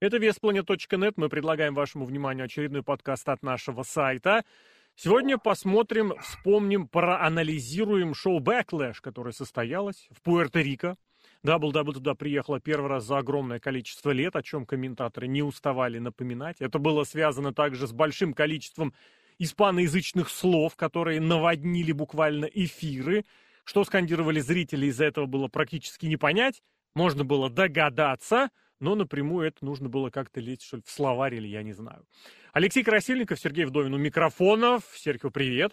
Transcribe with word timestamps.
Это 0.00 0.18
Веспланет.нет. 0.18 1.14
Мы 1.16 1.28
предлагаем 1.28 1.74
вашему 1.74 2.04
вниманию 2.04 2.44
очередной 2.44 2.84
подкаст 2.84 3.28
от 3.28 3.42
нашего 3.42 3.82
сайта. 3.82 4.44
Сегодня 4.94 5.38
посмотрим, 5.38 6.14
вспомним, 6.20 6.86
проанализируем 6.86 8.14
шоу 8.14 8.38
Backlash, 8.38 8.98
которое 9.00 9.32
состоялось 9.32 10.08
в 10.12 10.24
Пуэрто-Рико. 10.24 10.94
WWE 11.44 11.92
туда 11.94 12.14
приехала 12.14 12.60
первый 12.60 12.88
раз 12.88 13.06
за 13.06 13.18
огромное 13.18 13.58
количество 13.58 14.12
лет, 14.12 14.36
о 14.36 14.42
чем 14.44 14.66
комментаторы 14.66 15.26
не 15.26 15.42
уставали 15.42 15.98
напоминать. 15.98 16.60
Это 16.60 16.78
было 16.78 17.02
связано 17.02 17.52
также 17.52 17.88
с 17.88 17.92
большим 17.92 18.34
количеством 18.34 18.94
испаноязычных 19.40 20.28
слов, 20.28 20.76
которые 20.76 21.20
наводнили 21.20 21.90
буквально 21.90 22.44
эфиры. 22.44 23.24
Что 23.64 23.82
скандировали 23.82 24.38
зрители, 24.38 24.86
из-за 24.86 25.06
этого 25.06 25.26
было 25.26 25.48
практически 25.48 26.06
не 26.06 26.16
понять. 26.16 26.62
Можно 26.94 27.24
было 27.24 27.50
догадаться– 27.50 28.50
но 28.80 28.94
напрямую 28.94 29.48
это 29.48 29.64
нужно 29.64 29.88
было 29.88 30.10
как-то 30.10 30.40
лезть, 30.40 30.62
что 30.62 30.76
ли, 30.76 30.82
в 30.84 30.90
словарь 30.90 31.34
или 31.34 31.48
я 31.48 31.62
не 31.62 31.72
знаю. 31.72 32.06
Алексей 32.52 32.82
Красильников, 32.82 33.40
Сергей 33.40 33.64
Вдовин 33.64 33.94
у 33.94 33.98
микрофонов. 33.98 34.84
Серхио, 34.94 35.30
привет. 35.30 35.72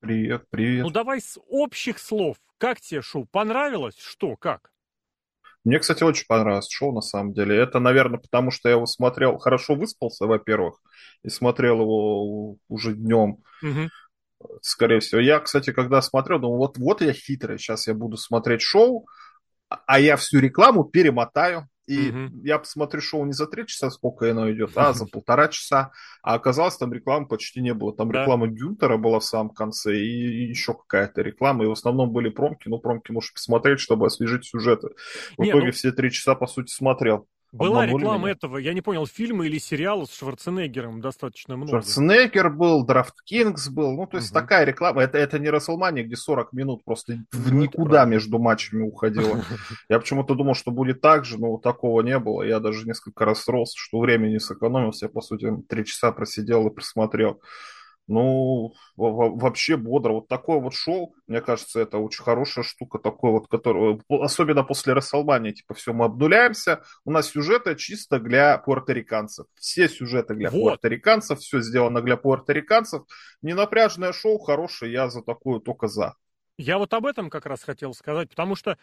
Привет, 0.00 0.44
привет. 0.50 0.84
Ну 0.84 0.90
давай 0.90 1.20
с 1.20 1.38
общих 1.48 1.98
слов. 1.98 2.36
Как 2.58 2.80
тебе 2.80 3.02
шоу? 3.02 3.26
Понравилось? 3.26 3.96
Что, 3.98 4.36
как? 4.36 4.70
Мне, 5.64 5.78
кстати, 5.78 6.04
очень 6.04 6.26
понравилось 6.26 6.68
шоу, 6.68 6.92
на 6.92 7.00
самом 7.00 7.32
деле. 7.32 7.56
Это, 7.56 7.78
наверное, 7.78 8.18
потому 8.18 8.50
что 8.50 8.68
я 8.68 8.74
его 8.74 8.84
смотрел, 8.84 9.38
хорошо 9.38 9.74
выспался, 9.74 10.26
во-первых, 10.26 10.78
и 11.22 11.30
смотрел 11.30 11.80
его 11.80 12.58
уже 12.68 12.92
днем. 12.94 13.38
Угу. 13.62 14.58
Скорее 14.60 15.00
всего. 15.00 15.22
Я, 15.22 15.40
кстати, 15.40 15.72
когда 15.72 16.02
смотрел, 16.02 16.38
думал, 16.38 16.58
вот, 16.58 16.76
вот 16.76 17.00
я 17.00 17.14
хитрый, 17.14 17.58
сейчас 17.58 17.86
я 17.86 17.94
буду 17.94 18.18
смотреть 18.18 18.60
шоу, 18.60 19.06
а 19.68 19.98
я 19.98 20.16
всю 20.16 20.38
рекламу 20.38 20.84
перемотаю, 20.84 21.66
и 21.86 22.10
угу. 22.10 22.44
я 22.44 22.58
посмотрю 22.58 23.00
шоу 23.00 23.24
не 23.26 23.32
за 23.32 23.46
три 23.46 23.66
часа, 23.66 23.90
сколько 23.90 24.30
оно 24.30 24.50
идет, 24.50 24.70
а 24.76 24.92
за 24.92 25.06
полтора 25.12 25.48
часа. 25.48 25.92
А 26.22 26.34
оказалось, 26.34 26.76
там 26.76 26.92
рекламы 26.92 27.26
почти 27.26 27.60
не 27.60 27.74
было. 27.74 27.94
Там 27.94 28.10
да. 28.10 28.22
реклама 28.22 28.46
Гюнтера 28.46 28.96
была 28.96 29.20
в 29.20 29.24
самом 29.24 29.50
конце, 29.50 29.96
и 29.96 30.48
еще 30.48 30.74
какая-то 30.74 31.22
реклама. 31.22 31.64
И 31.64 31.66
в 31.66 31.72
основном 31.72 32.10
были 32.10 32.30
промки. 32.30 32.68
Ну, 32.68 32.78
промки 32.78 33.12
можешь 33.12 33.32
посмотреть, 33.32 33.80
чтобы 33.80 34.06
освежить 34.06 34.46
сюжеты. 34.46 34.88
В 35.36 35.42
не, 35.42 35.50
итоге 35.50 35.66
ну... 35.66 35.72
все 35.72 35.92
три 35.92 36.10
часа, 36.10 36.34
по 36.34 36.46
сути, 36.46 36.72
смотрел. 36.72 37.26
Была 37.54 37.86
реклама 37.86 38.30
этого, 38.30 38.58
я 38.58 38.74
не 38.74 38.80
понял, 38.80 39.06
фильма 39.06 39.46
или 39.46 39.58
сериала 39.58 40.06
с 40.06 40.14
Шварценеггером 40.16 41.00
достаточно 41.00 41.56
много. 41.56 41.70
Шварценеггер 41.70 42.50
был, 42.50 42.84
Драфт 42.84 43.22
Кингс 43.22 43.68
был, 43.68 43.92
ну, 43.92 44.06
то 44.06 44.16
есть 44.16 44.30
угу. 44.30 44.40
такая 44.40 44.64
реклама, 44.64 45.02
это, 45.02 45.18
это 45.18 45.38
не 45.38 45.50
Расселмания, 45.50 46.02
где 46.02 46.16
40 46.16 46.52
минут 46.52 46.84
просто 46.84 47.18
в 47.32 47.52
ну, 47.52 47.60
никуда 47.60 48.04
между 48.04 48.38
матчами 48.38 48.82
уходило. 48.82 49.44
Я 49.88 50.00
почему-то 50.00 50.34
думал, 50.34 50.54
что 50.54 50.70
будет 50.72 51.00
так 51.00 51.24
же, 51.24 51.38
но 51.38 51.58
такого 51.58 52.00
не 52.02 52.18
было. 52.18 52.42
Я 52.42 52.58
даже 52.58 52.86
несколько 52.86 53.24
раз 53.24 53.44
расстроился, 53.44 53.74
что 53.76 54.00
времени 54.00 54.38
сэкономился, 54.38 55.06
я, 55.06 55.08
по 55.10 55.20
сути, 55.20 55.50
три 55.68 55.84
часа 55.84 56.12
просидел 56.12 56.66
и 56.66 56.74
просмотрел. 56.74 57.40
Ну, 58.06 58.74
вообще 58.96 59.76
бодро. 59.76 60.12
Вот 60.12 60.28
такое 60.28 60.58
вот 60.58 60.74
шоу, 60.74 61.14
мне 61.26 61.40
кажется, 61.40 61.80
это 61.80 61.98
очень 61.98 62.22
хорошая 62.22 62.62
штука, 62.62 62.98
такое 62.98 63.32
вот, 63.32 63.48
которое, 63.48 63.98
особенно 64.08 64.62
после 64.62 64.92
Расселмания, 64.92 65.52
типа, 65.52 65.74
все, 65.74 65.92
мы 65.92 66.04
обдуляемся, 66.04 66.82
у 67.04 67.10
нас 67.10 67.30
сюжеты 67.30 67.76
чисто 67.76 68.18
для 68.18 68.58
пуэрториканцев. 68.58 69.46
Все 69.54 69.88
сюжеты 69.88 70.34
для 70.34 70.50
вот. 70.50 70.60
пуэрториканцев, 70.60 71.38
все 71.40 71.60
сделано 71.60 72.02
для 72.02 72.16
пуэрториканцев. 72.16 73.04
Ненапряжное 73.40 74.12
шоу, 74.12 74.38
хорошее, 74.38 74.92
я 74.92 75.08
за 75.08 75.22
такое 75.22 75.60
только 75.60 75.88
за. 75.88 76.14
Я 76.56 76.78
вот 76.78 76.94
об 76.94 77.06
этом 77.06 77.30
как 77.30 77.46
раз 77.46 77.64
хотел 77.64 77.94
сказать, 77.94 78.30
потому 78.30 78.54
что 78.54 78.78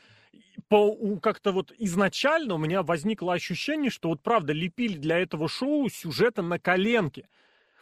по, 0.68 1.18
как-то 1.20 1.52
вот 1.54 1.72
изначально 1.78 2.56
у 2.56 2.58
меня 2.58 2.84
возникло 2.84 3.34
ощущение, 3.34 3.90
что 3.90 4.10
вот 4.10 4.22
правда 4.22 4.52
лепили 4.52 4.98
для 4.98 5.20
этого 5.20 5.48
шоу 5.48 5.88
сюжеты 5.90 6.42
на 6.42 6.60
коленке. 6.60 7.30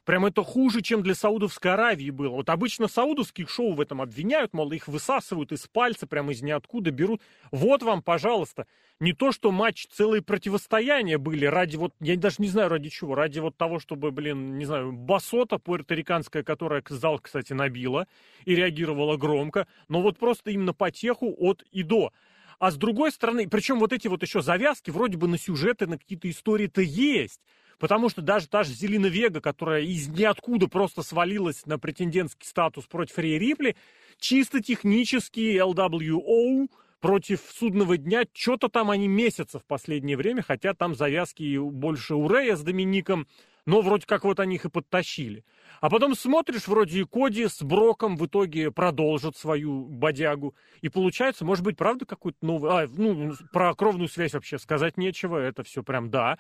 Прям 0.10 0.26
это 0.26 0.44
хуже, 0.44 0.82
чем 0.82 1.04
для 1.04 1.14
Саудовской 1.14 1.72
Аравии 1.72 2.10
было. 2.10 2.32
Вот 2.32 2.50
обычно 2.50 2.88
саудовских 2.88 3.48
шоу 3.48 3.74
в 3.74 3.80
этом 3.80 4.02
обвиняют, 4.02 4.56
мол, 4.56 4.72
их 4.72 4.88
высасывают 4.88 5.52
из 5.52 5.68
пальца, 5.68 6.08
прямо 6.08 6.32
из 6.32 6.42
ниоткуда 6.42 6.90
берут. 6.90 7.22
Вот 7.52 7.84
вам, 7.84 8.02
пожалуйста. 8.02 8.66
Не 9.00 9.14
то, 9.14 9.32
что 9.32 9.52
матч, 9.52 9.86
целые 9.86 10.24
противостояния 10.24 11.20
были 11.20 11.46
ради 11.46 11.76
вот, 11.76 11.94
я 12.00 12.18
даже 12.18 12.38
не 12.40 12.48
знаю 12.48 12.70
ради 12.70 12.90
чего, 12.90 13.14
ради 13.14 13.38
вот 13.38 13.56
того, 13.56 13.78
чтобы, 13.78 14.10
блин, 14.10 14.58
не 14.58 14.66
знаю, 14.66 14.94
басота 14.94 15.60
пуэрториканская, 15.60 16.42
которая 16.42 16.84
зал, 16.90 17.20
кстати, 17.20 17.54
набила 17.54 18.08
и 18.46 18.56
реагировала 18.56 19.16
громко, 19.16 19.68
но 19.90 20.02
вот 20.02 20.18
просто 20.18 20.50
именно 20.50 20.74
потеху 20.74 21.36
от 21.38 21.62
и 21.72 21.84
до. 21.84 22.14
А 22.58 22.72
с 22.72 22.78
другой 22.78 23.12
стороны, 23.12 23.48
причем 23.48 23.78
вот 23.78 23.94
эти 23.94 24.08
вот 24.08 24.24
еще 24.24 24.42
завязки 24.42 24.90
вроде 24.90 25.18
бы 25.18 25.28
на 25.28 25.38
сюжеты, 25.38 25.86
на 25.86 26.00
какие-то 26.00 26.28
истории-то 26.30 26.82
есть. 26.82 27.42
Потому 27.80 28.10
что 28.10 28.22
даже 28.22 28.48
та 28.48 28.64
же 28.64 28.74
Зелина 28.74 29.08
Вега, 29.08 29.40
которая 29.40 29.82
из 29.82 30.10
ниоткуда 30.10 30.68
просто 30.68 31.02
свалилась 31.02 31.66
на 31.66 31.80
претендентский 31.80 32.46
статус 32.46 32.86
против 32.86 33.18
Рей 33.18 33.40
Рипли, 33.40 33.76
чисто 34.20 34.62
технически 34.62 35.58
LWO 35.58 36.68
против 37.00 37.40
судного 37.58 37.96
дня, 37.98 38.26
что-то 38.34 38.68
там 38.68 38.92
они 38.92 39.08
месяца 39.08 39.60
в 39.60 39.66
последнее 39.66 40.18
время, 40.18 40.44
хотя 40.44 40.74
там 40.74 40.94
завязки 40.94 41.58
больше 41.58 42.16
у 42.16 42.28
Рея 42.28 42.58
с 42.58 42.62
Домиником, 42.62 43.26
но 43.66 43.80
вроде 43.80 44.06
как 44.06 44.26
вот 44.26 44.42
они 44.42 44.56
их 44.56 44.66
и 44.66 44.70
подтащили. 44.70 45.46
А 45.80 45.90
потом 45.90 46.16
смотришь, 46.16 46.68
вроде 46.68 47.00
и 47.00 47.04
Коди 47.06 47.48
с 47.48 47.62
Броком 47.62 48.18
в 48.18 48.26
итоге 48.26 48.72
продолжат 48.72 49.38
свою 49.38 49.86
бодягу. 49.86 50.56
И 50.82 50.90
получается, 50.90 51.46
может 51.46 51.64
быть, 51.64 51.78
правда, 51.78 52.06
какой-то 52.06 52.40
новый... 52.42 52.72
А, 52.72 52.88
ну, 52.92 53.34
про 53.54 53.74
кровную 53.76 54.10
связь 54.10 54.34
вообще 54.34 54.58
сказать 54.60 54.98
нечего, 54.98 55.38
это 55.38 55.64
все 55.64 55.84
прям 55.84 56.10
да 56.10 56.38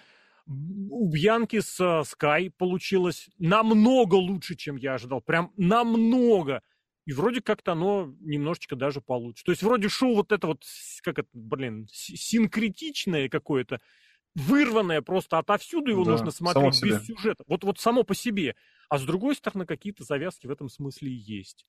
у 0.49 1.07
Бьянки 1.09 1.59
с 1.59 1.79
Sky 1.79 2.51
получилось 2.57 3.29
намного 3.37 4.15
лучше, 4.15 4.55
чем 4.55 4.77
я 4.77 4.95
ожидал. 4.95 5.21
Прям 5.21 5.51
намного. 5.57 6.63
И 7.05 7.13
вроде 7.13 7.41
как-то 7.41 7.73
оно 7.73 8.13
немножечко 8.19 8.75
даже 8.75 9.01
получше. 9.01 9.43
То 9.43 9.51
есть 9.51 9.63
вроде 9.63 9.89
шоу 9.89 10.15
вот 10.15 10.31
это 10.31 10.47
вот, 10.47 10.63
как 11.03 11.19
это, 11.19 11.29
блин, 11.33 11.87
синкретичное 11.91 13.29
какое-то, 13.29 13.79
вырванное 14.35 15.01
просто 15.01 15.37
отовсюду 15.37 15.91
его 15.91 16.03
да, 16.03 16.11
нужно 16.11 16.31
смотреть 16.31 16.83
без 16.83 17.05
сюжета. 17.05 17.43
Вот, 17.47 17.63
вот 17.63 17.79
само 17.79 18.03
по 18.03 18.15
себе. 18.15 18.55
А 18.89 18.97
с 18.97 19.03
другой 19.03 19.35
стороны, 19.35 19.65
какие-то 19.65 20.03
завязки 20.03 20.47
в 20.47 20.51
этом 20.51 20.69
смысле 20.69 21.11
есть. 21.11 21.65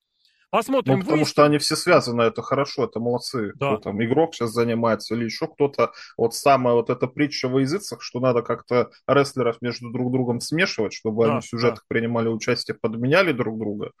Посмотрим. 0.51 0.99
Ну, 0.99 1.05
потому 1.05 1.25
что 1.25 1.45
они 1.45 1.59
все 1.59 1.77
связаны, 1.77 2.23
это 2.23 2.41
хорошо, 2.41 2.83
это 2.83 2.99
молодцы. 2.99 3.53
Да. 3.55 3.75
Кто 3.75 3.77
там, 3.77 4.03
игрок 4.03 4.35
сейчас 4.35 4.51
занимается 4.51 5.15
или 5.15 5.23
еще 5.23 5.47
кто-то. 5.47 5.93
Вот 6.17 6.35
самая 6.35 6.73
вот 6.73 6.89
эта 6.89 7.07
притча 7.07 7.47
во 7.47 7.61
языцах, 7.61 8.01
что 8.01 8.19
надо 8.19 8.41
как-то 8.41 8.91
рестлеров 9.07 9.61
между 9.61 9.89
друг 9.91 10.11
другом 10.11 10.41
смешивать, 10.41 10.91
чтобы 10.91 11.25
да, 11.25 11.31
они 11.31 11.39
в 11.39 11.45
сюжетах 11.45 11.79
да. 11.79 11.85
принимали 11.87 12.27
участие, 12.27 12.75
подменяли 12.75 13.31
друг 13.31 13.57
друга. 13.57 13.91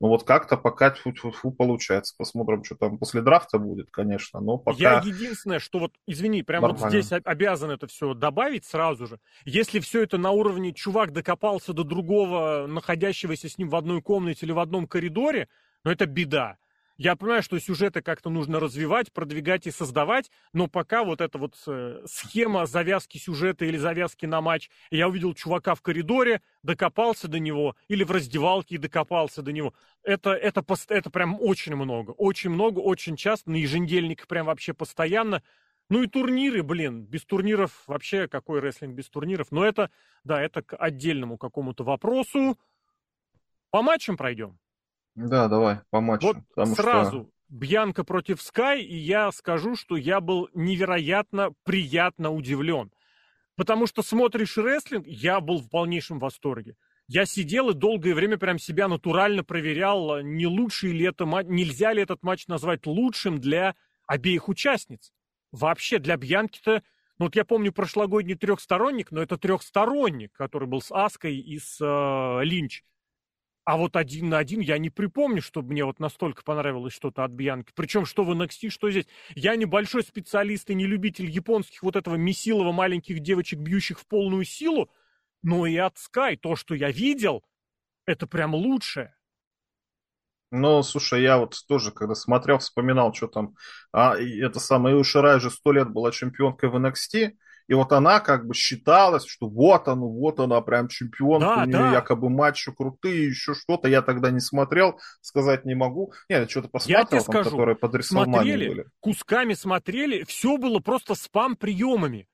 Ну 0.00 0.08
вот 0.08 0.24
как-то 0.24 0.56
пока 0.56 0.92
фу 0.92 1.10
-фу 1.10 1.30
-фу 1.30 1.50
получается. 1.50 2.14
Посмотрим, 2.16 2.64
что 2.64 2.76
там 2.76 2.96
после 2.96 3.20
драфта 3.20 3.58
будет, 3.58 3.90
конечно. 3.90 4.40
Но 4.40 4.56
пока... 4.56 4.78
Я 4.78 5.02
единственное, 5.04 5.58
что 5.58 5.78
вот, 5.78 5.92
извини, 6.06 6.42
прям 6.42 6.62
Нормально. 6.62 6.84
вот 6.84 6.90
здесь 6.90 7.12
обязан 7.22 7.70
это 7.70 7.86
все 7.86 8.14
добавить 8.14 8.64
сразу 8.64 9.06
же. 9.06 9.18
Если 9.44 9.78
все 9.80 10.04
это 10.04 10.16
на 10.16 10.30
уровне 10.30 10.72
чувак 10.72 11.12
докопался 11.12 11.74
до 11.74 11.84
другого, 11.84 12.66
находящегося 12.66 13.50
с 13.50 13.58
ним 13.58 13.68
в 13.68 13.76
одной 13.76 14.00
комнате 14.00 14.46
или 14.46 14.52
в 14.52 14.58
одном 14.58 14.86
коридоре, 14.86 15.48
но 15.88 15.92
это 15.92 16.04
беда. 16.04 16.58
Я 16.98 17.16
понимаю, 17.16 17.42
что 17.42 17.58
сюжеты 17.58 18.02
как-то 18.02 18.28
нужно 18.28 18.60
развивать, 18.60 19.10
продвигать 19.10 19.66
и 19.66 19.70
создавать, 19.70 20.30
но 20.52 20.66
пока 20.66 21.02
вот 21.02 21.22
эта 21.22 21.38
вот 21.38 21.54
э, 21.66 22.02
схема 22.04 22.66
завязки 22.66 23.16
сюжета 23.16 23.64
или 23.64 23.78
завязки 23.78 24.26
на 24.26 24.42
матч, 24.42 24.68
я 24.90 25.08
увидел 25.08 25.32
чувака 25.32 25.74
в 25.74 25.80
коридоре, 25.80 26.42
докопался 26.62 27.26
до 27.26 27.38
него, 27.38 27.74
или 27.86 28.04
в 28.04 28.10
раздевалке 28.10 28.74
и 28.74 28.78
докопался 28.78 29.40
до 29.40 29.50
него. 29.50 29.72
Это, 30.02 30.32
это, 30.34 30.62
это 30.88 31.08
прям 31.08 31.40
очень 31.40 31.74
много. 31.74 32.10
Очень 32.10 32.50
много, 32.50 32.80
очень 32.80 33.16
часто, 33.16 33.50
на 33.50 33.56
еженедельниках 33.56 34.26
прям 34.26 34.44
вообще 34.44 34.74
постоянно. 34.74 35.42
Ну 35.88 36.02
и 36.02 36.06
турниры, 36.06 36.62
блин, 36.62 37.06
без 37.06 37.24
турниров 37.24 37.82
вообще 37.86 38.28
какой 38.28 38.60
рестлинг 38.60 38.94
без 38.94 39.08
турниров. 39.08 39.52
Но 39.52 39.64
это, 39.64 39.90
да, 40.22 40.42
это 40.42 40.60
к 40.60 40.76
отдельному 40.76 41.38
какому-то 41.38 41.82
вопросу. 41.82 42.58
По 43.70 43.80
матчам 43.80 44.18
пройдем. 44.18 44.58
Да, 45.18 45.48
давай, 45.48 45.80
по 45.90 46.00
матчу. 46.00 46.44
Вот 46.54 46.68
сразу 46.68 47.10
что... 47.10 47.30
Бьянка 47.48 48.04
против 48.04 48.40
Скай, 48.40 48.82
и 48.82 48.96
я 48.96 49.32
скажу, 49.32 49.74
что 49.74 49.96
я 49.96 50.20
был 50.20 50.48
невероятно 50.54 51.52
приятно 51.64 52.30
удивлен. 52.30 52.92
Потому 53.56 53.88
что 53.88 54.02
смотришь 54.02 54.56
рестлинг, 54.56 55.06
я 55.08 55.40
был 55.40 55.58
в 55.58 55.68
полнейшем 55.68 56.20
восторге. 56.20 56.76
Я 57.08 57.26
сидел 57.26 57.70
и 57.70 57.74
долгое 57.74 58.14
время 58.14 58.38
прям 58.38 58.60
себя 58.60 58.86
натурально 58.86 59.42
проверял, 59.42 60.20
не 60.20 60.46
лучший 60.46 60.92
ли 60.92 61.06
это 61.06 61.26
матч, 61.26 61.46
нельзя 61.48 61.92
ли 61.92 62.02
этот 62.02 62.22
матч 62.22 62.46
назвать 62.46 62.86
лучшим 62.86 63.40
для 63.40 63.74
обеих 64.06 64.48
участниц. 64.48 65.12
Вообще, 65.50 65.98
для 65.98 66.16
Бьянки-то, 66.16 66.82
ну 67.18 67.24
вот 67.24 67.34
я 67.34 67.44
помню 67.44 67.72
прошлогодний 67.72 68.36
трехсторонник, 68.36 69.10
но 69.10 69.20
это 69.20 69.36
трехсторонник, 69.36 70.32
который 70.32 70.68
был 70.68 70.80
с 70.80 70.92
Аской 70.92 71.36
и 71.36 71.58
с 71.58 71.80
э, 71.80 72.44
Линч. 72.44 72.84
А 73.68 73.76
вот 73.76 73.96
один 73.96 74.30
на 74.30 74.38
один 74.38 74.60
я 74.60 74.78
не 74.78 74.88
припомню, 74.88 75.42
чтобы 75.42 75.72
мне 75.72 75.84
вот 75.84 76.00
настолько 76.00 76.42
понравилось 76.42 76.94
что-то 76.94 77.22
от 77.22 77.32
Бьянки. 77.32 77.70
Причем 77.76 78.06
что 78.06 78.24
в 78.24 78.30
NXT, 78.30 78.70
что 78.70 78.90
здесь. 78.90 79.04
Я 79.34 79.56
небольшой 79.56 80.02
специалист 80.04 80.70
и 80.70 80.74
не 80.74 80.86
любитель 80.86 81.28
японских 81.28 81.82
вот 81.82 81.94
этого 81.94 82.14
месилова 82.14 82.72
маленьких 82.72 83.20
девочек, 83.20 83.58
бьющих 83.58 84.00
в 84.00 84.06
полную 84.06 84.46
силу. 84.46 84.90
Но 85.42 85.66
и 85.66 85.76
от 85.76 85.96
Sky 85.96 86.38
то, 86.38 86.56
что 86.56 86.74
я 86.74 86.90
видел, 86.90 87.44
это 88.06 88.26
прям 88.26 88.54
лучшее. 88.54 89.14
Ну, 90.50 90.82
слушай, 90.82 91.20
я 91.20 91.36
вот 91.36 91.54
тоже, 91.68 91.92
когда 91.92 92.14
смотрел, 92.14 92.60
вспоминал, 92.60 93.12
что 93.12 93.26
там, 93.26 93.54
а, 93.92 94.16
это 94.16 94.60
самое, 94.60 94.96
Иоширай 94.96 95.40
же 95.40 95.50
сто 95.50 95.72
лет 95.72 95.90
была 95.90 96.10
чемпионкой 96.10 96.70
в 96.70 96.76
NXT, 96.76 97.32
и 97.68 97.74
вот 97.74 97.92
она 97.92 98.20
как 98.20 98.46
бы 98.46 98.54
считалась, 98.54 99.26
что 99.26 99.46
вот 99.46 99.88
она, 99.88 100.00
вот 100.00 100.40
она 100.40 100.60
прям 100.62 100.88
чемпионка, 100.88 101.46
да, 101.46 101.62
у 101.62 101.66
нее 101.66 101.78
да. 101.78 101.92
якобы 101.92 102.30
матчи 102.30 102.72
крутые, 102.72 103.26
еще 103.26 103.54
что-то. 103.54 103.88
Я 103.88 104.00
тогда 104.00 104.30
не 104.30 104.40
смотрел, 104.40 104.98
сказать 105.20 105.66
не 105.66 105.74
могу. 105.74 106.14
Нет, 106.30 106.50
что-то 106.50 106.68
посмотрел, 106.68 107.00
я 107.00 107.04
тебе 107.04 107.20
там, 107.20 107.24
скажу, 107.24 107.50
которые 107.50 107.76
под 107.76 108.04
смотрели, 108.04 108.68
были. 108.68 108.84
Кусками 109.00 109.52
смотрели, 109.52 110.24
все 110.24 110.56
было 110.56 110.78
просто 110.78 111.14
спам-приемами. 111.14 112.26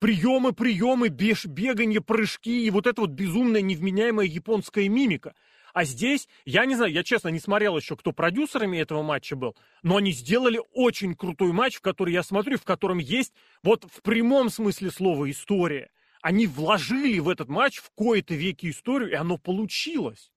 Приемы, 0.00 0.52
приемы, 0.52 1.08
беж, 1.08 1.46
бегание, 1.46 2.00
прыжки 2.00 2.64
и 2.64 2.70
вот 2.70 2.86
эта 2.86 3.02
вот 3.02 3.10
безумная 3.10 3.60
невменяемая 3.60 4.26
японская 4.26 4.88
мимика– 4.88 5.34
а 5.72 5.84
здесь, 5.84 6.28
я 6.44 6.64
не 6.66 6.76
знаю, 6.76 6.92
я 6.92 7.02
честно 7.02 7.28
не 7.28 7.40
смотрел 7.40 7.76
еще, 7.76 7.96
кто 7.96 8.12
продюсерами 8.12 8.78
этого 8.78 9.02
матча 9.02 9.36
был, 9.36 9.56
но 9.82 9.96
они 9.96 10.12
сделали 10.12 10.60
очень 10.72 11.14
крутой 11.14 11.52
матч, 11.52 11.76
в 11.76 11.80
который 11.80 12.12
я 12.12 12.22
смотрю, 12.22 12.58
в 12.58 12.64
котором 12.64 12.98
есть 12.98 13.32
вот 13.62 13.84
в 13.84 14.02
прямом 14.02 14.50
смысле 14.50 14.90
слова 14.90 15.30
история. 15.30 15.90
Они 16.22 16.46
вложили 16.46 17.18
в 17.18 17.28
этот 17.28 17.48
матч 17.48 17.78
в 17.78 17.90
кои-то 17.94 18.34
веки 18.34 18.70
историю, 18.70 19.10
и 19.10 19.14
оно 19.14 19.38
получилось. 19.38 20.30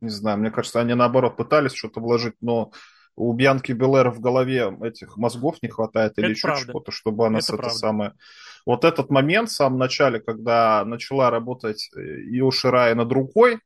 Не 0.00 0.10
знаю, 0.10 0.38
мне 0.38 0.50
кажется, 0.50 0.80
они 0.80 0.94
наоборот 0.94 1.36
пытались 1.36 1.74
что-то 1.74 2.00
вложить, 2.00 2.34
но 2.40 2.72
у 3.14 3.32
Бьянки 3.32 3.72
Белэр 3.72 4.10
в 4.10 4.20
голове 4.20 4.74
этих 4.82 5.16
мозгов 5.16 5.56
не 5.62 5.68
хватает 5.68 6.18
или 6.18 6.32
это 6.32 6.32
еще 6.32 6.56
что-то, 6.56 6.90
чтобы 6.90 7.26
она 7.26 7.38
это, 7.38 7.46
с 7.46 7.50
это 7.50 7.70
самое... 7.70 8.14
Вот 8.64 8.84
этот 8.84 9.10
момент 9.10 9.50
в 9.50 9.52
самом 9.52 9.78
начале, 9.78 10.20
когда 10.20 10.84
начала 10.84 11.30
работать 11.30 11.90
Ио 11.94 12.50
Ширай 12.50 12.94
над 12.94 13.10
рукой, 13.12 13.58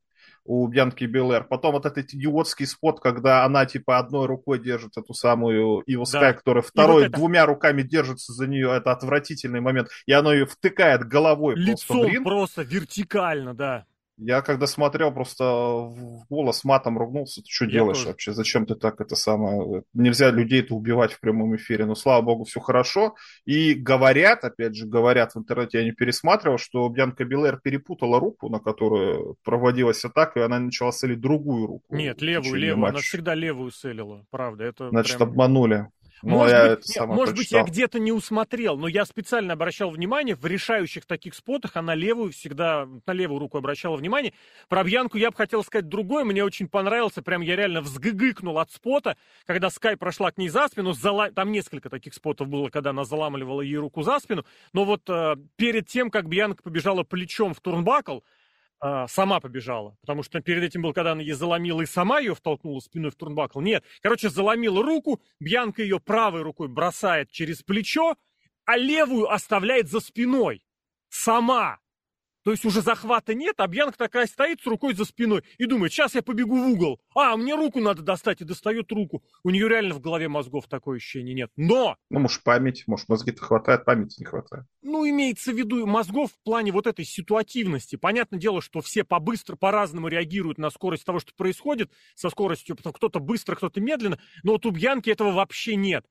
у 0.47 0.67
Бьянки 0.67 1.05
Белэр. 1.05 1.45
Потом 1.45 1.73
вот 1.73 1.87
этот 1.87 2.13
идиотский 2.15 2.67
спот, 2.67 3.01
когда 3.01 3.45
она 3.45 3.67
типа 3.67 3.99
одной 3.99 4.27
рукой 4.27 4.59
держит 4.59 4.97
эту 4.97 5.15
самую 5.15 5.83
Иву 5.87 6.05
Скай, 6.05 6.33
да. 6.33 6.35
которая 6.35 6.63
второй 6.63 7.03
вот 7.03 7.09
это... 7.09 7.17
двумя 7.17 7.47
руками 7.47 7.83
держится 7.83 8.33
за 8.33 8.47
нее. 8.47 8.73
Это 8.75 8.93
отвратительный 8.93 9.61
момент. 9.61 9.89
И 10.07 10.13
она 10.13 10.33
ее 10.33 10.47
втыкает 10.47 11.05
головой 11.05 11.55
Лицом 11.57 12.03
просто, 12.03 12.23
просто 12.23 12.63
вертикально, 12.63 13.55
да. 13.55 13.87
Я 14.19 14.41
когда 14.41 14.67
смотрел, 14.67 15.13
просто 15.13 15.45
в 15.45 16.27
голос 16.29 16.65
матом 16.65 16.99
ругнулся. 16.99 17.43
Ты 17.43 17.49
что 17.51 17.65
Я 17.67 17.71
делаешь 17.73 17.99
тоже. 17.99 18.09
вообще? 18.09 18.33
Зачем 18.33 18.67
ты 18.67 18.75
так 18.75 19.01
это 19.01 19.15
самое? 19.15 19.83
Нельзя 19.93 20.31
людей-то 20.31 20.75
убивать 20.75 21.13
в 21.13 21.21
прямом 21.21 21.55
эфире. 21.57 21.85
Но, 21.85 21.95
слава 21.95 22.23
богу, 22.23 22.45
все 22.45 22.61
хорошо. 22.61 23.15
И 23.45 23.75
говорят, 23.75 24.45
опять 24.45 24.75
же, 24.75 24.87
говорят 24.87 25.35
в 25.35 25.39
интернете, 25.39 25.79
я 25.79 25.85
не 25.85 25.93
пересматривал, 25.93 26.57
что 26.59 26.89
Бьянка 26.89 27.25
Белэр 27.25 27.61
перепутала 27.63 28.19
руку, 28.19 28.49
на 28.49 28.59
которую 28.59 29.37
проводилась 29.45 30.05
атака, 30.05 30.41
и 30.41 30.43
она 30.43 30.59
начала 30.59 30.93
селить 30.93 31.21
другую 31.21 31.67
руку. 31.67 31.95
Нет, 31.95 32.23
левую, 32.23 32.55
левую. 32.55 32.79
Матча. 32.79 32.95
Она 32.95 33.03
всегда 33.03 33.35
левую 33.35 33.71
селила, 33.71 34.25
правда. 34.31 34.65
Это 34.65 34.89
Значит, 34.89 35.19
прям... 35.19 35.29
обманули. 35.31 35.89
Ну, 36.23 36.31
может, 36.31 36.53
я 36.53 36.77
быть, 36.77 36.97
нет, 36.97 37.07
может 37.07 37.37
быть, 37.37 37.53
я 37.53 37.63
где-то 37.63 37.99
не 37.99 38.13
усмотрел, 38.13 38.77
но 38.77 38.89
я 38.89 39.05
специально 39.05 39.53
обращал 39.53 39.91
внимание, 39.91 40.35
в 40.35 40.47
решающих 40.47 41.05
таких 41.05 41.35
спотах 41.35 41.77
она 41.77 41.95
левую 41.95 42.33
всегда, 42.33 42.89
на 43.07 43.13
левую 43.13 43.39
руку 43.39 43.59
обращала 43.59 43.97
внимание. 43.97 44.33
Про 44.69 44.85
Бьянку 44.85 45.19
я 45.19 45.31
бы 45.31 45.37
хотел 45.37 45.63
сказать 45.63 45.89
другое, 45.89 46.25
мне 46.25 46.43
очень 46.45 46.69
понравился, 46.69 47.23
прям 47.23 47.43
я 47.43 47.55
реально 47.57 47.83
взгыгыкнул 47.83 48.59
от 48.59 48.71
спота, 48.71 49.17
когда 49.45 49.71
Скай 49.71 49.97
прошла 49.97 50.31
к 50.31 50.39
ней 50.39 50.49
за 50.49 50.69
спину, 50.69 50.93
зала... 50.93 51.31
там 51.31 51.53
несколько 51.53 51.91
таких 51.91 52.15
спотов 52.15 52.49
было, 52.49 52.71
когда 52.71 52.91
она 52.91 53.05
заламывала 53.05 53.61
ей 53.61 53.77
руку 53.77 54.03
за 54.03 54.19
спину, 54.19 54.45
но 54.73 54.85
вот 54.85 55.09
э, 55.11 55.37
перед 55.57 55.87
тем, 55.87 56.11
как 56.11 56.29
Бьянка 56.29 56.63
побежала 56.63 57.03
плечом 57.03 57.53
в 57.53 57.61
турнбакл, 57.61 58.21
а, 58.81 59.09
сама 59.09 59.41
побежала. 59.41 59.97
Потому 60.01 60.23
что 60.23 60.41
перед 60.41 60.63
этим 60.63 60.83
был, 60.83 60.93
когда 60.93 61.13
она 61.13 61.23
ей 61.23 61.33
заломила 61.33 61.83
и 61.83 61.87
сама 61.87 62.19
ее 62.21 62.35
втолкнула 62.35 62.81
спиной 62.81 63.11
в 63.11 63.17
турнбакл. 63.17 63.61
Нет, 63.61 63.85
короче, 64.03 64.29
заломила 64.29 64.83
руку, 64.83 65.23
Бьянка 65.41 65.83
ее 65.83 66.01
правой 66.01 66.43
рукой 66.43 66.69
бросает 66.69 67.31
через 67.31 67.63
плечо, 67.63 68.17
а 68.65 68.77
левую 68.77 69.31
оставляет 69.31 69.89
за 69.89 70.01
спиной. 70.01 70.63
Сама. 71.09 71.79
То 72.47 72.53
есть 72.53 72.65
уже 72.65 72.81
захвата 72.81 73.35
нет, 73.35 73.57
а 73.59 73.67
Бьянка 73.67 73.99
такая 73.99 74.27
стоит 74.27 74.61
с 74.61 74.67
рукой 74.67 74.95
за 74.95 75.05
спиной 75.05 75.43
и 75.59 75.67
думает, 75.67 75.93
сейчас 75.93 76.15
я 76.15 76.23
побегу 76.23 76.57
в 76.57 76.69
угол. 76.69 77.01
А, 77.13 77.37
мне 77.37 77.57
руку 77.57 77.81
надо 77.81 78.03
достать, 78.03 78.41
и 78.41 78.45
достает 78.45 78.93
руку. 78.93 79.25
У 79.43 79.51
нее 79.51 79.69
реально 79.69 79.95
в 79.95 80.01
голове 80.01 80.29
мозгов 80.29 80.69
такое 80.69 80.99
ощущение 80.99 81.35
нет. 81.35 81.51
Но... 81.57 81.97
Ну, 82.09 82.21
может, 82.21 82.45
память, 82.45 82.85
может, 82.87 83.09
мозги-то 83.09 83.43
хватает, 83.43 83.85
памяти 83.85 84.21
не 84.21 84.27
хватает. 84.27 84.65
Ну, 84.81 85.05
имеется 85.09 85.51
в 85.51 85.57
виду 85.57 85.89
мозгов 85.89 86.31
в 86.31 86.45
плане 86.45 86.71
вот 86.71 86.87
этой 86.87 87.05
ситуативности. 87.05 87.97
Понятное 87.97 88.39
дело, 88.39 88.63
что 88.63 88.81
все 88.81 89.03
побыстро, 89.03 89.57
по-разному 89.57 90.07
реагируют 90.07 90.59
на 90.59 90.71
скорость 90.71 91.05
того, 91.05 91.19
что 91.19 91.35
происходит, 91.35 91.91
со 92.15 92.31
скоростью, 92.31 92.77
кто-то 92.77 93.19
быстро, 93.19 93.57
кто-то 93.57 93.81
медленно, 93.81 94.21
но 94.45 94.53
вот 94.53 94.67
у 94.67 94.71
Бьянки 94.71 95.11
этого 95.11 95.33
вообще 95.33 95.75
нет. 95.75 96.07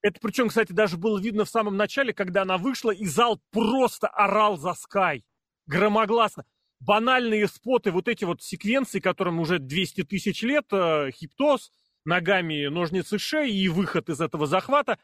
Это 0.00 0.20
причем, 0.22 0.46
кстати, 0.46 0.70
даже 0.70 0.96
было 0.96 1.18
видно 1.18 1.44
в 1.44 1.50
самом 1.50 1.76
начале, 1.76 2.12
когда 2.12 2.42
она 2.42 2.56
вышла, 2.56 2.92
и 2.92 3.04
зал 3.04 3.40
просто 3.50 4.06
орал 4.06 4.56
за 4.56 4.74
Скай 4.74 5.24
громогласно. 5.66 6.44
Банальные 6.80 7.46
споты, 7.46 7.92
вот 7.92 8.08
эти 8.08 8.24
вот 8.24 8.42
секвенции, 8.42 9.00
которым 9.00 9.38
уже 9.40 9.58
200 9.58 10.04
тысяч 10.04 10.42
лет, 10.42 10.66
э, 10.72 11.10
хиптоз, 11.12 11.70
ногами 12.04 12.66
ножницы 12.66 13.18
шеи 13.18 13.56
и 13.56 13.68
выход 13.68 14.08
из 14.08 14.20
этого 14.20 14.46
захвата, 14.46 14.98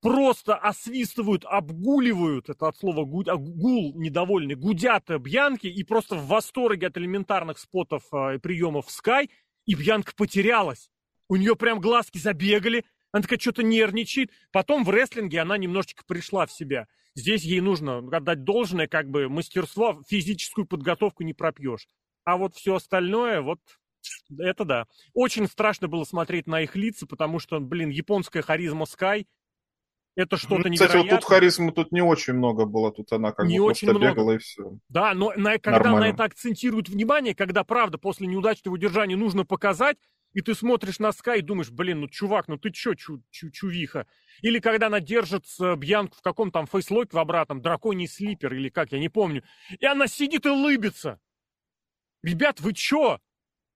просто 0.00 0.54
освистывают, 0.54 1.44
обгуливают, 1.44 2.48
это 2.48 2.68
от 2.68 2.76
слова 2.76 3.04
гу, 3.04 3.22
а, 3.26 3.36
гул 3.36 3.94
недовольный, 3.96 4.54
гудят 4.54 5.08
Бьянки 5.20 5.66
и 5.66 5.82
просто 5.84 6.16
в 6.16 6.26
восторге 6.26 6.86
от 6.88 6.96
элементарных 6.96 7.58
спотов 7.58 8.04
э, 8.12 8.36
и 8.36 8.38
приемов 8.38 8.86
Sky, 8.88 9.28
и 9.66 9.74
Бьянка 9.74 10.12
потерялась. 10.14 10.90
У 11.28 11.36
нее 11.36 11.56
прям 11.56 11.80
глазки 11.80 12.18
забегали, 12.18 12.84
она 13.12 13.22
такая 13.22 13.38
что-то 13.38 13.62
нервничает. 13.62 14.30
Потом 14.50 14.84
в 14.84 14.90
рестлинге 14.90 15.40
она 15.40 15.56
немножечко 15.56 16.02
пришла 16.04 16.46
в 16.46 16.52
себя. 16.52 16.88
Здесь 17.14 17.42
ей 17.44 17.60
нужно 17.60 17.98
отдать 17.98 18.44
должное, 18.44 18.88
как 18.88 19.08
бы 19.08 19.28
мастерство, 19.28 20.02
физическую 20.08 20.66
подготовку 20.66 21.22
не 21.22 21.32
пропьешь. 21.32 21.86
А 22.24 22.36
вот 22.36 22.56
все 22.56 22.74
остальное, 22.74 23.40
вот 23.40 23.60
это 24.38 24.64
да. 24.64 24.86
Очень 25.12 25.46
страшно 25.46 25.88
было 25.88 26.04
смотреть 26.04 26.46
на 26.46 26.62
их 26.62 26.74
лица, 26.74 27.06
потому 27.06 27.38
что, 27.38 27.60
блин, 27.60 27.90
японская 27.90 28.42
харизма 28.42 28.84
Sky 28.84 29.26
это 30.16 30.36
что-то 30.36 30.68
ну, 30.68 30.74
Кстати, 30.74 30.96
вот 30.96 31.10
тут 31.10 31.24
харизмы 31.24 31.72
тут 31.72 31.90
не 31.90 32.00
очень 32.00 32.34
много 32.34 32.66
было, 32.66 32.92
тут 32.92 33.12
она 33.12 33.32
как 33.32 33.46
не 33.46 33.58
бы 33.58 33.64
очень 33.64 33.88
просто 33.88 34.00
много. 34.00 34.14
бегала 34.14 34.32
и 34.32 34.38
все. 34.38 34.78
Да, 34.88 35.12
но 35.12 35.32
на, 35.34 35.58
когда 35.58 35.80
Нормально. 35.80 36.00
на 36.00 36.10
это 36.10 36.24
акцентируют 36.24 36.88
внимание, 36.88 37.34
когда, 37.34 37.64
правда, 37.64 37.98
после 37.98 38.28
неудачного 38.28 38.74
удержания 38.74 39.16
нужно 39.16 39.44
показать, 39.44 39.96
и 40.34 40.40
ты 40.40 40.54
смотришь 40.54 40.98
на 40.98 41.12
Скай 41.12 41.38
и 41.38 41.42
думаешь, 41.42 41.70
блин, 41.70 42.00
ну, 42.00 42.08
чувак, 42.08 42.48
ну 42.48 42.58
ты 42.58 42.70
чё, 42.70 42.94
чу, 42.94 43.22
чу, 43.30 43.50
чувиха? 43.50 44.06
Или 44.42 44.58
когда 44.58 44.88
она 44.88 45.00
держит 45.00 45.46
Бьянку 45.78 46.16
в 46.16 46.22
каком 46.22 46.50
там 46.50 46.66
фейслоке 46.66 47.10
в 47.12 47.18
обратном, 47.18 47.62
драконий 47.62 48.08
слипер 48.08 48.52
или 48.52 48.68
как, 48.68 48.92
я 48.92 48.98
не 48.98 49.08
помню, 49.08 49.44
и 49.78 49.86
она 49.86 50.08
сидит 50.08 50.44
и 50.44 50.50
лыбится. 50.50 51.20
Ребят, 52.22 52.60
вы 52.60 52.72
чё? 52.72 53.20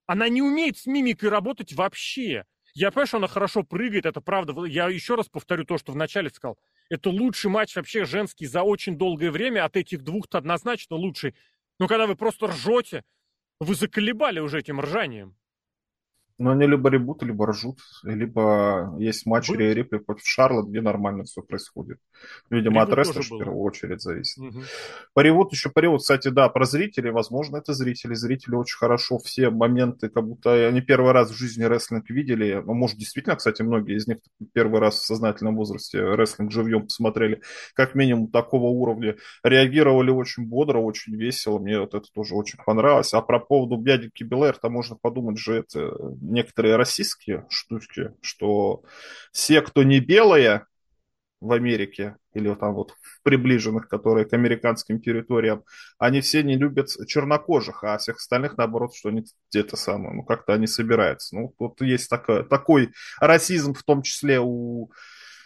Она 0.07 0.29
не 0.29 0.43
умеет 0.43 0.79
с 0.79 0.87
мимикой 0.87 1.29
работать 1.29 1.73
вообще. 1.75 2.45
Я 2.75 2.91
понимаю, 2.91 3.07
что 3.07 3.17
она 3.19 3.29
хорошо 3.29 3.63
прыгает, 3.63 4.07
это 4.07 4.21
правда. 4.21 4.65
Я 4.65 4.89
еще 4.89 5.15
раз 5.15 5.29
повторю 5.29 5.65
то, 5.65 5.79
что 5.79 5.93
вначале 5.93 6.31
сказал. 6.31 6.59
Это 6.91 7.11
лучший 7.11 7.51
матч 7.51 7.77
вообще 7.77 8.05
женский 8.05 8.47
за 8.47 8.63
очень 8.63 8.97
долгое 8.97 9.31
время. 9.31 9.65
От 9.65 9.77
этих 9.77 10.03
двух-то 10.03 10.39
однозначно 10.39 10.97
лучший. 10.97 11.35
Но 11.79 11.87
когда 11.87 12.07
вы 12.07 12.17
просто 12.17 12.47
ржете, 12.47 13.05
вы 13.61 13.75
заколебали 13.75 14.41
уже 14.41 14.61
этим 14.61 14.81
ржанием. 14.81 15.37
Ну, 16.39 16.51
они 16.51 16.67
либо 16.67 16.89
ребут, 16.89 17.23
либо 17.25 17.49
ржут, 17.49 17.81
либо 18.05 18.95
есть 18.99 19.27
матч 19.27 19.51
Рия 19.51 19.73
Рипли 19.73 19.99
против 19.99 20.25
Шарлот, 20.25 20.69
где 20.69 20.81
нормально 20.81 21.25
все 21.25 21.43
происходит. 21.43 21.99
Видимо, 22.49 22.83
Ревут 22.83 22.93
от 22.93 22.99
рестлера 22.99 23.23
в 23.23 23.39
первую 23.39 23.61
очередь 23.61 24.01
зависит. 24.01 24.39
Угу. 24.39 24.61
Ревут 25.17 25.53
еще 25.53 25.73
ревут, 25.75 26.01
кстати, 26.01 26.29
да, 26.29 26.49
про 26.49 26.65
зрителей, 26.65 27.11
возможно, 27.11 27.57
это 27.57 27.73
зрители. 27.73 28.15
Зрители 28.15 28.55
очень 28.55 28.79
хорошо 28.79 29.19
все 29.19 29.51
моменты, 29.51 30.09
как 30.09 30.25
будто 30.25 30.69
они 30.69 30.81
первый 30.81 31.13
раз 31.13 31.31
в 31.31 31.37
жизни 31.37 31.65
рестлинг 31.65 32.09
видели. 32.09 32.63
Ну, 32.65 32.75
может, 32.75 32.99
действительно, 32.99 33.35
кстати, 33.35 33.63
многие 33.63 33.97
из 33.97 34.07
них 34.07 34.19
первый 34.53 34.81
раз 34.81 34.95
в 34.97 35.07
сознательном 35.07 35.57
возрасте 35.57 36.01
рестлинг 36.01 36.53
живьем 36.53 36.83
посмотрели. 36.83 37.43
Как 37.75 37.97
минимум 37.97 38.29
такого 38.29 38.67
уровня. 38.67 39.17
Реагировали 39.43 40.11
очень 40.11 40.47
бодро, 40.47 40.79
очень 40.79 41.17
весело. 41.17 41.59
Мне 41.59 41.81
вот 41.81 41.95
это 41.95 42.07
тоже 42.13 42.35
очень 42.35 42.59
понравилось. 42.65 43.13
А 43.13 43.21
про 43.23 43.41
поводу 43.41 43.77
Бядики 43.77 44.23
Белэр, 44.23 44.57
там 44.57 44.73
можно 44.73 44.97
подумать 44.97 45.39
же, 45.39 45.55
это 45.55 45.97
некоторые 46.33 46.77
российские 46.77 47.47
штучки, 47.51 48.13
что 48.23 48.83
все, 49.33 49.63
кто 49.63 49.83
не 49.83 50.01
белые, 50.01 50.67
в 51.41 51.53
Америке 51.53 52.17
или 52.35 52.53
там 52.55 52.75
вот 52.75 52.95
приближенных, 53.23 53.89
которые 53.89 54.27
к 54.27 54.33
американским 54.33 55.01
территориям, 55.01 55.65
они 55.99 56.21
все 56.21 56.43
не 56.43 56.57
любят 56.57 56.89
чернокожих, 57.07 57.85
а 57.85 57.99
всех 57.99 58.17
остальных, 58.17 58.57
наоборот, 58.57 58.95
что 58.95 59.11
они 59.11 59.25
где-то 59.51 59.77
самое, 59.77 60.15
ну, 60.15 60.25
как-то 60.25 60.55
они 60.55 60.67
собираются. 60.67 61.37
Ну, 61.37 61.55
вот 61.59 61.81
есть 61.81 62.11
такой, 62.11 62.45
такой 62.45 62.93
расизм, 63.21 63.75
в 63.75 63.83
том 63.83 64.03
числе 64.03 64.41
у 64.41 64.91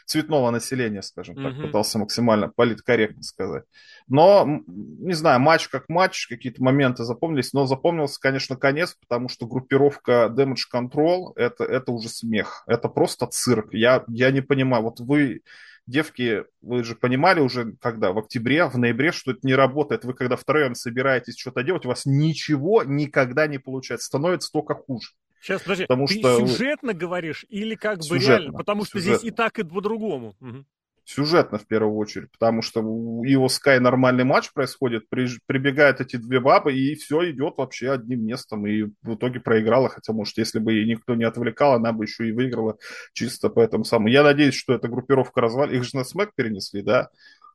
цветного 0.07 0.51
населения, 0.51 1.03
скажем 1.03 1.37
так, 1.37 1.55
mm-hmm. 1.55 1.63
пытался 1.63 1.99
максимально 1.99 2.49
политкорректно 2.49 3.23
сказать. 3.23 3.65
Но, 4.09 4.63
не 4.67 5.15
знаю, 5.15 5.41
матч 5.41 5.69
как 5.69 5.89
матч, 5.89 6.27
какие-то 6.27 6.63
моменты 6.63 7.05
запомнились, 7.05 7.53
но 7.53 7.67
запомнился, 7.67 8.21
конечно, 8.21 8.57
конец, 8.57 8.97
потому 9.01 9.29
что 9.29 9.47
группировка 9.47 10.33
Damage 10.35 10.67
Control 10.73 11.33
это, 11.37 11.65
это 11.65 11.93
уже 11.93 12.09
смех, 12.09 12.65
это 12.67 12.89
просто 12.89 13.27
цирк. 13.27 13.73
Я, 13.73 14.05
я 14.09 14.31
не 14.31 14.41
понимаю, 14.41 14.83
вот 14.83 15.01
вы 15.01 15.43
девки, 15.87 16.45
вы 16.61 16.85
же 16.85 16.95
понимали 16.95 17.41
уже, 17.41 17.75
когда 17.81 18.13
в 18.13 18.19
октябре, 18.19 18.67
в 18.67 18.79
ноябре, 18.79 19.13
что 19.13 19.33
это 19.33 19.41
не 19.43 19.55
работает. 19.55 20.05
Вы 20.05 20.15
когда 20.15 20.37
втроем 20.37 20.75
собираетесь 20.75 21.39
что-то 21.39 21.63
делать, 21.63 21.85
у 21.85 21.89
вас 21.89 22.07
ничего 22.07 22.83
никогда 22.85 23.47
не 23.47 23.59
получается. 23.59 24.07
Становится 24.07 24.51
только 24.53 24.75
хуже. 24.75 25.11
Сейчас, 25.43 25.63
подожди, 25.63 25.87
Потому 25.87 26.07
ты 26.07 26.21
что... 26.21 26.47
сюжетно 26.47 26.95
говоришь 26.95 27.45
или 27.49 27.75
как 27.75 27.99
бы 27.99 28.05
сюжетно, 28.05 28.43
реально? 28.43 28.59
Потому 28.59 28.85
что 28.85 29.01
сюжетно. 29.01 29.19
здесь 29.19 29.33
и 29.33 29.35
так, 29.35 29.59
и 29.59 29.65
по-другому. 29.65 30.37
Угу. 30.41 30.65
Сюжетно 31.05 31.59
в 31.59 31.67
первую 31.67 31.97
очередь, 31.97 32.31
потому 32.31 32.63
что 32.63 32.81
у 32.81 33.25
его 33.25 33.47
Sky 33.47 33.81
нормальный 33.81 34.23
матч 34.23 34.53
происходит, 34.53 35.09
при, 35.09 35.27
прибегают 35.47 36.01
эти 36.01 36.15
две 36.15 36.39
бабы, 36.39 36.75
и 36.75 36.95
все 36.95 37.29
идет 37.33 37.55
вообще 37.57 37.91
одним 37.91 38.25
местом, 38.25 38.69
и 38.69 38.85
в 39.03 39.17
итоге 39.17 39.41
проиграла, 39.41 39.89
хотя, 39.89 40.13
может, 40.13 40.39
если 40.39 40.61
бы 40.61 40.75
ей 40.75 40.87
никто 40.87 41.17
не 41.17 41.25
отвлекал, 41.25 41.75
она 41.75 41.93
бы 41.93 42.05
еще 42.05 42.29
и 42.29 42.33
выиграла 42.33 42.77
чисто 43.13 43.49
по 43.49 43.59
этому 43.59 43.83
самому. 43.83 44.11
Я 44.11 44.23
надеюсь, 44.23 44.55
что 44.55 44.75
эта 44.75 44.87
группировка 44.87 45.41
развалит. 45.41 45.75
Их 45.75 45.83
же 45.83 45.97
на 45.97 46.05
смэк 46.05 46.31
перенесли, 46.37 46.83
да? 46.83 47.09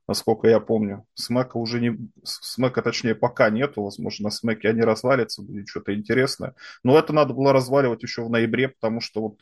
Насколько 0.08 0.48
я 0.48 0.58
помню. 0.58 1.04
Смека 1.14 1.58
уже 1.58 1.80
не... 1.80 1.96
Смека, 2.24 2.82
точнее, 2.82 3.14
пока 3.14 3.50
нету. 3.50 3.82
Возможно, 3.82 4.24
на 4.24 4.30
смеке 4.30 4.70
они 4.70 4.80
развалятся, 4.80 5.42
будет 5.42 5.68
что-то 5.68 5.94
интересное. 5.94 6.54
Но 6.82 6.98
это 6.98 7.12
надо 7.12 7.34
было 7.34 7.52
разваливать 7.52 8.02
еще 8.02 8.24
в 8.24 8.30
ноябре, 8.30 8.68
потому 8.68 9.00
что 9.00 9.20
вот 9.20 9.40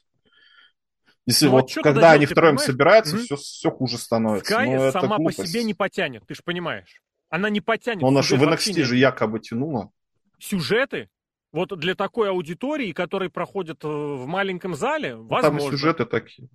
если 1.26 1.46
ну, 1.46 1.52
вот 1.52 1.70
а 1.76 1.82
когда 1.82 2.12
они 2.12 2.26
втроем 2.26 2.56
собираются, 2.56 3.16
mm-hmm. 3.16 3.24
все, 3.24 3.36
все 3.36 3.70
хуже 3.70 3.98
становится. 3.98 4.54
Sky 4.54 4.76
Но 4.76 4.92
сама 4.92 5.16
по 5.16 5.32
себе 5.32 5.64
не 5.64 5.74
потянет, 5.74 6.24
ты 6.26 6.34
же 6.34 6.42
понимаешь. 6.44 7.02
Она 7.28 7.50
не 7.50 7.60
потянет. 7.60 8.02
Но 8.02 8.08
она 8.08 8.22
же 8.22 8.36
в 8.36 8.42
NXT 8.42 8.82
же 8.84 8.96
якобы 8.96 9.40
тянула. 9.40 9.90
Сюжеты? 10.38 11.08
Вот 11.50 11.76
для 11.78 11.94
такой 11.94 12.28
аудитории, 12.28 12.92
которая 12.92 13.30
проходит 13.30 13.82
э, 13.82 13.88
в 13.88 14.26
маленьком 14.26 14.74
зале, 14.74 15.16
ну, 15.16 15.26
возможно. 15.26 15.58
Там 15.58 15.70
сюжеты 15.70 16.04
такие. 16.04 16.48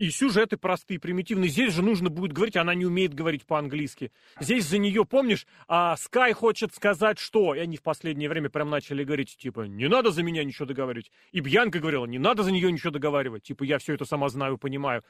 И 0.00 0.08
сюжеты 0.10 0.56
простые, 0.56 0.98
примитивные. 0.98 1.50
Здесь 1.50 1.74
же 1.74 1.82
нужно 1.82 2.08
будет 2.08 2.32
говорить, 2.32 2.56
она 2.56 2.74
не 2.74 2.86
умеет 2.86 3.12
говорить 3.12 3.44
по-английски. 3.44 4.12
Здесь 4.40 4.64
за 4.64 4.78
нее, 4.78 5.04
помнишь, 5.04 5.46
а 5.68 5.94
Скай 5.98 6.32
хочет 6.32 6.74
сказать 6.74 7.18
что? 7.18 7.54
И 7.54 7.58
они 7.58 7.76
в 7.76 7.82
последнее 7.82 8.30
время 8.30 8.48
прям 8.48 8.70
начали 8.70 9.04
говорить, 9.04 9.36
типа, 9.36 9.66
не 9.66 9.88
надо 9.88 10.10
за 10.10 10.22
меня 10.22 10.42
ничего 10.42 10.64
договаривать. 10.64 11.12
И 11.32 11.40
Бьянка 11.40 11.80
говорила, 11.80 12.06
не 12.06 12.18
надо 12.18 12.44
за 12.44 12.50
нее 12.50 12.72
ничего 12.72 12.90
договаривать. 12.90 13.42
Типа, 13.42 13.62
я 13.64 13.76
все 13.76 13.92
это 13.92 14.06
сама 14.06 14.30
знаю, 14.30 14.56
понимаю. 14.56 15.04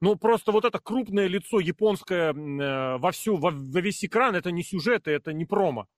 Но 0.00 0.14
просто 0.14 0.52
вот 0.52 0.64
это 0.64 0.78
крупное 0.78 1.26
лицо 1.26 1.58
японское 1.58 2.32
э, 2.32 2.98
во, 2.98 3.10
всю, 3.10 3.34
во, 3.38 3.50
во 3.50 3.80
весь 3.80 4.04
экран, 4.04 4.36
это 4.36 4.52
не 4.52 4.62
сюжеты, 4.62 5.10
это 5.10 5.32
не 5.32 5.44
промо. 5.44 5.88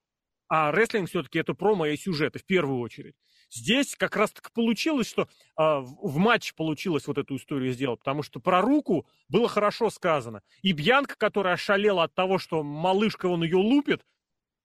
А 0.49 0.73
рестлинг 0.73 1.11
все-таки 1.11 1.39
это 1.39 1.53
промо 1.53 1.85
и 1.85 1.99
сюжеты 1.99 2.39
в 2.39 2.47
первую 2.47 2.81
очередь. 2.81 3.15
Здесь 3.51 3.97
как 3.97 4.17
раз 4.17 4.31
так 4.33 4.53
получилось, 4.53 5.09
что 5.09 5.23
э, 5.23 5.27
в 5.57 6.17
матче 6.19 6.55
получилось 6.55 7.07
вот 7.07 7.19
эту 7.19 7.37
историю 7.37 7.73
сделать, 7.73 8.01
потому 8.01 8.23
что 8.23 8.41
про 8.41 8.61
руку 8.61 9.07
было 9.29 9.49
хорошо 9.49 9.91
сказано. 9.91 10.43
И 10.63 10.73
Бьянка, 10.73 11.17
которая 11.17 11.55
ошалела 11.55 12.05
от 12.05 12.15
того, 12.15 12.39
что 12.39 12.63
малышка 12.63 13.27
он 13.27 13.43
ее 13.43 13.57
лупит, 13.57 14.03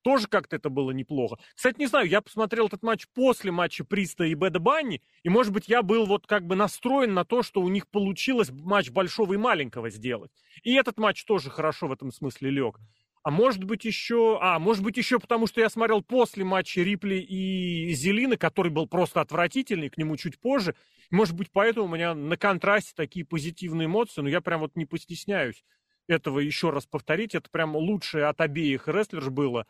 тоже 0.04 0.28
как-то 0.28 0.58
это 0.58 0.70
было 0.70 0.92
неплохо. 0.92 1.38
Кстати, 1.56 1.80
не 1.80 1.88
знаю, 1.88 2.08
я 2.08 2.22
посмотрел 2.22 2.68
этот 2.68 2.84
матч 2.84 3.08
после 3.14 3.52
матча 3.52 3.84
Приста 3.84 4.26
и 4.26 4.34
Беда 4.34 4.60
Банни, 4.60 5.02
и, 5.24 5.30
может 5.30 5.54
быть, 5.54 5.68
я 5.68 5.82
был 5.82 6.06
вот 6.06 6.28
как 6.28 6.46
бы 6.46 6.56
настроен 6.56 7.14
на 7.14 7.24
то, 7.24 7.42
что 7.42 7.62
у 7.62 7.70
них 7.70 7.88
получилось 7.88 8.52
матч 8.52 8.92
большого 8.92 9.34
и 9.34 9.38
маленького 9.38 9.90
сделать. 9.90 10.32
И 10.64 10.74
этот 10.74 10.98
матч 10.98 11.24
тоже 11.24 11.50
хорошо 11.50 11.88
в 11.88 11.94
этом 11.94 12.12
смысле 12.12 12.50
лег. 12.52 12.80
А 13.24 13.32
может 13.32 13.64
быть 13.64 13.86
еще... 13.86 14.38
А, 14.42 14.60
может 14.60 14.84
быть 14.84 14.98
еще 14.98 15.18
потому, 15.18 15.48
что 15.48 15.62
я 15.62 15.70
смотрел 15.70 16.02
после 16.02 16.44
матча 16.44 16.82
Рипли 16.82 17.16
и 17.16 17.94
Зелина, 17.94 18.36
который 18.36 18.70
был 18.70 18.86
просто 18.86 19.22
отвратительный, 19.22 19.90
к 19.90 19.98
нему 19.98 20.18
чуть 20.18 20.40
позже. 20.40 20.76
Может 21.10 21.36
быть, 21.36 21.50
поэтому 21.52 21.86
у 21.86 21.90
меня 21.90 22.14
на 22.14 22.36
контрасте 22.36 22.92
такие 22.96 23.26
позитивные 23.26 23.86
эмоции, 23.86 24.22
но 24.22 24.28
я 24.28 24.42
прям 24.42 24.60
вот 24.60 24.76
не 24.76 24.86
постесняюсь 24.86 25.64
этого 26.08 26.40
еще 26.40 26.70
раз 26.70 26.86
повторить. 26.86 27.34
Это 27.34 27.50
прям 27.50 27.78
лучшее 27.78 28.26
от 28.26 28.42
обеих 28.42 28.90
рестлерш 28.90 29.30
было. 29.30 29.66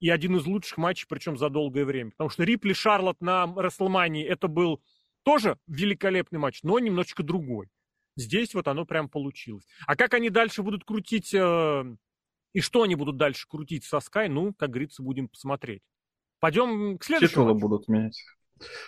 И 0.00 0.10
один 0.10 0.36
из 0.36 0.44
лучших 0.44 0.76
матчей, 0.76 1.06
причем 1.08 1.38
за 1.38 1.48
долгое 1.48 1.86
время. 1.86 2.10
Потому 2.10 2.28
что 2.28 2.44
Рипли 2.44 2.74
Шарлот 2.74 3.20
на 3.22 3.46
Рестлмании 3.56 4.24
это 4.24 4.48
был 4.48 4.82
тоже 5.22 5.58
великолепный 5.66 6.38
матч, 6.38 6.62
но 6.62 6.78
немножечко 6.78 7.22
другой. 7.22 7.70
Здесь 8.16 8.54
вот 8.54 8.68
оно 8.68 8.84
прям 8.84 9.08
получилось. 9.08 9.64
А 9.86 9.96
как 9.96 10.12
они 10.14 10.28
дальше 10.28 10.62
будут 10.62 10.84
крутить 10.84 11.32
э, 11.32 11.96
и 12.58 12.60
что 12.60 12.82
они 12.82 12.96
будут 12.96 13.16
дальше 13.16 13.46
крутить 13.48 13.84
со 13.84 13.98
Sky, 13.98 14.28
ну, 14.28 14.52
как 14.52 14.70
говорится, 14.70 15.00
будем 15.00 15.28
посмотреть. 15.28 15.80
Пойдем 16.40 16.98
к 16.98 17.04
следующему 17.04 17.30
Титулы 17.30 17.54
матчу. 17.54 17.60
будут 17.60 17.88
менять. 17.88 18.24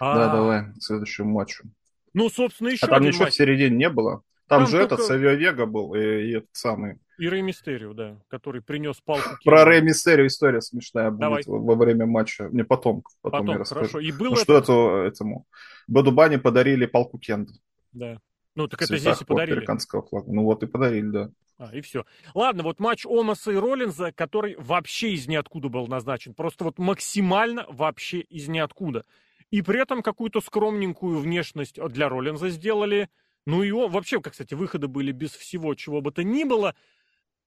А... 0.01 0.15
Да, 0.17 0.33
давай, 0.35 0.73
к 0.73 0.83
следующему 0.83 1.31
матчу. 1.31 1.71
Ну, 2.13 2.29
собственно, 2.31 2.71
еще 2.71 2.85
А 2.87 2.89
там 2.89 3.05
ничего 3.05 3.27
матч. 3.27 3.35
в 3.35 3.37
середине 3.37 3.77
не 3.77 3.89
было? 3.89 4.25
Там, 4.49 4.63
там 4.63 4.67
же 4.67 4.79
только... 4.79 4.95
этот 4.95 5.07
Савио 5.07 5.31
Вега 5.35 5.67
был, 5.67 5.95
и, 5.95 6.01
и 6.01 6.37
этот 6.39 6.51
самый... 6.51 6.99
И 7.19 7.29
Рэй 7.29 7.43
Мистерио, 7.43 7.95
да, 7.95 8.21
который 8.27 8.61
принес 8.61 9.01
палку. 9.01 9.37
Про 9.45 9.65
Рэй 9.65 9.83
Мистерио 9.83 10.27
история 10.27 10.61
смешная 10.63 11.13
будет 11.13 11.21
Давай. 11.21 11.43
во 11.47 11.77
время 11.77 12.07
матча. 12.07 12.49
Не, 12.51 12.65
потом. 12.65 13.05
Потом, 13.23 13.41
потом 13.43 13.47
я 13.51 13.59
расскажу. 13.59 13.81
Хорошо. 13.83 14.01
И 14.01 14.11
было 14.11 14.31
ну, 14.31 14.35
это... 14.35 14.43
что 14.43 14.59
это, 14.59 15.07
этому... 15.07 15.47
Бэду 15.87 16.11
Бани 16.11 16.39
подарили 16.39 16.87
палку 16.87 17.21
Кенда. 17.21 17.53
Да. 17.93 18.19
Ну, 18.55 18.69
так 18.69 18.83
это 18.83 18.97
здесь 18.97 19.21
и 19.21 19.25
подарили. 19.25 19.57
американского 19.57 20.03
флага. 20.03 20.33
Ну, 20.33 20.45
вот 20.45 20.63
и 20.63 20.67
подарили, 20.67 21.09
да. 21.09 21.31
А, 21.59 21.71
и 21.75 21.83
все. 21.83 22.07
Ладно, 22.35 22.63
вот 22.63 22.81
матч 22.81 23.05
Омаса 23.07 23.53
и 23.53 23.57
Роллинза, 23.57 24.13
который 24.13 24.57
вообще 24.57 25.13
из 25.13 25.29
ниоткуда 25.29 25.69
был 25.69 25.87
назначен. 25.87 26.35
Просто 26.35 26.65
вот 26.65 26.79
максимально 26.79 27.67
вообще 27.69 28.21
из 28.21 28.49
ниоткуда. 28.49 29.05
И 29.51 29.63
при 29.63 29.81
этом 29.81 30.03
какую-то 30.03 30.41
скромненькую 30.41 31.19
внешность 31.19 31.79
для 31.91 32.09
Роллинза 32.09 32.49
сделали. 32.49 33.11
Ну 33.47 33.63
и 33.63 33.71
он, 33.73 33.91
вообще, 33.91 34.21
как, 34.21 34.33
кстати, 34.33 34.55
выходы 34.55 34.89
были 34.89 35.13
без 35.13 35.33
всего, 35.33 35.75
чего 35.75 36.01
бы 36.01 36.13
то 36.13 36.25
ни 36.25 36.45
было. 36.45 36.75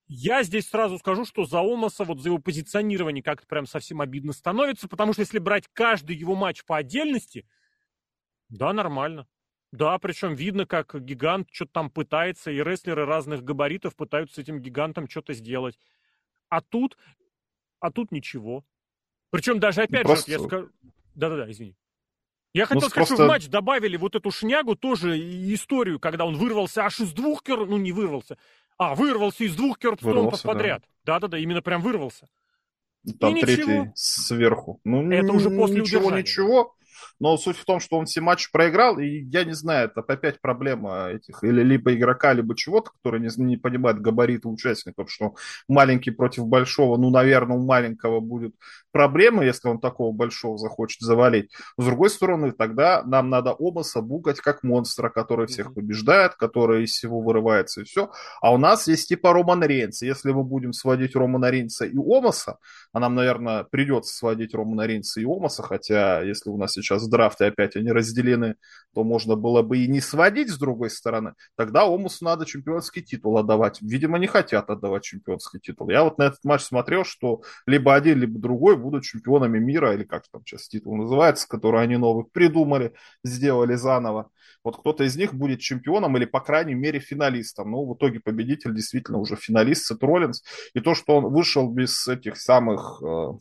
Я 0.07 0.43
здесь 0.43 0.69
сразу 0.69 0.99
скажу, 0.99 1.25
что 1.25 1.45
за 1.45 1.61
Омаса, 1.61 2.03
вот 2.03 2.19
за 2.19 2.29
его 2.29 2.37
позиционирование 2.37 3.23
как-то 3.23 3.47
прям 3.47 3.65
совсем 3.65 4.01
обидно 4.01 4.33
становится, 4.33 4.87
потому 4.87 5.13
что 5.13 5.21
если 5.21 5.39
брать 5.39 5.69
каждый 5.73 6.15
его 6.15 6.35
матч 6.35 6.63
по 6.65 6.77
отдельности, 6.77 7.47
да, 8.49 8.73
нормально. 8.73 9.27
Да, 9.73 9.97
причем 9.97 10.35
видно, 10.35 10.67
как 10.67 11.03
гигант 11.03 11.47
что-то 11.51 11.71
там 11.71 11.89
пытается, 11.89 12.51
и 12.51 12.61
рестлеры 12.61 13.05
разных 13.05 13.43
габаритов 13.43 13.95
пытаются 13.95 14.35
с 14.35 14.37
этим 14.37 14.59
гигантом 14.59 15.09
что-то 15.09 15.33
сделать. 15.33 15.79
А 16.49 16.61
тут, 16.61 16.95
а 17.79 17.91
тут 17.91 18.11
ничего. 18.11 18.63
Причем 19.31 19.59
даже, 19.59 19.79
ну, 19.79 19.85
опять 19.85 20.03
просто... 20.03 20.31
же, 20.31 20.37
я 20.37 20.43
скажу... 20.47 20.69
Да-да-да, 21.15 21.49
извини. 21.49 21.75
Я 22.53 22.67
хотел 22.67 22.83
ну, 22.83 22.89
сказать, 22.89 23.07
просто... 23.07 23.15
что 23.15 23.25
в 23.25 23.27
матч 23.27 23.47
добавили 23.47 23.97
вот 23.97 24.13
эту 24.13 24.29
шнягу, 24.29 24.75
тоже 24.75 25.17
историю, 25.51 25.99
когда 25.99 26.25
он 26.25 26.35
вырвался 26.35 26.83
аж 26.83 26.99
из 26.99 27.11
двух 27.11 27.41
кер... 27.41 27.65
Ну, 27.65 27.77
не 27.77 27.91
вырвался. 27.91 28.37
А, 28.77 28.93
вырвался 28.93 29.43
из 29.43 29.55
двух 29.55 29.79
керпстомпов 29.79 30.43
подряд. 30.43 30.83
Да-да-да, 31.03 31.39
именно 31.39 31.63
прям 31.63 31.81
вырвался. 31.81 32.29
Там 33.19 33.35
и 33.35 33.41
третий 33.41 33.63
ничего. 33.63 33.91
сверху. 33.95 34.79
Ну, 34.83 35.11
Это 35.11 35.33
уже 35.33 35.49
после 35.49 35.81
ничего, 35.81 36.01
удержания. 36.01 36.21
ничего. 36.21 36.75
Но 37.19 37.37
суть 37.37 37.57
в 37.57 37.65
том, 37.65 37.79
что 37.79 37.97
он 37.97 38.05
все 38.05 38.21
матчи 38.21 38.51
проиграл, 38.51 38.99
и 38.99 39.23
я 39.23 39.43
не 39.43 39.53
знаю, 39.53 39.87
это 39.87 40.01
опять 40.01 40.41
проблема 40.41 41.09
этих, 41.09 41.43
или 41.43 41.61
либо 41.63 41.93
игрока, 41.93 42.33
либо 42.33 42.55
чего-то, 42.55 42.91
который 42.91 43.19
не, 43.19 43.29
не 43.43 43.57
понимает 43.57 44.01
габариты 44.01 44.47
участников, 44.47 45.11
что 45.11 45.35
маленький 45.67 46.11
против 46.11 46.45
большого, 46.45 46.97
ну, 46.97 47.09
наверное, 47.09 47.57
у 47.57 47.65
маленького 47.65 48.19
будет 48.19 48.55
проблема, 48.91 49.43
если 49.43 49.67
он 49.67 49.79
такого 49.79 50.13
большого 50.13 50.57
захочет 50.57 51.01
завалить. 51.01 51.51
С 51.77 51.85
другой 51.85 52.09
стороны, 52.09 52.51
тогда 52.51 53.03
нам 53.03 53.29
надо 53.29 53.55
Омаса 53.57 54.01
бугать 54.01 54.39
как 54.39 54.63
монстра, 54.63 55.09
который 55.09 55.47
всех 55.47 55.73
побеждает, 55.73 56.35
который 56.35 56.83
из 56.83 56.91
всего 56.91 57.19
вырывается 57.21 57.81
и 57.81 57.83
все. 57.83 58.11
А 58.41 58.53
у 58.53 58.57
нас 58.57 58.87
есть 58.87 59.09
типа 59.09 59.33
Роман 59.33 59.63
Рейнс. 59.63 60.01
Если 60.03 60.31
мы 60.31 60.43
будем 60.43 60.73
сводить 60.73 61.15
Романа 61.15 61.49
Рейнса 61.49 61.85
и 61.85 61.97
Омаса, 61.97 62.57
а 62.91 62.99
нам, 62.99 63.15
наверное, 63.15 63.63
придется 63.63 64.15
сводить 64.15 64.53
Романа 64.53 64.85
Рейнса 64.85 65.19
и 65.19 65.25
Омаса, 65.25 65.63
хотя 65.63 66.21
если 66.21 66.49
у 66.49 66.57
нас 66.57 66.73
сейчас 66.73 66.92
сейчас 66.93 67.09
драфты 67.09 67.45
опять 67.45 67.75
они 67.75 67.91
разделены, 67.91 68.55
то 68.93 69.03
можно 69.03 69.35
было 69.35 69.61
бы 69.61 69.79
и 69.79 69.87
не 69.87 70.01
сводить 70.01 70.49
с 70.49 70.57
другой 70.57 70.89
стороны. 70.89 71.33
Тогда 71.55 71.83
Омусу 71.83 72.25
надо 72.25 72.45
чемпионский 72.45 73.01
титул 73.01 73.37
отдавать. 73.37 73.81
Видимо, 73.81 74.17
не 74.17 74.27
хотят 74.27 74.69
отдавать 74.69 75.03
чемпионский 75.03 75.59
титул. 75.59 75.89
Я 75.89 76.03
вот 76.03 76.17
на 76.17 76.23
этот 76.23 76.43
матч 76.43 76.61
смотрел, 76.61 77.03
что 77.03 77.41
либо 77.65 77.95
один, 77.95 78.19
либо 78.19 78.39
другой 78.39 78.77
будут 78.77 79.03
чемпионами 79.03 79.59
мира, 79.59 79.93
или 79.93 80.03
как 80.03 80.23
там 80.31 80.41
сейчас 80.45 80.67
титул 80.67 80.95
называется, 80.95 81.47
который 81.47 81.81
они 81.81 81.97
новый 81.97 82.25
придумали, 82.25 82.93
сделали 83.23 83.75
заново. 83.75 84.29
Вот 84.63 84.77
кто-то 84.77 85.03
из 85.03 85.17
них 85.17 85.33
будет 85.33 85.59
чемпионом 85.59 86.15
или, 86.15 86.25
по 86.25 86.39
крайней 86.39 86.73
мере, 86.73 86.99
финалистом. 86.99 87.71
Ну, 87.71 87.85
в 87.85 87.95
итоге 87.95 88.19
победитель 88.21 88.73
действительно 88.73 89.17
уже 89.17 89.35
финалист 89.35 89.85
Сет 89.85 90.01
Роллинс. 90.01 90.41
И 90.73 90.79
то, 90.79 90.95
что 90.95 91.17
он 91.17 91.33
вышел 91.33 91.69
без 91.69 92.07
этих 92.07 92.37
самых 92.37 93.01
э, 93.03 93.33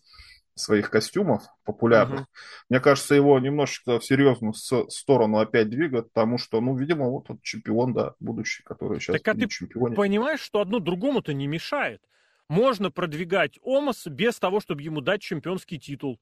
своих 0.54 0.90
костюмов 0.90 1.44
популярных, 1.64 2.21
угу. 2.21 2.28
мне 2.68 2.80
кажется, 2.80 3.14
его 3.14 3.38
немножечко 3.38 3.99
в 3.99 4.04
серьезную 4.04 4.54
сторону 4.54 5.38
опять 5.38 5.68
двигают, 5.68 6.12
потому 6.12 6.38
что, 6.38 6.61
ну, 6.61 6.76
видимо, 6.76 7.09
вот 7.09 7.30
он 7.30 7.40
чемпион, 7.42 7.94
да, 7.94 8.14
будущий, 8.21 8.62
который 8.62 9.00
сейчас 9.00 9.21
так, 9.21 9.28
а 9.28 9.38
ты 9.38 9.49
чемпионе. 9.49 9.97
понимаешь, 9.97 10.40
что 10.40 10.61
одно 10.61 10.78
другому-то 10.78 11.32
не 11.32 11.47
мешает? 11.47 12.02
Можно 12.49 12.90
продвигать 12.90 13.59
Омас 13.62 14.06
без 14.06 14.38
того, 14.38 14.61
чтобы 14.61 14.82
ему 14.82 15.00
дать 15.00 15.23
чемпионский 15.23 15.78
титул. 15.78 16.21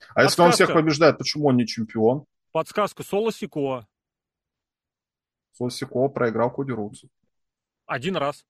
А 0.00 0.14
Подсказка. 0.14 0.22
если 0.22 0.42
он 0.42 0.52
всех 0.52 0.72
побеждает, 0.72 1.18
почему 1.18 1.46
он 1.48 1.56
не 1.56 1.66
чемпион? 1.66 2.24
Подсказка 2.50 3.02
Соло 3.02 3.32
Сикоа. 3.32 3.86
Соло 5.52 6.08
проиграл 6.08 6.50
Коди 6.50 6.72
Рудсу. 6.72 7.08
Один 7.86 8.16
раз. 8.16 8.44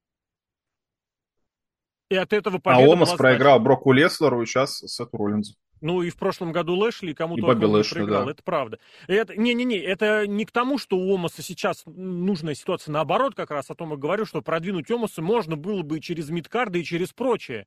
И 2.14 2.16
от 2.16 2.32
этого 2.32 2.58
победа 2.58 2.84
А 2.84 2.88
Омас 2.92 3.12
проиграл 3.14 3.58
Броку 3.58 3.90
Леслеру 3.90 4.40
и 4.42 4.46
сейчас 4.46 4.78
Сету 4.78 5.16
Роллинзу. 5.16 5.54
Ну 5.80 6.00
и 6.02 6.10
в 6.10 6.16
прошлом 6.16 6.52
году 6.52 6.76
Лэшли 6.76 7.12
кому-то 7.12 7.44
он 7.44 7.58
проиграл, 7.58 8.26
да. 8.26 8.30
это 8.30 8.42
правда. 8.44 8.78
Это, 9.08 9.36
не-не-не, 9.36 9.76
это 9.78 10.28
не 10.28 10.44
к 10.44 10.52
тому, 10.52 10.78
что 10.78 10.96
у 10.96 11.12
Омаса 11.12 11.42
сейчас 11.42 11.82
нужная 11.86 12.54
ситуация, 12.54 12.92
наоборот, 12.92 13.34
как 13.34 13.50
раз 13.50 13.68
о 13.68 13.74
том 13.74 13.92
и 13.92 13.96
говорю, 13.96 14.26
что 14.26 14.42
продвинуть 14.42 14.88
Омаса 14.92 15.22
можно 15.22 15.56
было 15.56 15.82
бы 15.82 15.98
и 15.98 16.00
через 16.00 16.30
мидкарды, 16.30 16.80
и 16.80 16.84
через 16.84 17.12
прочее 17.12 17.66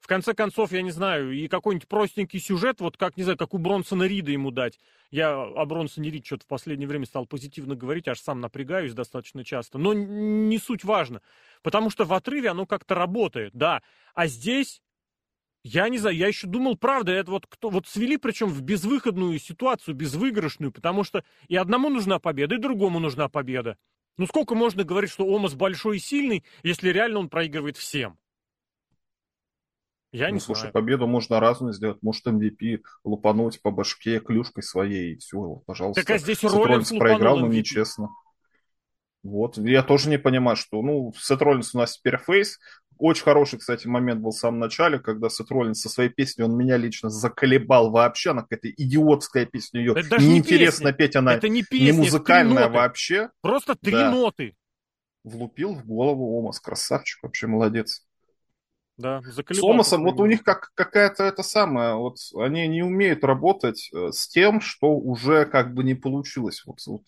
в 0.00 0.06
конце 0.06 0.34
концов, 0.34 0.72
я 0.72 0.82
не 0.82 0.90
знаю, 0.90 1.32
и 1.32 1.48
какой-нибудь 1.48 1.88
простенький 1.88 2.40
сюжет, 2.40 2.80
вот 2.80 2.96
как, 2.96 3.16
не 3.16 3.22
знаю, 3.22 3.38
как 3.38 3.54
у 3.54 3.58
Бронсона 3.58 4.04
Рида 4.04 4.30
ему 4.30 4.50
дать. 4.50 4.78
Я 5.10 5.34
о 5.34 5.64
Бронсоне 5.66 6.10
Рид 6.10 6.26
что-то 6.26 6.44
в 6.44 6.48
последнее 6.48 6.88
время 6.88 7.06
стал 7.06 7.26
позитивно 7.26 7.74
говорить, 7.74 8.08
аж 8.08 8.20
сам 8.20 8.40
напрягаюсь 8.40 8.92
достаточно 8.92 9.44
часто. 9.44 9.78
Но 9.78 9.94
не 9.94 10.58
суть 10.58 10.84
важно, 10.84 11.22
потому 11.62 11.90
что 11.90 12.04
в 12.04 12.12
отрыве 12.12 12.50
оно 12.50 12.66
как-то 12.66 12.94
работает, 12.94 13.52
да. 13.54 13.82
А 14.14 14.26
здесь 14.26 14.82
я 15.68 15.88
не 15.88 15.98
знаю, 15.98 16.16
я 16.16 16.28
еще 16.28 16.46
думал, 16.46 16.76
правда, 16.76 17.10
это 17.10 17.32
вот 17.32 17.46
кто 17.48 17.70
вот 17.70 17.88
свели, 17.88 18.18
причем 18.18 18.48
в 18.48 18.62
безвыходную 18.62 19.38
ситуацию, 19.40 19.96
безвыигрышную, 19.96 20.70
потому 20.70 21.02
что 21.02 21.24
и 21.48 21.56
одному 21.56 21.88
нужна 21.88 22.20
победа, 22.20 22.54
и 22.54 22.58
другому 22.58 23.00
нужна 23.00 23.28
победа. 23.28 23.76
Ну 24.16 24.26
сколько 24.26 24.54
можно 24.54 24.84
говорить, 24.84 25.10
что 25.10 25.26
Омас 25.26 25.54
большой 25.54 25.96
и 25.96 26.00
сильный, 26.00 26.44
если 26.62 26.90
реально 26.90 27.18
он 27.18 27.28
проигрывает 27.28 27.76
всем? 27.76 28.16
Я 30.16 30.28
ну, 30.28 30.34
не 30.34 30.40
слушай, 30.40 30.60
знаю. 30.60 30.72
победу 30.72 31.06
можно 31.06 31.40
разную 31.40 31.74
сделать. 31.74 31.98
Может, 32.00 32.26
MVP 32.26 32.80
лупануть 33.04 33.60
по 33.60 33.70
башке 33.70 34.18
клюшкой 34.18 34.62
своей, 34.62 35.12
и 35.12 35.18
все, 35.18 35.62
пожалуйста. 35.66 36.02
Так 36.02 36.16
а 36.16 36.18
здесь 36.18 36.42
Роллинс 36.42 36.88
проиграл, 36.88 37.38
но 37.38 37.48
нечестно. 37.48 38.08
Вот, 39.22 39.58
я 39.58 39.82
тоже 39.82 40.08
не 40.08 40.18
понимаю, 40.18 40.56
что, 40.56 40.80
ну, 40.80 41.12
Сет 41.18 41.42
Роллинс 41.42 41.74
у 41.74 41.78
нас 41.78 41.98
теперь 41.98 42.16
фейс. 42.16 42.58
Очень 42.96 43.24
хороший, 43.24 43.58
кстати, 43.58 43.86
момент 43.86 44.22
был 44.22 44.30
в 44.30 44.38
самом 44.38 44.58
начале, 44.58 44.98
когда 44.98 45.28
Сет 45.28 45.50
Роллинс 45.50 45.82
со 45.82 45.90
своей 45.90 46.08
песней, 46.08 46.44
он 46.44 46.56
меня 46.56 46.78
лично 46.78 47.10
заколебал 47.10 47.90
вообще. 47.90 48.30
Она 48.30 48.40
какая-то 48.40 48.70
идиотская 48.70 49.44
песня, 49.44 49.80
ее 49.80 49.92
это 49.94 50.16
неинтересно 50.16 50.88
не 50.88 50.94
петь, 50.94 51.14
она 51.14 51.34
это 51.34 51.50
не, 51.50 51.62
песня, 51.62 51.92
не 51.92 51.92
музыкальная 51.92 52.70
вообще. 52.70 53.28
Просто 53.42 53.74
три 53.74 53.92
да. 53.92 54.10
ноты. 54.10 54.54
Влупил 55.24 55.74
в 55.74 55.84
голову 55.84 56.38
Омас, 56.38 56.58
красавчик, 56.58 57.22
вообще 57.22 57.48
молодец. 57.48 58.05
Да, 58.96 59.20
С 59.22 59.62
Омасом, 59.62 60.04
вот 60.04 60.20
у 60.20 60.26
них 60.26 60.42
как 60.42 60.70
какая-то 60.74 61.24
это 61.24 61.42
самое, 61.42 61.96
вот 61.96 62.16
они 62.34 62.66
не 62.66 62.82
умеют 62.82 63.24
работать 63.24 63.90
э, 63.92 64.10
с 64.10 64.26
тем, 64.26 64.62
что 64.62 64.96
уже 64.96 65.44
как 65.44 65.74
бы 65.74 65.84
не 65.84 65.94
получилось. 65.94 66.62
Вот, 66.64 66.78
вот. 66.86 67.02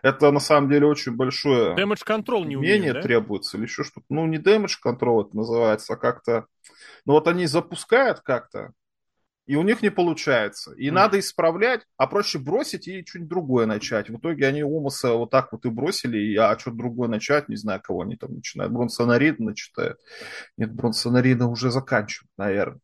Это 0.00 0.30
на 0.30 0.40
самом 0.40 0.70
деле 0.70 0.86
очень 0.86 1.12
большое 1.12 1.74
Damage 1.74 2.06
control 2.06 2.46
не 2.46 2.56
умение 2.56 2.78
умеют, 2.80 2.96
да? 2.96 3.02
требуется 3.02 3.58
или 3.58 3.64
еще 3.64 3.84
что-то. 3.84 4.06
Ну, 4.08 4.26
не 4.26 4.38
damage 4.38 4.76
control 4.84 5.26
это 5.26 5.36
называется, 5.36 5.94
а 5.94 5.96
как-то... 5.96 6.46
Ну, 7.04 7.12
вот 7.12 7.28
они 7.28 7.44
запускают 7.44 8.20
как-то, 8.20 8.72
и 9.46 9.56
у 9.56 9.62
них 9.62 9.82
не 9.82 9.90
получается. 9.90 10.72
И 10.74 10.88
mm. 10.88 10.92
надо 10.92 11.18
исправлять, 11.20 11.82
а 11.96 12.06
проще 12.06 12.38
бросить 12.38 12.88
и 12.88 13.04
что-нибудь 13.04 13.30
другое 13.30 13.66
начать. 13.66 14.08
В 14.08 14.16
итоге 14.16 14.46
они 14.46 14.62
Омаса 14.62 15.12
вот 15.14 15.30
так 15.30 15.52
вот 15.52 15.66
и 15.66 15.70
бросили, 15.70 16.18
и, 16.18 16.36
а 16.36 16.58
что-то 16.58 16.78
другое 16.78 17.08
начать, 17.08 17.48
не 17.48 17.56
знаю, 17.56 17.80
кого 17.82 18.02
они 18.02 18.16
там 18.16 18.34
начинают. 18.34 18.72
Бронсонарида 18.72 19.42
начитают. 19.42 19.98
Нет, 20.56 20.72
Бронсонарида 20.72 21.46
уже 21.46 21.70
заканчивают, 21.70 22.30
наверное. 22.38 22.80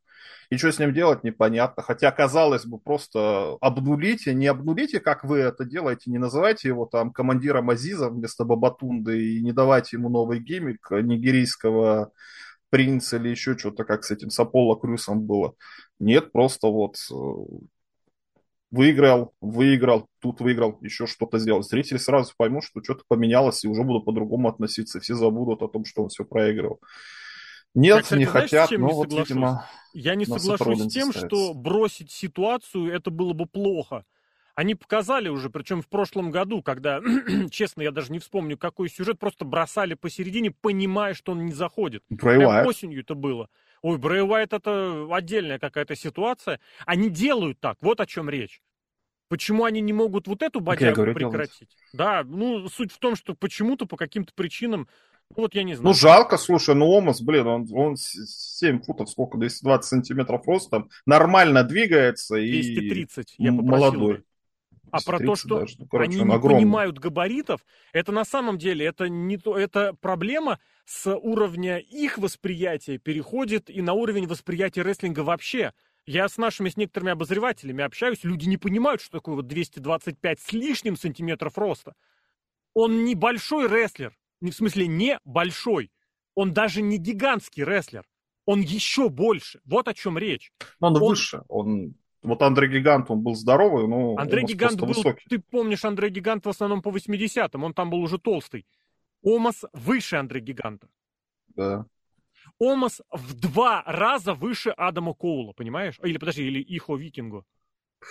И 0.50 0.56
что 0.56 0.72
с 0.72 0.80
ним 0.80 0.92
делать, 0.92 1.22
непонятно. 1.22 1.82
Хотя, 1.82 2.10
казалось 2.10 2.66
бы, 2.66 2.78
просто 2.78 3.56
обнулите, 3.60 4.34
не 4.34 4.48
обнулите, 4.48 4.98
как 4.98 5.22
вы 5.22 5.38
это 5.38 5.64
делаете, 5.64 6.10
не 6.10 6.18
называйте 6.18 6.66
его 6.66 6.86
там 6.86 7.12
командиром 7.12 7.70
Азиза 7.70 8.10
вместо 8.10 8.44
Бабатунды 8.44 9.36
и 9.36 9.42
не 9.42 9.52
давайте 9.52 9.96
ему 9.96 10.08
новый 10.08 10.40
гиммик 10.40 10.90
нигерийского 10.90 12.10
принца 12.68 13.16
или 13.16 13.28
еще 13.28 13.56
что-то, 13.56 13.84
как 13.84 14.04
с 14.04 14.10
этим, 14.10 14.30
с 14.30 14.38
Аполло 14.40 14.76
Крюсом 14.76 15.22
было. 15.22 15.54
Нет, 16.00 16.32
просто 16.32 16.68
вот 16.68 16.96
э, 17.12 17.14
выиграл, 18.70 19.34
выиграл, 19.40 20.08
тут 20.20 20.40
выиграл, 20.40 20.78
еще 20.80 21.06
что-то 21.06 21.38
сделал. 21.38 21.62
Зрители 21.62 21.98
сразу 21.98 22.32
поймут, 22.36 22.64
что 22.64 22.82
что-то 22.82 23.04
поменялось, 23.06 23.64
и 23.64 23.68
уже 23.68 23.82
будут 23.82 24.06
по-другому 24.06 24.48
относиться. 24.48 24.98
Все 24.98 25.14
забудут 25.14 25.62
о 25.62 25.68
том, 25.68 25.84
что 25.84 26.02
он 26.02 26.08
все 26.08 26.24
проигрывал. 26.24 26.80
Нет, 27.74 27.96
я, 27.96 28.02
кстати, 28.02 28.18
не 28.18 28.24
знаешь, 28.24 28.50
хотят, 28.50 28.70
но 28.72 28.88
вот, 28.88 29.12
видимо... 29.12 29.66
Я 29.92 30.14
не 30.14 30.24
соглашусь 30.24 30.84
с 30.84 30.92
тем, 30.92 31.12
что 31.12 31.52
бросить 31.52 32.10
ситуацию, 32.10 32.92
это 32.92 33.10
было 33.10 33.32
бы 33.32 33.46
плохо. 33.46 34.04
Они 34.54 34.74
показали 34.74 35.28
уже, 35.28 35.50
причем 35.50 35.80
в 35.80 35.88
прошлом 35.88 36.30
году, 36.30 36.62
когда, 36.62 37.00
честно, 37.50 37.82
я 37.82 37.90
даже 37.90 38.12
не 38.12 38.18
вспомню, 38.18 38.58
какой 38.58 38.88
сюжет, 38.88 39.18
просто 39.18 39.44
бросали 39.44 39.94
посередине, 39.94 40.50
понимая, 40.50 41.14
что 41.14 41.32
он 41.32 41.46
не 41.46 41.52
заходит. 41.52 42.02
Прям 42.08 42.66
осенью 42.66 43.00
это 43.00 43.14
было. 43.14 43.48
Ой, 43.82 43.98
Брэй 43.98 44.22
Уайт 44.22 44.52
это 44.52 45.06
отдельная 45.10 45.58
какая-то 45.58 45.96
ситуация. 45.96 46.60
Они 46.86 47.08
делают 47.08 47.60
так, 47.60 47.76
вот 47.80 48.00
о 48.00 48.06
чем 48.06 48.28
речь. 48.28 48.60
Почему 49.28 49.64
они 49.64 49.80
не 49.80 49.92
могут 49.92 50.26
вот 50.26 50.42
эту 50.42 50.60
бодягу 50.60 50.96
говорю, 50.96 51.14
прекратить? 51.14 51.68
Делают. 51.92 52.24
Да, 52.24 52.24
ну, 52.24 52.68
суть 52.68 52.92
в 52.92 52.98
том, 52.98 53.14
что 53.14 53.34
почему-то, 53.34 53.86
по 53.86 53.96
каким-то 53.96 54.32
причинам, 54.34 54.88
ну, 55.36 55.42
вот 55.44 55.54
я 55.54 55.62
не 55.62 55.74
знаю. 55.74 55.88
Ну, 55.88 55.94
жалко, 55.94 56.36
слушай, 56.36 56.74
ну, 56.74 56.86
Омас, 56.86 57.22
блин, 57.22 57.46
он, 57.46 57.66
он 57.72 57.96
7 57.96 58.82
футов, 58.82 59.08
сколько, 59.08 59.38
220 59.38 59.88
сантиметров 59.88 60.42
ростом, 60.46 60.90
нормально 61.06 61.62
двигается 61.62 62.34
230, 62.34 63.36
и 63.38 63.44
я 63.44 63.52
молодой. 63.52 64.24
А 64.92 65.00
про 65.04 65.18
то, 65.18 65.36
что 65.36 65.60
даже. 65.60 65.76
Ну, 65.78 65.86
короче, 65.86 66.10
они 66.10 66.22
не 66.22 66.34
огромный. 66.34 66.60
понимают 66.60 66.98
габаритов, 66.98 67.64
это 67.92 68.12
на 68.12 68.24
самом 68.24 68.58
деле 68.58 68.86
это 68.86 69.08
не 69.08 69.36
то, 69.36 69.56
это 69.56 69.94
проблема 70.00 70.58
с 70.84 71.14
уровня 71.14 71.78
их 71.78 72.18
восприятия 72.18 72.98
переходит 72.98 73.70
и 73.70 73.82
на 73.82 73.92
уровень 73.92 74.26
восприятия 74.26 74.82
рестлинга 74.82 75.20
вообще. 75.20 75.72
Я 76.06 76.28
с 76.28 76.38
нашими, 76.38 76.68
с 76.68 76.76
некоторыми 76.76 77.12
обозревателями 77.12 77.84
общаюсь, 77.84 78.24
люди 78.24 78.48
не 78.48 78.56
понимают, 78.56 79.00
что 79.00 79.12
такое 79.12 79.36
вот 79.36 79.46
225 79.46 80.40
с 80.40 80.52
лишним 80.52 80.96
сантиметров 80.96 81.56
роста. 81.56 81.94
Он 82.74 83.04
не 83.04 83.14
большой 83.14 83.68
рестлер, 83.68 84.16
в 84.40 84.50
смысле 84.50 84.86
не 84.86 85.18
большой, 85.24 85.92
он 86.34 86.52
даже 86.52 86.82
не 86.82 86.98
гигантский 86.98 87.64
рестлер, 87.64 88.04
он 88.46 88.60
еще 88.60 89.08
больше. 89.08 89.60
Вот 89.64 89.88
о 89.88 89.94
чем 89.94 90.18
речь. 90.18 90.52
Но 90.80 90.88
он, 90.88 90.96
он 90.96 91.02
выше, 91.02 91.42
он 91.48 91.94
вот 92.22 92.42
Андрей 92.42 92.70
Гигант, 92.70 93.10
он 93.10 93.22
был 93.22 93.34
здоровый, 93.34 93.88
но 93.88 94.16
Андрей 94.16 94.44
Гигант 94.44 94.78
был, 94.78 94.88
высокий. 94.88 95.24
ты 95.28 95.38
помнишь 95.38 95.84
Андрей 95.84 96.10
Гигант 96.10 96.44
в 96.44 96.48
основном 96.48 96.82
по 96.82 96.90
80-м, 96.90 97.64
он 97.64 97.72
там 97.72 97.90
был 97.90 98.00
уже 98.00 98.18
толстый. 98.18 98.66
Омас 99.22 99.64
выше 99.72 100.16
Андрея 100.16 100.44
Гиганта. 100.44 100.88
Да. 101.48 101.86
Омас 102.58 103.00
в 103.10 103.34
два 103.34 103.82
раза 103.86 104.34
выше 104.34 104.70
Адама 104.70 105.14
Коула, 105.14 105.52
понимаешь? 105.52 105.98
Или, 106.02 106.18
подожди, 106.18 106.44
или 106.44 106.60
Ихо 106.60 106.96
Викингу. 106.96 107.46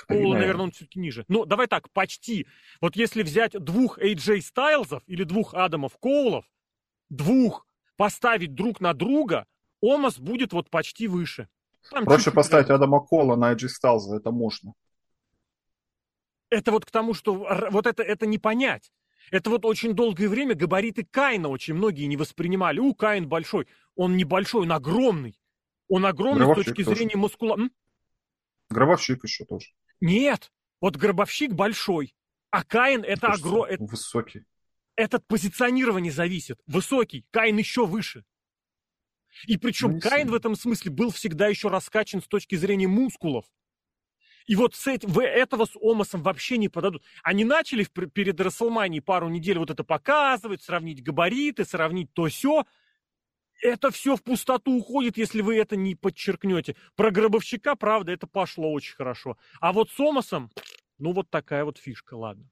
Коула, 0.08 0.36
наверное, 0.36 0.66
он 0.66 0.72
все-таки 0.72 1.00
ниже. 1.00 1.26
Ну, 1.28 1.46
давай 1.46 1.68
так, 1.68 1.90
почти. 1.92 2.48
Вот 2.80 2.96
если 2.96 3.24
взять 3.24 3.54
двух 3.54 3.98
AJ 3.98 4.42
Стайлзов 4.42 5.02
или 5.08 5.24
двух 5.24 5.56
Адамов 5.56 5.98
Коулов, 6.00 6.46
двух 7.10 7.66
поставить 7.96 8.54
друг 8.54 8.82
на 8.82 8.94
друга, 8.94 9.46
Омас 9.82 10.20
будет 10.20 10.54
вот 10.54 10.70
почти 10.70 11.08
выше. 11.08 11.50
Там 11.92 12.06
Проще 12.06 12.32
поставить. 12.32 12.70
Адама 12.70 13.00
Кола 13.00 13.36
на 13.36 13.54
Эджи 13.54 13.70
Сталза, 13.70 14.18
это 14.18 14.32
можно. 14.32 14.74
Это 16.50 16.72
вот 16.72 16.86
к 16.86 16.92
тому, 16.92 17.14
что 17.14 17.48
вот 17.72 17.86
это, 17.86 18.04
это 18.04 18.26
не 18.26 18.38
понять. 18.38 18.92
Это 19.32 19.50
вот 19.50 19.66
очень 19.66 19.94
долгое 19.94 20.28
время 20.28 20.56
габариты 20.56 21.06
Кайна 21.06 21.50
очень 21.50 21.76
многие 21.76 22.06
не 22.06 22.18
воспринимали. 22.18 22.80
У, 22.80 22.94
Каин 22.96 23.28
большой. 23.28 23.68
Он 23.96 24.18
не 24.18 24.24
большой, 24.24 24.64
он 24.64 24.72
огромный. 24.72 25.40
Он 25.88 26.06
огромный 26.06 26.46
Гробовщик 26.46 26.64
с 26.64 26.76
точки 26.76 26.84
тоже. 26.84 26.98
зрения 26.98 27.16
мускула... 27.18 27.58
Гробовщик 28.70 29.24
еще 29.24 29.46
тоже. 29.46 29.68
Нет. 30.02 30.52
Вот 30.82 30.96
Гробовщик 30.96 31.54
большой, 31.54 32.16
а 32.52 32.64
Каин 32.64 33.04
это 33.04 33.28
огромный... 33.28 33.78
Высокий. 33.80 34.46
Этот 34.96 35.26
позиционирование 35.28 36.12
зависит. 36.12 36.60
Высокий, 36.68 37.26
Каин 37.32 37.58
еще 37.58 37.86
выше. 37.86 38.24
И 39.48 39.58
причем 39.58 39.94
ну, 39.94 40.00
Каин 40.00 40.30
в 40.30 40.34
этом 40.34 40.56
смысле 40.56 40.92
был 40.92 41.12
всегда 41.12 41.48
еще 41.48 41.70
раскачан 41.70 42.22
с 42.22 42.28
точки 42.28 42.56
зрения 42.56 42.88
мускулов. 42.88 43.46
И 44.46 44.56
вот 44.56 44.74
с 44.74 44.88
этим, 44.88 45.10
вы 45.10 45.26
этого 45.26 45.66
с 45.66 45.76
Омасом 45.76 46.24
вообще 46.24 46.58
не 46.58 46.70
подадут. 46.70 47.04
Они 47.22 47.44
начали 47.44 47.84
перед 47.84 48.42
Расселманией 48.42 49.02
пару 49.02 49.30
недель 49.30 49.60
вот 49.60 49.70
это 49.70 49.84
показывать, 49.84 50.64
сравнить 50.64 51.04
габариты, 51.04 51.66
сравнить 51.66 52.12
то 52.14 52.26
все. 52.26 52.66
Это 53.62 53.92
все 53.92 54.16
в 54.16 54.24
пустоту 54.24 54.74
уходит, 54.78 55.18
если 55.18 55.42
вы 55.42 55.58
это 55.58 55.76
не 55.76 55.94
подчеркнете. 55.94 56.76
Про 56.96 57.12
гробовщика, 57.12 57.76
правда, 57.76 58.12
это 58.12 58.26
пошло 58.26 58.72
очень 58.72 58.96
хорошо. 58.96 59.38
А 59.60 59.72
вот 59.72 59.92
с 59.92 60.00
Омасом, 60.00 60.50
ну 60.98 61.12
вот 61.12 61.30
такая 61.30 61.64
вот 61.64 61.78
фишка, 61.78 62.16
ладно. 62.16 62.50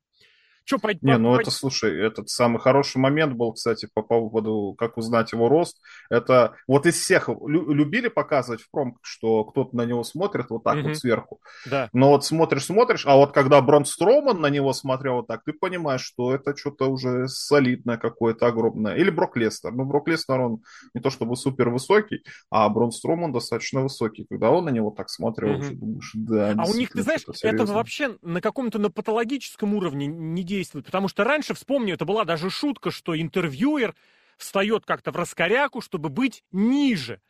Что, 0.68 0.80
по, 0.80 0.90
Не, 1.02 1.18
ну 1.18 1.34
это, 1.34 1.50
слушай, 1.50 1.98
этот 1.98 2.28
самый 2.28 2.60
хороший 2.60 2.98
момент 2.98 3.36
был, 3.36 3.54
кстати, 3.54 3.88
по 3.94 4.02
поводу, 4.02 4.76
как 4.78 4.98
узнать 4.98 5.32
его 5.32 5.48
рост. 5.48 5.80
Это 6.10 6.56
вот 6.68 6.86
из 6.86 6.96
всех 6.96 7.30
лю- 7.30 7.72
любили 7.72 8.10
показывать 8.10 8.60
в 8.62 8.70
промках, 8.70 9.00
что 9.02 9.46
кто-то 9.46 9.78
на 9.78 9.86
него 9.86 10.04
смотрит 10.04 10.50
вот 10.50 10.66
так 10.66 10.76
mm-hmm. 10.76 10.88
вот 10.90 10.98
сверху. 10.98 11.40
Да. 11.72 11.90
Но 11.94 12.10
вот 12.10 12.26
смотришь, 12.26 12.66
смотришь, 12.66 13.06
а 13.06 13.16
вот 13.16 13.32
когда 13.32 13.62
Брон 13.62 13.86
Строман 13.86 14.42
на 14.42 14.50
него 14.50 14.74
смотрел 14.74 15.14
вот 15.16 15.28
так, 15.28 15.46
ты 15.46 15.54
понимаешь, 15.54 16.02
что 16.02 16.36
это 16.36 16.54
что-то 16.54 16.88
уже 16.88 17.30
солидное 17.30 17.96
какое-то 17.96 18.48
огромное. 18.48 18.96
Или 18.96 19.10
Брок 19.10 19.38
Лестер. 19.38 19.72
Ну, 19.72 19.86
Брок 19.86 20.10
Лестер, 20.10 20.42
он 20.42 20.64
не 20.94 21.00
то 21.00 21.10
чтобы 21.10 21.38
супер 21.38 21.70
высокий, 21.70 22.26
а 22.50 22.68
Брон 22.68 22.92
Строман 22.92 23.32
достаточно 23.32 23.84
высокий. 23.84 24.26
Когда 24.30 24.52
он 24.52 24.66
на 24.66 24.70
него 24.72 24.92
так 24.92 25.10
смотрел, 25.10 25.52
mm-hmm. 25.52 25.60
уже 25.60 25.76
думаешь, 25.76 26.12
да. 26.14 26.54
А 26.58 26.66
у 26.66 26.74
них, 26.74 26.92
ты 26.92 27.04
знаешь, 27.04 27.24
это 27.42 27.66
вообще 27.66 28.18
на 28.22 28.42
каком-то 28.42 28.80
на 28.80 28.90
патологическом 28.90 29.74
уровне 29.74 30.08
не 30.08 30.44
действует. 30.58 30.86
Потому 30.86 31.08
что 31.08 31.24
раньше, 31.24 31.54
вспомню, 31.54 31.94
это 31.94 32.06
была 32.06 32.26
даже 32.26 32.50
шутка, 32.50 32.92
что 32.92 33.20
интервьюер 33.20 33.96
встает 34.38 34.86
как-то 34.86 35.12
в 35.12 35.16
раскоряку, 35.16 35.82
чтобы 35.82 36.10
быть 36.10 36.44
ниже. 36.52 37.22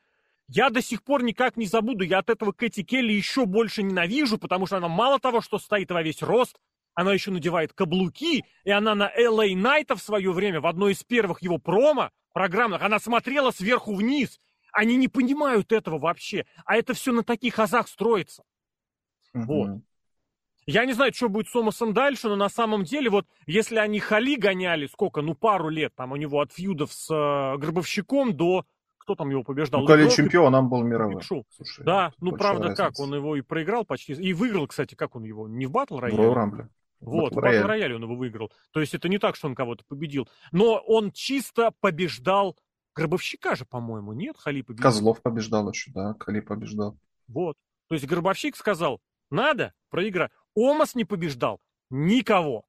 Я 0.47 0.69
до 0.69 0.81
сих 0.81 1.03
пор 1.03 1.23
никак 1.23 1.57
не 1.57 1.65
забуду, 1.65 2.05
я 2.05 2.19
от 2.19 2.29
этого 2.29 2.53
Кэти 2.53 2.83
Келли 2.83 3.11
еще 3.11 3.45
больше 3.45 3.83
ненавижу, 3.83 4.37
потому 4.37 4.65
что 4.65 4.77
она 4.77 4.87
мало 4.87 5.19
того, 5.19 5.41
что 5.41 5.59
стоит 5.59 5.91
во 5.91 6.01
весь 6.01 6.21
рост, 6.21 6.57
она 6.93 7.13
еще 7.13 7.31
надевает 7.31 7.73
каблуки, 7.73 8.45
и 8.63 8.71
она 8.71 8.95
на 8.95 9.11
LA 9.15 9.55
Найта 9.55 9.95
в 9.95 10.01
свое 10.01 10.31
время, 10.31 10.61
в 10.61 10.67
одной 10.67 10.93
из 10.93 11.03
первых 11.03 11.41
его 11.41 11.57
промо 11.57 12.11
программных, 12.33 12.81
она 12.81 12.99
смотрела 12.99 13.51
сверху 13.51 13.93
вниз. 13.93 14.39
Они 14.71 14.95
не 14.95 15.07
понимают 15.07 15.71
этого 15.71 15.99
вообще, 15.99 16.45
а 16.65 16.77
это 16.77 16.93
все 16.93 17.11
на 17.11 17.23
таких 17.23 17.59
азах 17.59 17.87
строится. 17.87 18.43
Uh-huh. 19.35 19.43
Вот. 19.43 19.81
Я 20.67 20.85
не 20.85 20.91
знаю, 20.91 21.13
что 21.13 21.29
будет 21.29 21.47
с 21.47 21.55
Омасом 21.55 21.93
дальше, 21.93 22.27
но 22.27 22.35
на 22.35 22.49
самом 22.49 22.83
деле, 22.83 23.09
вот 23.09 23.25
если 23.45 23.77
они 23.77 24.01
Хали 24.01 24.35
гоняли, 24.35 24.87
сколько, 24.87 25.21
ну 25.21 25.33
пару 25.33 25.69
лет, 25.69 25.95
там 25.95 26.11
у 26.11 26.17
него 26.17 26.41
от 26.41 26.51
фьюдов 26.51 26.91
с 26.91 27.09
э, 27.09 27.57
Гробовщиком 27.57 28.35
до... 28.35 28.65
Кто 28.97 29.15
там 29.15 29.29
его 29.29 29.43
побеждал? 29.43 29.81
Ну, 29.81 29.87
Хали 29.87 30.09
чемпионом 30.09 30.69
был 30.69 30.83
мировым. 30.83 31.21
Слушай, 31.21 31.85
да, 31.85 32.11
ну 32.19 32.33
правда 32.33 32.63
разница. 32.63 32.83
как, 32.83 32.99
он 32.99 33.15
его 33.15 33.37
и 33.37 33.41
проиграл 33.41 33.85
почти, 33.85 34.11
и 34.11 34.33
выиграл, 34.33 34.67
кстати, 34.67 34.95
как 34.95 35.15
он 35.15 35.23
его, 35.23 35.47
не 35.47 35.65
в 35.65 35.71
Батл 35.71 35.99
Рояле? 35.99 36.69
Вот, 36.99 37.31
в 37.31 37.35
Батл 37.35 37.65
Рояле 37.65 37.95
он 37.95 38.03
его 38.03 38.15
выиграл. 38.15 38.51
То 38.73 38.81
есть 38.81 38.93
это 38.93 39.07
не 39.07 39.19
так, 39.19 39.37
что 39.37 39.47
он 39.47 39.55
кого-то 39.55 39.85
победил. 39.87 40.27
Но 40.51 40.83
он 40.85 41.11
чисто 41.13 41.71
побеждал 41.79 42.57
Гробовщика 42.93 43.55
же, 43.55 43.63
по-моему, 43.63 44.11
нет? 44.11 44.35
Хали 44.37 44.61
победил. 44.61 44.83
Козлов 44.83 45.21
побеждал 45.21 45.69
еще, 45.71 45.91
да, 45.91 46.15
Хали 46.19 46.41
побеждал. 46.41 46.97
Вот. 47.29 47.55
То 47.87 47.95
есть 47.95 48.05
Гробовщик 48.05 48.57
сказал, 48.57 48.99
надо, 49.29 49.73
проиграть. 49.89 50.31
Омас 50.57 50.95
не 50.95 51.05
побеждал 51.05 51.61
никого. 51.91 52.65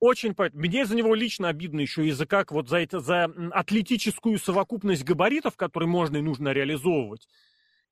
Очень 0.00 0.34
Мне 0.54 0.86
за 0.86 0.96
него 0.96 1.14
лично 1.14 1.48
обидно 1.48 1.80
еще 1.80 2.06
из-за 2.06 2.24
как 2.24 2.52
вот 2.52 2.68
за, 2.68 2.78
это, 2.78 3.00
за 3.00 3.24
атлетическую 3.52 4.38
совокупность 4.38 5.04
габаритов, 5.04 5.56
которые 5.56 5.88
можно 5.88 6.18
и 6.18 6.22
нужно 6.22 6.52
реализовывать. 6.52 7.28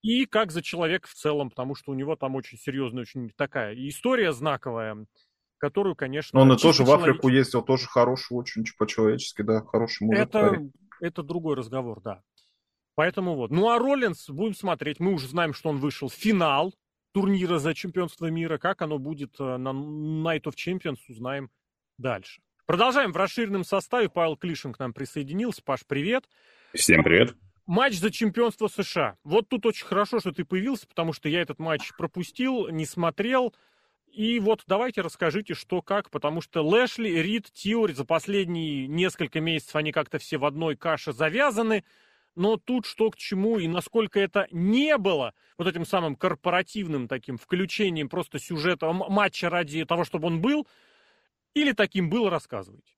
И 0.03 0.25
как 0.25 0.53
за 0.53 0.63
человека 0.63 1.09
в 1.09 1.15
целом, 1.15 1.51
потому 1.51 1.75
что 1.75 1.91
у 1.91 1.95
него 1.95 2.17
там 2.17 2.37
очень 2.37 2.59
серьезная, 2.59 3.03
очень 3.03 3.31
такая 3.37 3.75
история 3.89 4.33
знаковая, 4.33 5.07
которую, 5.59 5.97
конечно... 5.97 6.39
Но 6.39 6.45
он 6.47 6.57
и 6.57 6.59
тоже 6.59 6.85
в 6.85 6.91
Африку 6.91 7.29
ездил, 7.29 7.63
тоже 7.63 7.87
хороший, 7.89 8.35
очень 8.35 8.65
по-человечески, 8.79 9.43
да, 9.43 9.63
хороший 9.63 10.05
мужик. 10.05 10.23
Это, 10.23 10.63
это 11.01 11.23
другой 11.23 11.57
разговор, 11.57 12.01
да. 12.01 12.23
Поэтому 12.95 13.35
вот. 13.35 13.51
Ну 13.51 13.69
а 13.69 13.79
Роллинс, 13.79 14.31
будем 14.31 14.55
смотреть, 14.55 15.01
мы 15.01 15.13
уже 15.13 15.29
знаем, 15.29 15.53
что 15.53 15.69
он 15.69 15.79
вышел 15.79 16.09
в 16.09 16.15
финал 16.15 16.73
турнира 17.17 17.59
за 17.59 17.73
чемпионство 17.73 18.27
мира. 18.27 18.59
Как 18.59 18.83
оно 18.83 18.99
будет 18.99 19.41
э, 19.41 19.57
на 19.57 19.71
Night 19.71 20.43
of 20.43 20.55
Champions, 20.55 20.99
узнаем 21.09 21.49
дальше. 21.97 22.43
Продолжаем 22.67 23.11
в 23.11 23.17
расширенном 23.17 23.65
составе. 23.65 24.11
Павел 24.11 24.37
Клишин 24.37 24.75
к 24.75 24.79
нам 24.79 24.93
присоединился. 24.93 25.63
Паш, 25.65 25.87
привет. 25.87 26.29
Всем 26.75 27.03
привет. 27.03 27.35
Матч 27.65 27.95
за 27.95 28.11
чемпионство 28.11 28.69
США. 28.69 29.17
Вот 29.25 29.49
тут 29.49 29.65
очень 29.65 29.87
хорошо, 29.87 30.21
что 30.21 30.31
ты 30.31 30.45
появился, 30.45 30.87
потому 30.87 31.15
что 31.15 31.31
я 31.31 31.41
этот 31.41 31.59
матч 31.59 31.91
пропустил, 31.97 32.69
не 32.69 32.85
смотрел. 32.85 33.55
И 34.13 34.39
вот 34.39 34.65
давайте 34.67 35.01
расскажите, 35.01 35.55
что 35.55 35.81
как, 35.81 36.11
потому 36.11 36.43
что 36.43 36.63
Лэшли, 36.63 37.09
Рид, 37.09 37.51
Тиори 37.51 37.95
за 37.95 38.05
последние 38.05 38.89
несколько 38.89 39.41
месяцев 39.41 39.77
они 39.77 39.91
как-то 39.91 40.19
все 40.19 40.37
в 40.37 40.45
одной 40.45 40.77
каше 40.77 41.15
завязаны 41.15 41.83
но 42.37 42.59
тут 42.59 42.87
что 42.87 43.11
к 43.11 43.17
чему 43.17 43.59
и 43.59 43.67
насколько 43.67 44.21
это 44.21 44.47
не 44.51 44.97
было 44.99 45.35
вот 45.59 45.67
этим 45.67 45.85
самым 45.85 46.15
корпоративным 46.15 47.09
таким 47.09 47.39
включением 47.39 48.09
просто 48.09 48.39
сюжета 48.39 48.93
матча 48.93 49.51
ради 49.51 49.85
того, 49.85 50.05
чтобы 50.05 50.29
он 50.29 50.41
был, 50.41 50.67
или 51.55 51.73
таким 51.73 52.11
был, 52.11 52.29
рассказывать. 52.29 52.97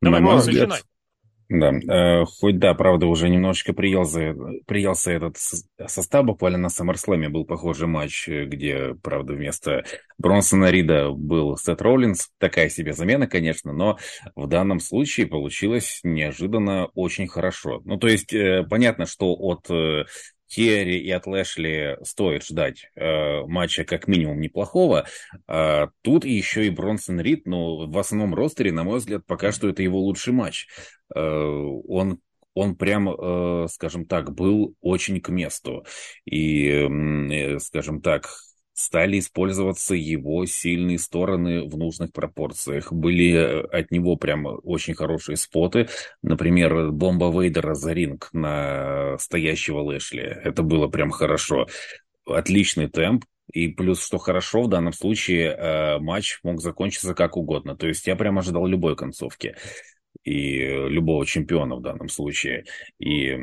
Давай, 0.00 0.20
На 0.20 0.26
мой 0.26 0.36
взгляд, 0.36 0.68
начинай. 0.68 0.91
Да, 1.48 1.70
э, 1.70 2.24
хоть 2.24 2.58
да, 2.58 2.72
правда, 2.74 3.06
уже 3.06 3.28
немножечко 3.28 3.72
приелся, 3.72 4.34
приелся 4.66 5.12
этот 5.12 5.36
состав, 5.86 6.24
буквально 6.24 6.58
на 6.58 6.66
SummerSlam 6.68 7.28
был 7.28 7.44
похожий 7.44 7.86
матч, 7.88 8.26
где, 8.28 8.94
правда, 9.02 9.34
вместо 9.34 9.84
Бронсона 10.18 10.70
Рида 10.70 11.10
был 11.10 11.56
Сет 11.58 11.82
Роллинс, 11.82 12.30
такая 12.38 12.68
себе 12.68 12.92
замена, 12.92 13.26
конечно, 13.26 13.72
но 13.72 13.98
в 14.34 14.46
данном 14.46 14.80
случае 14.80 15.26
получилось 15.26 16.00
неожиданно 16.02 16.86
очень 16.94 17.26
хорошо. 17.26 17.82
Ну, 17.84 17.98
то 17.98 18.08
есть, 18.08 18.32
э, 18.32 18.64
понятно, 18.68 19.04
что 19.06 19.34
от 19.34 19.68
Керри 20.52 20.98
и 20.98 21.10
от 21.10 21.26
Лэшли 21.26 21.96
стоит 22.02 22.44
ждать 22.44 22.90
э, 22.94 23.40
матча 23.46 23.84
как 23.84 24.06
минимум 24.06 24.38
неплохого. 24.38 25.06
А 25.48 25.88
тут 26.02 26.26
еще 26.26 26.66
и 26.66 26.70
Бронсон 26.70 27.20
Рид, 27.20 27.46
но 27.46 27.86
в 27.86 27.98
основном 27.98 28.34
ростере, 28.34 28.70
на 28.70 28.84
мой 28.84 28.98
взгляд, 28.98 29.24
пока 29.26 29.50
что 29.50 29.68
это 29.70 29.82
его 29.82 29.98
лучший 29.98 30.34
матч. 30.34 30.68
Э, 31.14 31.20
он 31.20 32.20
он 32.54 32.76
прям, 32.76 33.08
э, 33.08 33.66
скажем 33.70 34.04
так, 34.04 34.34
был 34.34 34.74
очень 34.82 35.22
к 35.22 35.30
месту. 35.30 35.86
И, 36.26 36.68
э, 36.68 37.58
скажем 37.58 38.02
так, 38.02 38.28
стали 38.74 39.18
использоваться 39.18 39.94
его 39.94 40.46
сильные 40.46 40.98
стороны 40.98 41.68
в 41.68 41.76
нужных 41.76 42.12
пропорциях. 42.12 42.92
Были 42.92 43.34
э, 43.34 43.60
от 43.66 43.90
него 43.90 44.16
прям 44.16 44.46
очень 44.62 44.94
хорошие 44.94 45.36
споты. 45.36 45.88
Например, 46.22 46.90
бомба 46.90 47.30
Вейдера 47.30 47.74
за 47.74 47.92
ринг 47.92 48.30
на 48.32 49.18
стоящего 49.18 49.80
Лэшли. 49.80 50.22
Это 50.22 50.62
было 50.62 50.88
прям 50.88 51.10
хорошо. 51.10 51.66
Отличный 52.26 52.88
темп. 52.88 53.24
И 53.52 53.68
плюс, 53.68 54.02
что 54.02 54.16
хорошо, 54.18 54.62
в 54.62 54.68
данном 54.68 54.94
случае 54.94 55.48
э, 55.50 55.98
матч 55.98 56.38
мог 56.42 56.60
закончиться 56.60 57.14
как 57.14 57.36
угодно. 57.36 57.76
То 57.76 57.86
есть 57.86 58.06
я 58.06 58.16
прям 58.16 58.38
ожидал 58.38 58.66
любой 58.66 58.96
концовки. 58.96 59.56
И 60.24 60.58
любого 60.88 61.26
чемпиона 61.26 61.76
в 61.76 61.82
данном 61.82 62.08
случае. 62.08 62.64
И 62.98 63.38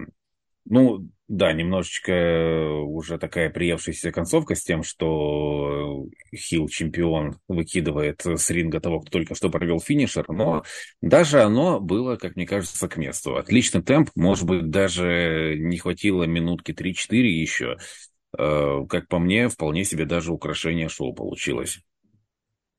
ну, 0.65 1.10
да, 1.28 1.54
немножечко 1.54 2.82
уже 2.86 3.19
такая 3.19 3.50
приевшаяся 3.50 4.12
концовка 4.12 4.56
с 4.56 4.63
тем, 4.63 4.82
что 4.84 6.08
Хилл 6.36 6.67
чемпион 6.67 7.39
выкидывает 7.48 8.26
с 8.26 8.50
ринга 8.50 8.80
того, 8.80 9.00
кто 9.02 9.12
только 9.12 9.36
что 9.36 9.50
провел 9.50 9.80
финишер, 9.80 10.26
но 10.30 10.63
даже 11.02 11.41
оно 11.41 11.80
было, 11.80 12.15
как 12.15 12.36
мне 12.36 12.48
кажется, 12.48 12.88
к 12.88 12.98
месту. 12.98 13.36
Отличный 13.36 13.84
темп, 13.84 14.10
может 14.15 14.45
быть, 14.45 14.69
даже 14.69 15.56
не 15.60 15.78
хватило 15.78 16.24
минутки 16.24 16.72
3-4 16.72 17.17
еще. 17.28 17.78
Э, 18.38 18.86
как 18.89 19.08
по 19.08 19.19
мне, 19.19 19.50
вполне 19.50 19.84
себе 19.86 20.06
даже 20.06 20.32
украшение 20.34 20.89
шоу 20.89 21.13
получилось. 21.13 21.80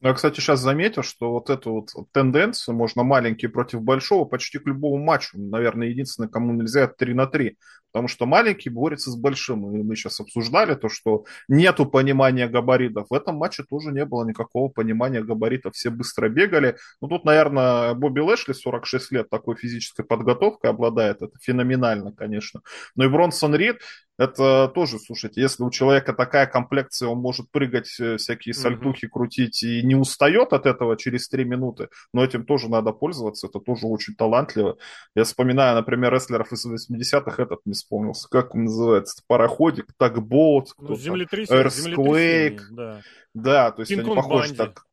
Я, 0.02 0.14
кстати, 0.14 0.40
сейчас 0.40 0.60
заметил, 0.60 1.02
что 1.02 1.30
вот 1.30 1.50
эту 1.50 1.72
вот 1.72 1.90
тенденцию, 2.12 2.74
можно 2.74 3.02
маленький 3.02 3.48
против 3.48 3.82
большого, 3.82 4.24
почти 4.24 4.58
к 4.58 4.66
любому 4.66 4.96
матчу. 4.96 5.38
Наверное, 5.38 5.88
единственное, 5.88 6.28
кому 6.28 6.54
нельзя, 6.54 6.84
это 6.84 6.94
3 6.96 7.12
на 7.12 7.26
3. 7.26 7.58
Потому 7.92 8.08
что 8.08 8.24
маленький 8.24 8.70
борется 8.70 9.10
с 9.10 9.16
большим. 9.16 9.76
И 9.76 9.82
мы 9.82 9.96
сейчас 9.96 10.20
обсуждали 10.20 10.74
то, 10.74 10.88
что 10.88 11.24
нету 11.48 11.84
понимания 11.84 12.48
габаритов. 12.48 13.08
В 13.10 13.14
этом 13.14 13.36
матче 13.36 13.64
тоже 13.68 13.90
не 13.90 14.04
было 14.06 14.24
никакого 14.24 14.68
понимания 14.68 15.22
габаритов. 15.22 15.74
Все 15.74 15.90
быстро 15.90 16.28
бегали. 16.28 16.76
Ну, 17.00 17.08
тут, 17.08 17.24
наверное, 17.24 17.92
Бобби 17.94 18.20
Лэшли 18.20 18.54
46 18.54 19.12
лет 19.12 19.28
такой 19.28 19.56
физической 19.56 20.04
подготовкой 20.04 20.70
обладает. 20.70 21.20
Это 21.20 21.32
феноменально, 21.42 22.12
конечно. 22.12 22.60
Но 22.94 23.04
и 23.04 23.08
Бронсон 23.08 23.54
Рид, 23.54 23.80
Это 24.20 24.68
тоже, 24.74 24.98
слушайте, 24.98 25.40
если 25.40 25.62
у 25.62 25.70
человека 25.70 26.12
такая 26.12 26.46
комплекция, 26.46 27.09
он 27.09 27.20
может 27.20 27.50
прыгать, 27.50 27.98
э, 27.98 28.18
всякие 28.18 28.52
сальтухи 28.52 29.09
крутить 29.09 29.62
и 29.62 29.83
не 29.83 29.94
устает 29.94 30.52
от 30.52 30.66
этого 30.66 30.98
через 30.98 31.26
три 31.26 31.46
минуты, 31.46 31.88
но 32.12 32.22
этим 32.22 32.44
тоже 32.44 32.68
надо 32.68 32.92
пользоваться, 32.92 33.46
это 33.46 33.61
тоже 33.61 33.87
очень 33.87 34.14
талантливо. 34.14 34.76
Я 35.14 35.24
вспоминаю, 35.24 35.74
например, 35.74 36.12
рестлеров 36.12 36.52
из 36.52 36.66
80-х, 36.66 37.42
этот 37.42 37.61
не 37.64 37.72
вспомнился, 37.72 38.28
как 38.28 38.54
он 38.54 38.64
называется, 38.64 39.22
пароходик, 39.26 39.87
такбот, 39.96 40.68
ну, 40.76 40.85
кто-то, 40.85 41.00
Earthquake. 41.50 42.61
Да. 42.72 43.00
да, 43.33 43.70
то 43.70 43.80
есть 43.80 43.90
они 43.90 44.02
похожи 44.02 44.52
так 44.54 44.85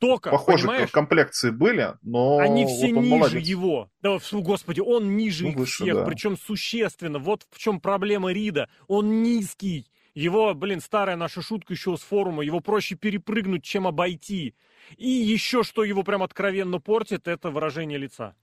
только, 0.00 0.30
Похоже, 0.30 0.66
понимаешь, 0.66 0.90
комплекции 0.90 1.50
были, 1.50 1.94
но 2.02 2.38
они 2.38 2.64
все 2.66 2.92
вот 2.92 3.02
ниже 3.02 3.14
молодец. 3.16 3.46
его. 3.46 3.90
Да, 4.00 4.18
господи, 4.32 4.80
он 4.80 5.16
ниже 5.16 5.44
Ну, 5.44 5.50
их 5.50 5.56
выше, 5.58 5.84
всех, 5.84 5.94
да. 5.94 6.04
причем 6.04 6.38
существенно. 6.38 7.18
Вот 7.18 7.46
в 7.50 7.58
чем 7.58 7.80
проблема 7.80 8.32
Рида. 8.32 8.68
Он 8.88 9.22
низкий. 9.22 9.86
Его, 10.14 10.54
блин, 10.54 10.80
старая 10.80 11.16
наша 11.16 11.42
шутка 11.42 11.74
еще 11.74 11.96
с 11.96 12.00
форума, 12.00 12.42
его 12.42 12.60
проще 12.60 12.96
перепрыгнуть, 12.96 13.62
чем 13.62 13.86
обойти. 13.86 14.54
И 14.96 15.08
еще 15.08 15.62
что 15.62 15.84
его 15.84 16.02
прям 16.02 16.22
откровенно 16.22 16.80
портит, 16.80 17.28
это 17.28 17.50
выражение 17.50 17.98
лица. 17.98 18.34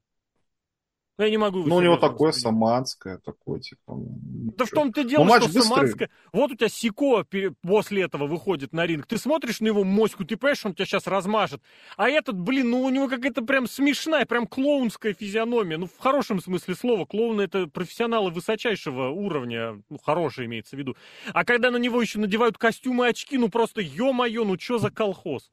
Ну, 1.17 1.23
Я 1.23 1.31
не 1.31 1.37
могу 1.37 1.63
Ну, 1.65 1.77
у 1.77 1.81
него 1.81 1.97
такое 1.97 2.31
саманское, 2.31 3.17
такое, 3.17 3.59
типа... 3.59 3.95
ну, 3.95 4.53
Да 4.55 4.65
в 4.65 4.69
том-то 4.69 5.03
дело, 5.03 5.23
Ну, 5.23 5.35
что 5.37 5.45
быстрый. 5.45 5.61
Саманска... 5.63 6.09
Вот 6.31 6.51
у 6.51 6.55
тебя 6.55 6.69
Сико 6.69 7.25
после 7.63 8.03
этого 8.03 8.27
выходит 8.27 8.71
на 8.71 8.85
ринг. 8.85 9.07
Ты 9.07 9.17
смотришь 9.17 9.59
на 9.59 9.67
его 9.67 9.83
моську, 9.83 10.25
ты 10.25 10.37
понимаешь, 10.37 10.63
он 10.63 10.75
тебя 10.75 10.85
сейчас 10.85 11.07
размажет. 11.07 11.61
А 11.95 12.07
этот, 12.07 12.39
блин, 12.39 12.69
ну 12.69 12.83
у 12.83 12.89
него 12.89 13.07
какая-то 13.07 13.41
прям 13.41 13.67
смешная, 13.67 14.27
прям 14.27 14.45
клоунская 14.45 15.13
физиономия. 15.15 15.77
Ну, 15.77 15.87
в 15.87 15.97
хорошем 15.97 16.39
смысле 16.39 16.75
слова. 16.75 17.05
Клоуны 17.05 17.41
это 17.41 17.65
профессионалы 17.65 18.29
высочайшего 18.29 19.09
уровня. 19.09 19.81
Ну, 19.89 19.97
хорошие 19.97 20.45
имеется 20.45 20.75
в 20.75 20.79
виду. 20.79 20.95
А 21.33 21.45
когда 21.45 21.71
на 21.71 21.77
него 21.77 21.99
еще 21.99 22.19
надевают 22.19 22.59
костюмы 22.59 23.07
и 23.07 23.09
очки, 23.09 23.39
ну 23.39 23.49
просто 23.49 23.81
ё-моё, 23.81 24.43
ну 24.43 24.59
что 24.59 24.77
за 24.77 24.91
колхоз? 24.91 25.51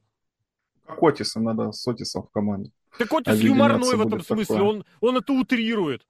Как 0.85 1.01
надо 1.35 1.71
с 1.71 1.87
Отисом 1.87 2.23
в 2.23 2.29
команде. 2.29 2.71
Отис 2.99 3.11
Объединяться 3.11 3.45
юморной 3.45 3.95
в 3.95 4.07
этом 4.07 4.21
смысле, 4.21 4.55
такое. 4.55 4.63
он, 4.63 4.85
он 5.01 5.17
это 5.17 5.33
утрирует. 5.33 6.05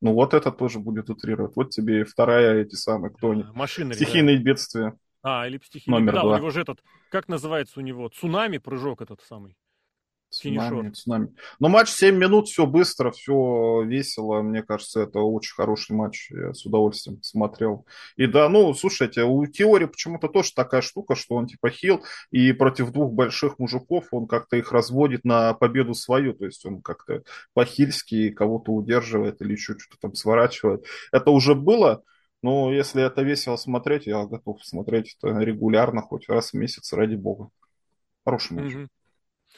Ну, 0.00 0.12
вот 0.12 0.34
это 0.34 0.52
тоже 0.52 0.78
будет 0.78 1.10
утрировать. 1.10 1.56
Вот 1.56 1.70
тебе 1.70 2.02
и 2.02 2.04
вторая 2.04 2.62
эти 2.62 2.74
самые, 2.74 3.12
кто 3.12 3.30
они. 3.30 3.44
Машины. 3.54 3.94
Стихийные 3.94 4.38
бедствия. 4.38 4.96
А, 5.22 5.46
или 5.46 5.60
стихийные. 5.62 6.00
Номер 6.00 6.14
да, 6.14 6.22
два. 6.22 6.34
у 6.34 6.38
него 6.38 6.50
же 6.50 6.60
этот, 6.60 6.80
как 7.10 7.28
называется 7.28 7.80
у 7.80 7.82
него, 7.82 8.08
цунами, 8.08 8.58
прыжок 8.58 9.02
этот 9.02 9.20
самый. 9.22 9.56
Цунами, 10.30 10.90
цунами. 10.90 11.34
Но 11.58 11.68
матч 11.68 11.88
7 11.88 12.14
минут, 12.14 12.48
все 12.48 12.66
быстро, 12.66 13.10
все 13.10 13.82
весело. 13.82 14.42
Мне 14.42 14.62
кажется, 14.62 15.00
это 15.00 15.20
очень 15.20 15.54
хороший 15.54 15.96
матч. 15.96 16.30
Я 16.30 16.52
с 16.52 16.66
удовольствием 16.66 17.22
смотрел. 17.22 17.86
И 18.16 18.26
да, 18.26 18.48
ну, 18.50 18.74
слушайте, 18.74 19.22
у 19.22 19.46
Теори 19.46 19.86
почему-то 19.86 20.28
тоже 20.28 20.52
такая 20.54 20.82
штука, 20.82 21.14
что 21.14 21.36
он 21.36 21.46
типа 21.46 21.70
хил, 21.70 22.04
и 22.30 22.52
против 22.52 22.92
двух 22.92 23.12
больших 23.12 23.58
мужиков 23.58 24.08
он 24.10 24.26
как-то 24.26 24.56
их 24.56 24.70
разводит 24.70 25.24
на 25.24 25.54
победу 25.54 25.94
свою. 25.94 26.34
То 26.34 26.44
есть 26.44 26.64
он 26.66 26.82
как-то 26.82 27.22
по-хильски 27.54 28.30
кого-то 28.30 28.72
удерживает 28.72 29.40
или 29.40 29.52
еще 29.52 29.78
что-то 29.78 29.98
там 29.98 30.14
сворачивает. 30.14 30.84
Это 31.10 31.30
уже 31.30 31.54
было, 31.54 32.02
но 32.42 32.70
если 32.72 33.02
это 33.02 33.22
весело 33.22 33.56
смотреть, 33.56 34.06
я 34.06 34.26
готов 34.26 34.62
смотреть 34.62 35.16
это 35.18 35.38
регулярно, 35.38 36.02
хоть 36.02 36.28
раз 36.28 36.52
в 36.52 36.54
месяц, 36.54 36.92
ради 36.92 37.14
бога. 37.14 37.48
Хороший 38.26 38.52
матч. 38.58 38.74
Мгм. 38.74 38.88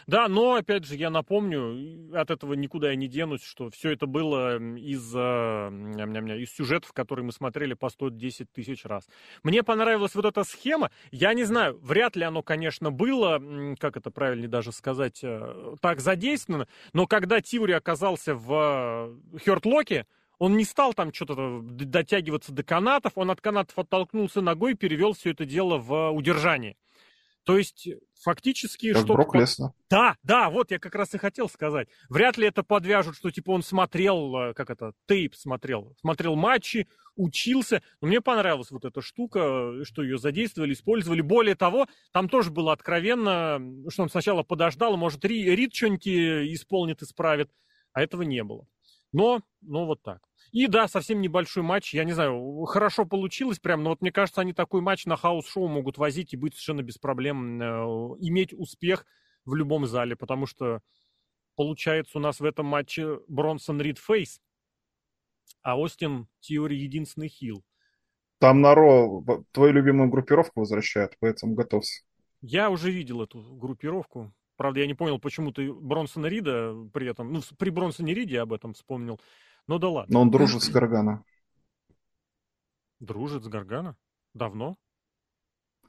Да, 0.06 0.28
но, 0.28 0.54
опять 0.54 0.84
же, 0.84 0.96
я 0.96 1.10
напомню, 1.10 2.10
от 2.14 2.30
этого 2.30 2.54
никуда 2.54 2.90
я 2.90 2.96
не 2.96 3.08
денусь, 3.08 3.42
что 3.42 3.70
все 3.70 3.90
это 3.90 4.06
было 4.06 4.56
из, 4.76 5.12
э, 5.14 5.68
ням-ням-ням, 5.70 6.38
из 6.38 6.52
сюжетов, 6.54 6.92
которые 6.92 7.24
мы 7.24 7.32
смотрели 7.32 7.74
по 7.74 7.88
110 7.88 8.50
тысяч 8.52 8.84
раз. 8.84 9.08
Мне 9.42 9.62
понравилась 9.62 10.14
вот 10.14 10.24
эта 10.24 10.44
схема. 10.44 10.90
Я 11.10 11.34
не 11.34 11.44
знаю, 11.44 11.78
вряд 11.82 12.16
ли 12.16 12.24
оно, 12.24 12.42
конечно, 12.42 12.90
было, 12.90 13.40
как 13.78 13.96
это 13.96 14.10
правильнее 14.10 14.48
даже 14.48 14.72
сказать, 14.72 15.20
э, 15.22 15.76
так 15.80 16.00
задействовано, 16.00 16.66
но 16.92 17.06
когда 17.06 17.40
Тиури 17.40 17.72
оказался 17.72 18.34
в 18.34 19.14
Хертлоке, 19.38 20.06
он 20.40 20.56
не 20.56 20.64
стал 20.64 20.94
там 20.94 21.12
что-то 21.12 21.60
д- 21.62 21.84
дотягиваться 21.84 22.52
до 22.52 22.62
канатов, 22.62 23.12
он 23.14 23.30
от 23.30 23.40
канатов 23.40 23.78
оттолкнулся 23.78 24.40
ногой 24.40 24.72
и 24.72 24.74
перевел 24.74 25.12
все 25.12 25.30
это 25.30 25.44
дело 25.44 25.76
в 25.76 26.10
удержание. 26.10 26.76
То 27.50 27.58
есть, 27.58 27.88
фактически, 28.22 28.92
Как 28.92 28.98
что-то... 28.98 29.14
Брок 29.14 29.34
Леснер. 29.34 29.70
да, 29.88 30.16
да, 30.22 30.50
вот 30.50 30.70
я 30.70 30.78
как 30.78 30.94
раз 30.94 31.12
и 31.14 31.18
хотел 31.18 31.48
сказать. 31.48 31.88
Вряд 32.08 32.38
ли 32.38 32.46
это 32.46 32.62
подвяжут, 32.62 33.16
что 33.16 33.32
типа 33.32 33.50
он 33.50 33.64
смотрел, 33.64 34.36
э, 34.36 34.54
как 34.54 34.70
это, 34.70 34.92
тейп 35.08 35.34
смотрел, 35.34 35.92
смотрел 36.00 36.36
матчи, 36.36 36.86
учился. 37.16 37.82
Но 38.00 38.06
мне 38.06 38.20
понравилась 38.20 38.70
вот 38.70 38.84
эта 38.84 39.00
штука, 39.00 39.40
э, 39.80 39.84
что 39.84 40.04
ее 40.04 40.16
задействовали, 40.16 40.74
использовали. 40.74 41.22
Более 41.22 41.56
того, 41.56 41.88
там 42.12 42.28
тоже 42.28 42.52
было 42.52 42.72
откровенно, 42.72 43.58
что 43.88 44.04
он 44.04 44.10
сначала 44.10 44.44
подождал, 44.44 44.96
может, 44.96 45.24
Ри- 45.24 45.50
Рид 45.56 45.74
что-нибудь 45.74 46.06
э, 46.06 46.54
исполнит, 46.54 47.02
исправит, 47.02 47.50
а 47.92 48.00
этого 48.00 48.22
не 48.22 48.44
было. 48.44 48.64
Но, 49.10 49.40
но 49.60 49.86
вот 49.86 50.04
так. 50.04 50.22
И 50.52 50.66
да, 50.66 50.88
совсем 50.88 51.20
небольшой 51.20 51.62
матч, 51.62 51.94
я 51.94 52.04
не 52.04 52.12
знаю, 52.12 52.64
хорошо 52.64 53.04
получилось 53.04 53.60
прям, 53.60 53.84
но 53.84 53.90
вот 53.90 54.00
мне 54.00 54.10
кажется, 54.10 54.40
они 54.40 54.52
такой 54.52 54.80
матч 54.80 55.06
на 55.06 55.16
house 55.16 55.45
show 55.45 55.68
могут 55.68 55.96
возить 55.96 56.32
и 56.32 56.36
быть 56.36 56.54
совершенно 56.54 56.82
без 56.82 56.98
проблем, 56.98 57.62
э, 57.62 57.66
иметь 58.20 58.52
успех 58.52 59.06
в 59.44 59.54
любом 59.54 59.86
зале, 59.86 60.16
потому 60.16 60.46
что 60.46 60.80
получается 61.54 62.18
у 62.18 62.20
нас 62.20 62.40
в 62.40 62.44
этом 62.44 62.66
матче 62.66 63.20
Бронсон 63.28 63.80
Рид 63.80 63.98
face, 63.98 64.40
а 65.62 65.78
Остин 65.78 66.26
Тиори 66.40 66.76
единственный 66.76 67.28
хил. 67.28 67.64
Там 68.38 68.60
на 68.60 68.74
Ро 68.74 69.22
твою 69.52 69.72
любимую 69.72 70.08
группировку 70.08 70.60
возвращают, 70.60 71.14
поэтому 71.20 71.54
готовься. 71.54 72.02
Я 72.40 72.70
уже 72.70 72.90
видел 72.90 73.22
эту 73.22 73.40
группировку. 73.40 74.32
Правда, 74.56 74.80
я 74.80 74.86
не 74.86 74.94
понял, 74.94 75.18
почему 75.18 75.52
ты 75.52 75.72
Бронсона 75.72 76.26
Рида 76.26 76.74
при 76.92 77.08
этом, 77.08 77.32
ну, 77.32 77.40
при 77.58 77.70
Бронсоне 77.70 78.14
Риде 78.14 78.40
об 78.40 78.52
этом 78.52 78.72
вспомнил. 78.74 79.20
Ну 79.66 79.78
да 79.78 79.88
ладно. 79.88 80.12
Но 80.12 80.22
он 80.22 80.30
дружит 80.30 80.62
с 80.62 80.68
Гаргана. 80.68 81.24
Дружит 82.98 83.44
с 83.44 83.48
Гаргана? 83.48 83.96
Давно? 84.34 84.76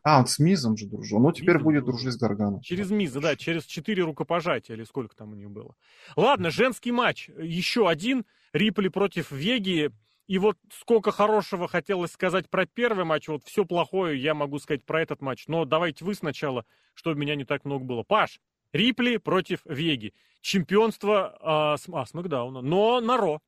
А, 0.04 0.20
он 0.20 0.28
с 0.28 0.40
Мизом 0.40 0.78
же 0.78 0.88
дружил. 0.88 1.20
Ну, 1.20 1.32
теперь 1.32 1.56
Мизом 1.56 1.64
будет 1.64 1.84
дружит. 1.84 2.04
дружить 2.04 2.14
с 2.14 2.18
Гарганом. 2.18 2.62
Через 2.62 2.90
Миза, 2.90 3.20
да, 3.20 3.36
через 3.36 3.66
четыре 3.66 4.04
рукопожатия, 4.04 4.76
или 4.76 4.84
сколько 4.84 5.16
там 5.16 5.32
у 5.32 5.36
них 5.36 5.52
было. 5.52 5.76
Ладно, 6.16 6.50
женский 6.50 6.92
матч. 6.92 7.30
Еще 7.30 7.88
один. 7.88 8.26
Рипли 8.54 8.88
против 8.88 9.32
Веги. 9.32 9.92
И 10.28 10.38
вот 10.38 10.58
сколько 10.72 11.12
хорошего 11.12 11.68
хотелось 11.68 12.12
сказать 12.12 12.50
про 12.50 12.66
первый 12.66 13.04
матч, 13.04 13.28
вот 13.28 13.44
все 13.44 13.66
плохое 13.66 14.22
я 14.22 14.34
могу 14.34 14.60
сказать 14.60 14.86
про 14.86 15.02
этот 15.02 15.22
матч. 15.22 15.48
Но 15.48 15.66
давайте 15.66 16.06
вы 16.06 16.16
сначала, 16.16 16.66
чтобы 16.94 17.20
меня 17.20 17.36
не 17.36 17.44
так 17.44 17.66
много 17.66 17.84
было. 17.84 18.04
Паш, 18.04 18.40
Рипли 18.72 19.18
против 19.18 19.60
Веги. 19.66 20.14
Чемпионство 20.40 21.38
а, 21.42 21.78
с, 21.78 21.86
а, 21.92 22.06
Смакдауна, 22.06 22.62
но 22.62 23.02
на 23.02 23.18
Ро. 23.18 23.42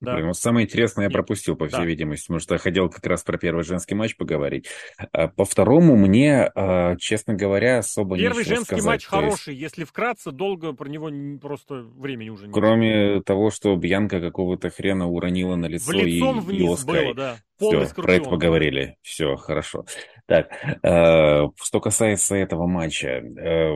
Да. 0.00 0.14
Блин, 0.14 0.28
ну, 0.28 0.32
самое 0.34 0.66
интересное 0.66 1.04
я 1.04 1.10
пропустил, 1.10 1.56
по 1.56 1.66
всей 1.68 1.78
Да. 1.80 1.84
видимости, 1.84 2.26
потому 2.26 2.40
что 2.40 2.54
я 2.54 2.58
хотел 2.58 2.88
как 2.88 3.06
раз 3.06 3.22
про 3.22 3.36
первый 3.36 3.64
женский 3.64 3.94
матч 3.94 4.16
поговорить. 4.16 4.66
А 5.12 5.28
По 5.28 5.44
второму 5.44 5.94
мне, 5.94 6.50
а, 6.54 6.96
честно 6.96 7.34
говоря, 7.34 7.78
особо 7.78 8.16
Первый 8.16 8.44
женский 8.44 8.64
сказать. 8.76 8.84
матч 8.84 9.06
То 9.06 9.16
есть, 9.16 9.24
хороший. 9.26 9.54
Если 9.56 9.84
вкратце, 9.84 10.30
долго 10.32 10.72
про 10.72 10.88
него 10.88 11.10
просто 11.38 11.82
времени 11.82 12.30
уже 12.30 12.46
нет. 12.46 12.54
Кроме 12.54 13.20
того, 13.22 13.50
что 13.50 13.76
Бьянка 13.76 14.20
какого-то 14.20 14.70
хрена 14.70 15.06
уронила 15.06 15.56
на 15.56 15.66
лицо 15.66 15.90
В 15.92 15.94
лицом 15.94 16.38
и, 16.38 16.42
вниз 16.42 16.62
и 16.62 16.72
Оскай. 16.72 17.04
было, 17.04 17.14
да. 17.14 17.36
Полный 17.58 17.84
Все, 17.84 17.94
про 17.94 18.14
это 18.14 18.30
поговорили. 18.30 18.96
Все, 19.02 19.36
хорошо. 19.36 19.84
Так, 20.26 20.48
э, 20.82 21.42
что 21.62 21.80
касается 21.80 22.36
этого 22.36 22.66
матча, 22.66 23.08
э, 23.08 23.74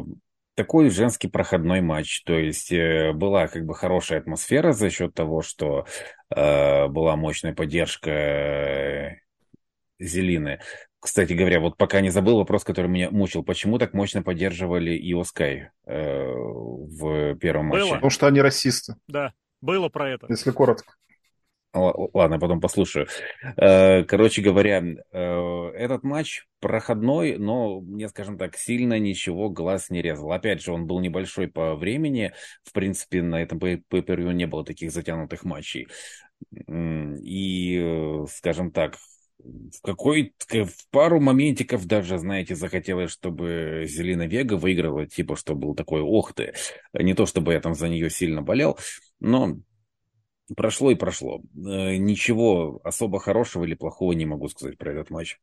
такой 0.55 0.91
женский 0.91 1.29
проходной 1.29 1.81
матч, 1.81 2.23
то 2.25 2.39
есть 2.39 2.73
э, 2.73 3.13
была 3.13 3.49
как 3.49 3.65
бы 3.65 3.75
хорошая 3.75 4.21
атмосфера 4.21 4.73
за 4.73 4.91
счет 4.91 5.15
того, 5.15 5.43
что 5.43 5.87
э, 6.35 6.87
была 6.89 7.17
мощная 7.17 7.55
поддержка 7.55 8.11
э, 8.11 9.17
Зелины. 9.99 10.61
Кстати 11.01 11.35
говоря, 11.35 11.61
вот 11.61 11.77
пока 11.77 12.01
не 12.01 12.11
забыл 12.11 12.39
вопрос, 12.39 12.65
который 12.65 12.87
меня 12.87 13.11
мучил. 13.11 13.43
Почему 13.45 13.79
так 13.79 13.93
мощно 13.93 14.23
поддерживали 14.23 14.97
Ио 15.13 15.23
Скай 15.25 15.71
э, 15.87 16.33
в 16.33 17.35
первом 17.37 17.69
Было. 17.71 17.79
матче? 17.81 17.95
Потому 17.95 18.11
что 18.11 18.27
они 18.27 18.41
расисты, 18.41 18.95
Да, 19.07 19.33
было 19.61 19.89
про 19.89 20.11
это. 20.11 20.27
если 20.31 20.51
коротко. 20.51 20.95
Ладно, 21.75 22.39
потом 22.39 22.61
послушаю. 22.61 23.09
Э, 23.57 24.05
Короче 24.05 24.43
говоря, 24.43 24.81
э, 24.81 25.71
этот 25.75 26.05
матч 26.05 26.47
проходной, 26.61 27.37
но 27.37 27.81
мне, 27.81 28.09
скажем 28.09 28.39
так, 28.39 28.57
сильно 28.57 28.99
ничего 29.01 29.51
глаз 29.51 29.91
не 29.91 30.01
резал. 30.01 30.31
Опять 30.31 30.63
же, 30.63 30.73
он 30.73 30.87
был 30.87 31.01
небольшой 31.01 31.49
по 31.49 31.75
времени. 31.75 32.33
В 32.63 32.73
принципе, 32.73 33.23
на 33.23 33.43
этом 33.43 33.59
per 33.59 34.33
не 34.33 34.47
было 34.47 34.65
таких 34.65 34.93
затянутых 34.93 35.45
матчей. 35.45 35.89
И, 36.69 37.79
э, 37.83 38.27
скажем 38.31 38.71
так, 38.71 38.97
в 39.39 39.83
какой 39.83 40.33
в 40.49 40.91
пару 40.91 41.21
моментиков 41.21 41.85
даже, 41.87 42.19
знаете, 42.19 42.55
захотелось, 42.55 43.11
чтобы 43.11 43.85
Зелина 43.87 44.27
Вега 44.27 44.55
выиграла, 44.55 45.07
типа, 45.07 45.37
что 45.37 45.55
был 45.55 45.75
такой, 45.75 46.01
ох 46.03 46.33
ты. 46.35 46.55
Не 46.93 47.15
то, 47.15 47.27
чтобы 47.27 47.53
я 47.53 47.61
там 47.61 47.75
за 47.75 47.89
нее 47.89 48.11
сильно 48.11 48.43
болел, 48.43 48.79
но 49.21 49.57
прошло 50.57 50.91
и 50.91 50.95
прошло. 50.95 51.41
Э, 51.55 51.97
ничего 51.97 52.81
особо 52.85 53.19
хорошего 53.21 53.65
или 53.65 53.75
плохого 53.75 54.13
не 54.13 54.27
могу 54.27 54.49
сказать 54.49 54.79
про 54.79 54.93
этот 54.93 55.11
матч. 55.11 55.39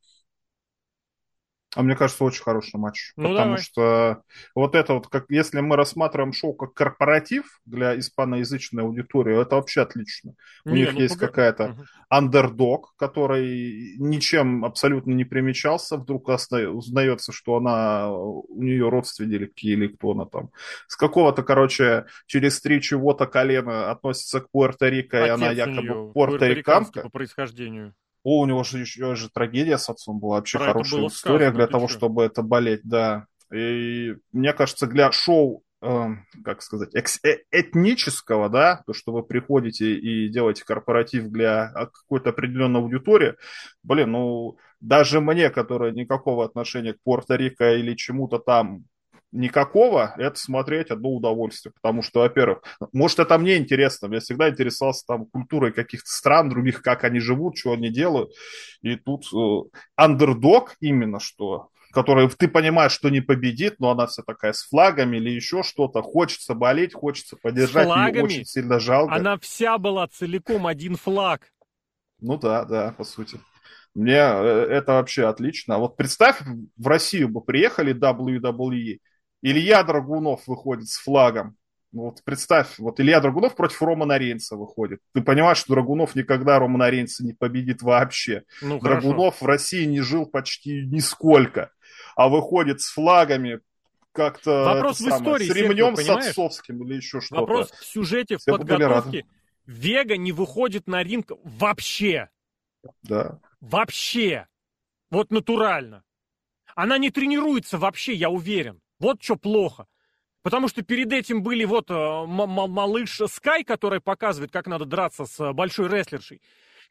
А 1.73 1.83
мне 1.83 1.95
кажется, 1.95 2.23
очень 2.25 2.43
хороший 2.43 2.77
матч. 2.77 3.13
Ну, 3.15 3.23
потому 3.23 3.45
давай. 3.45 3.61
что 3.61 4.23
вот 4.55 4.75
это 4.75 4.93
вот, 4.93 5.07
как 5.07 5.25
если 5.29 5.61
мы 5.61 5.77
рассматриваем 5.77 6.33
шоу 6.33 6.53
как 6.53 6.73
корпоратив 6.73 7.61
для 7.65 7.97
испаноязычной 7.97 8.83
аудитории, 8.83 9.41
это 9.41 9.55
вообще 9.55 9.81
отлично. 9.81 10.33
У 10.65 10.71
Не, 10.71 10.81
них 10.81 10.93
ну, 10.95 10.99
есть 10.99 11.15
пога- 11.15 11.27
какая-то 11.27 11.67
Мгм. 11.69 11.85
андердог, 12.09 12.93
который 12.97 13.95
ничем 13.97 14.65
абсолютно 14.65 15.13
не 15.13 15.23
примечался, 15.23 15.95
вдруг 15.95 16.27
узнается, 16.27 17.31
что 17.31 17.55
она, 17.55 18.11
у 18.11 18.61
нее 18.61 18.89
родственники 18.89 19.65
или 19.67 19.87
кто 19.87 20.11
она 20.11 20.25
там. 20.25 20.49
С 20.87 20.97
какого-то, 20.97 21.41
короче, 21.41 22.05
через 22.25 22.59
три 22.59 22.81
чего-то 22.81 23.27
колена 23.27 23.91
относится 23.91 24.41
к 24.41 24.47
Пуэрто-Рико, 24.53 25.25
и 25.25 25.29
она 25.29 25.51
якобы 25.51 26.11
пуэрториканка. 26.11 27.01
по 27.03 27.09
происхождению. 27.09 27.93
О, 28.23 28.41
у 28.41 28.45
него 28.45 28.63
же 28.63 28.79
еще 28.79 29.15
же 29.15 29.29
трагедия 29.33 29.77
с 29.77 29.89
отцом 29.89 30.19
была. 30.19 30.35
Вообще 30.37 30.57
Про 30.59 30.67
хорошая 30.67 31.07
история 31.07 31.37
сказано, 31.37 31.55
для 31.57 31.67
того, 31.67 31.87
чё? 31.87 31.93
чтобы 31.97 32.23
это 32.23 32.41
болеть, 32.43 32.81
да. 32.83 33.25
И 33.53 34.15
мне 34.31 34.53
кажется, 34.53 34.87
для 34.87 35.11
шоу, 35.11 35.63
э, 35.81 36.05
как 36.45 36.61
сказать, 36.61 36.93
экс- 36.93 37.19
э- 37.23 37.39
этнического, 37.51 38.47
да, 38.49 38.83
то, 38.85 38.93
что 38.93 39.11
вы 39.11 39.23
приходите 39.23 39.93
и 39.95 40.29
делаете 40.29 40.63
корпоратив 40.63 41.29
для 41.29 41.63
а, 41.73 41.87
какой-то 41.87 42.29
определенной 42.29 42.79
аудитории, 42.79 43.33
блин, 43.83 44.11
ну, 44.11 44.57
даже 44.79 45.19
мне, 45.19 45.49
которая 45.49 45.91
никакого 45.91 46.45
отношения 46.45 46.93
к 46.93 46.97
Пуэрто-Рико 47.05 47.75
или 47.79 47.95
чему-то 47.95 48.37
там 48.39 48.85
никакого, 49.31 50.13
это 50.17 50.37
смотреть 50.39 50.91
одно 50.91 51.09
удовольствие, 51.09 51.73
потому 51.73 52.01
что, 52.01 52.21
во-первых, 52.21 52.63
может, 52.91 53.19
это 53.19 53.37
мне 53.37 53.57
интересно, 53.57 54.13
я 54.13 54.19
всегда 54.19 54.49
интересовался 54.49 55.05
там 55.07 55.25
культурой 55.25 55.71
каких-то 55.71 56.09
стран 56.09 56.49
других, 56.49 56.81
как 56.81 57.03
они 57.03 57.19
живут, 57.19 57.57
что 57.57 57.73
они 57.73 57.89
делают, 57.89 58.31
и 58.81 58.95
тут 58.95 59.25
э, 59.33 59.69
андердог 59.95 60.75
именно 60.79 61.19
что, 61.19 61.69
который 61.91 62.29
ты 62.29 62.47
понимаешь, 62.47 62.91
что 62.91 63.09
не 63.09 63.21
победит, 63.21 63.75
но 63.79 63.91
она 63.91 64.07
вся 64.07 64.23
такая 64.23 64.53
с 64.53 64.63
флагами 64.63 65.17
или 65.17 65.29
еще 65.29 65.63
что-то, 65.63 66.01
хочется 66.01 66.53
болеть, 66.53 66.93
хочется 66.93 67.37
поддержать, 67.41 67.87
ее 67.87 67.93
флагами? 67.93 68.23
очень 68.23 68.45
сильно 68.45 68.79
жалко. 68.79 69.15
Она 69.15 69.37
вся 69.37 69.77
была 69.77 70.07
целиком 70.07 70.67
один 70.67 70.95
флаг. 70.95 71.51
Ну 72.19 72.37
да, 72.37 72.65
да, 72.65 72.93
по 72.97 73.03
сути. 73.03 73.39
Мне 73.93 74.15
э, 74.15 74.67
это 74.69 74.93
вообще 74.93 75.27
отлично. 75.27 75.75
А 75.75 75.77
вот 75.79 75.97
представь, 75.97 76.41
в 76.77 76.87
Россию 76.87 77.29
бы 77.29 77.41
приехали 77.41 77.93
WWE, 77.93 78.99
Илья 79.41 79.83
Драгунов 79.83 80.47
выходит 80.47 80.87
с 80.87 80.97
флагом. 80.97 81.57
Ну 81.91 82.03
вот 82.03 82.23
представь, 82.23 82.79
вот 82.79 82.99
Илья 83.01 83.19
Драгунов 83.19 83.55
против 83.55 83.81
Романа 83.81 84.17
Рейнса 84.17 84.55
выходит. 84.55 85.01
Ты 85.13 85.21
понимаешь, 85.21 85.57
что 85.57 85.73
Драгунов 85.73 86.15
никогда 86.15 86.57
Романа 86.57 86.89
Рейнса 86.89 87.25
не 87.25 87.33
победит 87.33 87.81
вообще. 87.81 88.43
Ну, 88.61 88.79
хорошо. 88.79 89.01
Драгунов 89.01 89.41
в 89.41 89.45
России 89.45 89.83
не 89.85 89.99
жил 89.99 90.25
почти 90.25 90.85
нисколько, 90.85 91.71
а 92.15 92.29
выходит 92.29 92.79
с 92.79 92.91
флагами 92.91 93.59
как-то 94.13 94.63
Вопрос 94.63 95.01
в 95.01 95.07
истории, 95.07 95.45
с 95.45 95.47
Серхио, 95.47 95.67
ремнем 95.69 95.95
понимаешь? 95.95 96.25
Сацовским 96.25 96.83
или 96.83 96.95
еще 96.95 97.19
что-то. 97.19 97.41
Вопрос 97.41 97.71
в 97.71 97.85
сюжете, 97.85 98.37
в 98.37 98.39
Все 98.39 98.57
были 98.57 98.67
подготовке. 98.67 99.25
Вега 99.65 100.17
не 100.17 100.31
выходит 100.31 100.87
на 100.87 101.03
ринг 101.03 101.31
вообще. 101.43 102.29
Да. 103.03 103.39
Вообще. 103.59 104.47
Вот 105.09 105.31
натурально. 105.31 106.03
Она 106.73 106.97
не 106.97 107.09
тренируется 107.09 107.77
вообще, 107.77 108.13
я 108.13 108.29
уверен. 108.29 108.79
Вот 109.01 109.21
что 109.21 109.35
плохо. 109.35 109.87
Потому 110.43 110.67
что 110.67 110.83
перед 110.83 111.11
этим 111.11 111.41
были 111.41 111.65
вот 111.65 111.89
э, 111.89 111.93
малыш 111.93 113.19
Скай, 113.27 113.63
который 113.63 113.99
показывает, 113.99 114.51
как 114.51 114.67
надо 114.67 114.85
драться 114.85 115.25
с 115.25 115.39
э, 115.39 115.53
большой 115.53 115.87
рестлершей. 115.89 116.41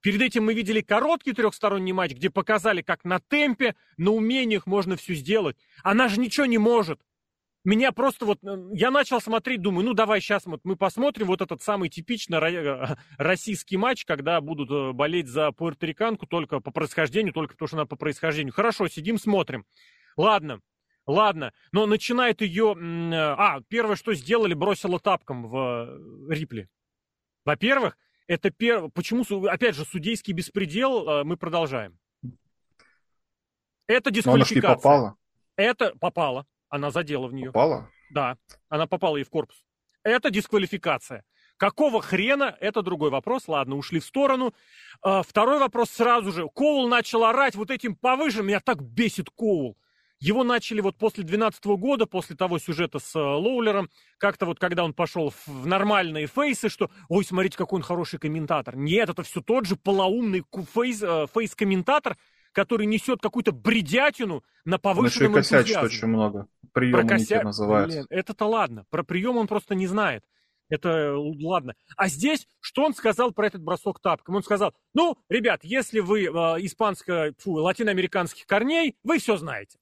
Перед 0.03 0.21
этим 0.21 0.45
мы 0.45 0.55
видели 0.55 0.81
короткий 0.81 1.33
трехсторонний 1.33 1.93
матч, 1.93 2.13
где 2.13 2.31
показали, 2.31 2.83
как 2.83 3.05
на 3.05 3.21
темпе, 3.21 3.77
на 3.97 4.11
умениях 4.11 4.67
можно 4.67 4.97
все 4.97 5.15
сделать. 5.15 5.57
Она 5.85 6.09
же 6.09 6.21
ничего 6.21 6.47
не 6.47 6.59
может. 6.59 7.01
Меня 7.63 7.93
просто 7.93 8.25
вот... 8.25 8.39
э, 8.43 8.57
Я 8.73 8.91
начал 8.91 9.21
смотреть, 9.21 9.63
думаю, 9.63 9.85
ну 9.87 9.95
давай 9.95 10.21
сейчас 10.21 10.47
вот 10.47 10.61
мы 10.65 10.75
посмотрим 10.75 11.29
вот 11.29 11.43
этот 11.43 11.63
самый 11.63 11.91
типичный 11.91 12.39
ро- 12.39 12.99
российский 13.19 13.77
матч, 13.77 14.05
когда 14.05 14.41
будут 14.41 14.97
болеть 14.97 15.29
за 15.29 15.53
пуэрториканку 15.53 16.27
только 16.27 16.59
по 16.59 16.73
происхождению, 16.73 17.33
только 17.33 17.55
потому 17.55 17.69
что 17.69 17.77
она 17.77 17.87
по 17.87 17.95
происхождению. 17.97 18.53
Хорошо, 18.53 18.89
сидим, 18.89 19.17
смотрим. 19.17 19.65
Ладно, 20.17 20.61
ладно. 21.07 21.53
Но 21.73 21.87
начинает 21.87 22.41
ее... 22.41 22.75
э, 22.79 23.15
А, 23.15 23.61
первое, 23.69 23.97
что 23.97 24.15
сделали, 24.15 24.55
бросила 24.55 24.99
тапком 25.01 25.49
в 25.49 25.57
э, 25.57 26.35
Рипли. 26.35 26.69
Во-первых, 27.45 27.97
это 28.27 28.51
первое... 28.51 28.91
Почему, 28.91 29.25
опять 29.47 29.75
же, 29.75 29.85
судейский 29.85 30.33
беспредел, 30.33 31.09
э, 31.09 31.25
мы 31.25 31.37
продолжаем. 31.37 31.99
Это 33.87 34.11
Но 34.25 34.33
она 34.33 34.45
дисквалификация. 34.45 34.75
попала. 34.77 35.17
Это 35.57 35.95
попало. 35.99 36.47
Она 36.69 36.91
задела 36.91 37.27
в 37.27 37.33
нее. 37.35 37.47
Попала? 37.47 37.91
Да, 38.11 38.37
она 38.69 38.87
попала 38.87 39.17
ей 39.17 39.25
в 39.25 39.31
корпус. 39.31 39.65
Это 40.05 40.31
дисквалификация. 40.31 41.25
Какого 41.57 42.01
хрена, 42.01 42.57
это 42.61 42.81
другой 42.83 43.11
вопрос. 43.11 43.47
Ладно, 43.49 43.77
ушли 43.77 44.01
в 44.01 44.05
сторону. 44.05 44.55
Второй 45.03 45.59
вопрос 45.59 45.91
сразу 45.91 46.33
же. 46.33 46.49
Коул 46.49 46.89
начал 46.89 47.25
орать 47.25 47.55
вот 47.55 47.71
этим 47.71 47.95
повыше. 47.97 48.43
Меня 48.43 48.61
так 48.61 48.83
бесит 48.83 49.29
Коул. 49.29 49.77
Его 50.21 50.45
начали 50.45 50.81
вот 50.83 50.99
после 50.99 51.25
2012 51.25 51.65
года, 51.81 52.05
после 52.05 52.37
того 52.37 52.59
сюжета 52.59 52.99
с 52.99 53.17
э, 53.17 53.19
Лоулером, 53.19 53.89
как-то 54.19 54.45
вот 54.45 54.59
когда 54.59 54.85
он 54.85 54.93
пошел 54.93 55.33
в, 55.47 55.67
нормальные 55.67 56.27
фейсы, 56.27 56.69
что, 56.69 56.91
ой, 57.09 57.25
смотрите, 57.25 57.57
какой 57.57 57.79
он 57.79 57.83
хороший 57.83 58.19
комментатор. 58.19 58.77
Нет, 58.77 59.09
это 59.09 59.23
все 59.23 59.41
тот 59.41 59.65
же 59.65 59.77
полоумный 59.77 60.45
фейс, 60.75 61.03
э, 61.03 61.27
фейс-комментатор, 61.33 62.19
который 62.53 62.85
несет 62.85 63.23
какую-то 63.23 63.53
бредятину 63.53 64.45
на 64.67 64.77
Он 64.77 65.07
еще 65.07 65.25
и 65.25 65.29
повышенном 65.29 65.33
косячит 65.33 65.77
очень 65.79 66.09
много. 66.09 66.49
Те 66.75 67.03
косяк, 67.09 67.45
называют. 67.45 67.91
блин, 67.91 68.07
это-то 68.11 68.45
ладно. 68.45 68.85
Про 68.91 69.03
прием 69.03 69.39
он 69.39 69.47
просто 69.47 69.75
не 69.75 69.87
знает. 69.87 70.23
Это 70.69 70.89
э, 70.89 71.15
ладно. 71.15 71.75
А 71.97 72.09
здесь, 72.09 72.47
что 72.61 72.85
он 72.85 72.95
сказал 72.95 73.33
про 73.33 73.47
этот 73.47 73.63
бросок 73.63 74.01
тапком? 74.01 74.37
Он 74.37 74.43
сказал, 74.43 74.75
ну, 74.93 75.17
ребят, 75.31 75.61
если 75.63 76.01
вы 76.01 76.25
э, 76.25 76.29
испанско, 76.29 77.33
фу, 77.39 77.53
латиноамериканских 77.55 78.47
корней, 78.47 78.97
вы 79.03 79.19
все 79.19 79.39
знаете. 79.39 79.79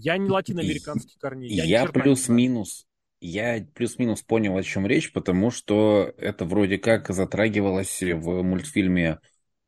Я 0.00 0.16
не 0.16 0.30
латиноамериканских 0.30 1.18
корней. 1.18 1.50
Я, 1.50 1.64
Я 1.64 1.86
плюс-минус, 1.86 2.86
я 3.20 3.66
плюс-минус 3.74 4.22
понял, 4.22 4.56
о 4.56 4.62
чем 4.62 4.86
речь, 4.86 5.12
потому 5.12 5.50
что 5.50 6.12
это 6.18 6.44
вроде 6.44 6.78
как 6.78 7.08
затрагивалось 7.08 8.00
в 8.02 8.42
мультфильме 8.42 9.18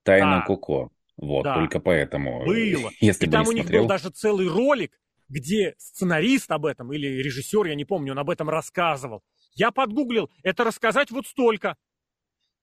«Тайна 0.05 0.38
Да. 0.38 0.47
Коко». 0.47 0.90
Вот, 1.16 1.45
Да. 1.45 1.55
только 1.55 1.81
поэтому, 1.81 2.45
Было. 2.47 2.90
если 3.01 3.25
И 3.25 3.27
бы 3.27 3.33
там 3.33 3.43
не 3.43 3.49
у 3.49 3.53
них 3.53 3.62
смотрел... 3.64 3.83
был 3.83 3.88
даже 3.88 4.11
целый 4.11 4.49
ролик, 4.49 4.99
где 5.29 5.75
сценарист 5.79 6.51
об 6.51 6.64
этом, 6.64 6.93
или 6.93 7.07
режиссер, 7.07 7.66
я 7.66 7.75
не 7.75 7.85
помню, 7.85 8.12
он 8.12 8.19
об 8.21 8.31
этом 8.31 8.49
рассказывал. 8.49 9.23
Я 9.55 9.71
подгуглил, 9.73 10.31
это 10.43 10.64
рассказать 10.64 11.11
вот 11.11 11.27
столько. 11.27 11.77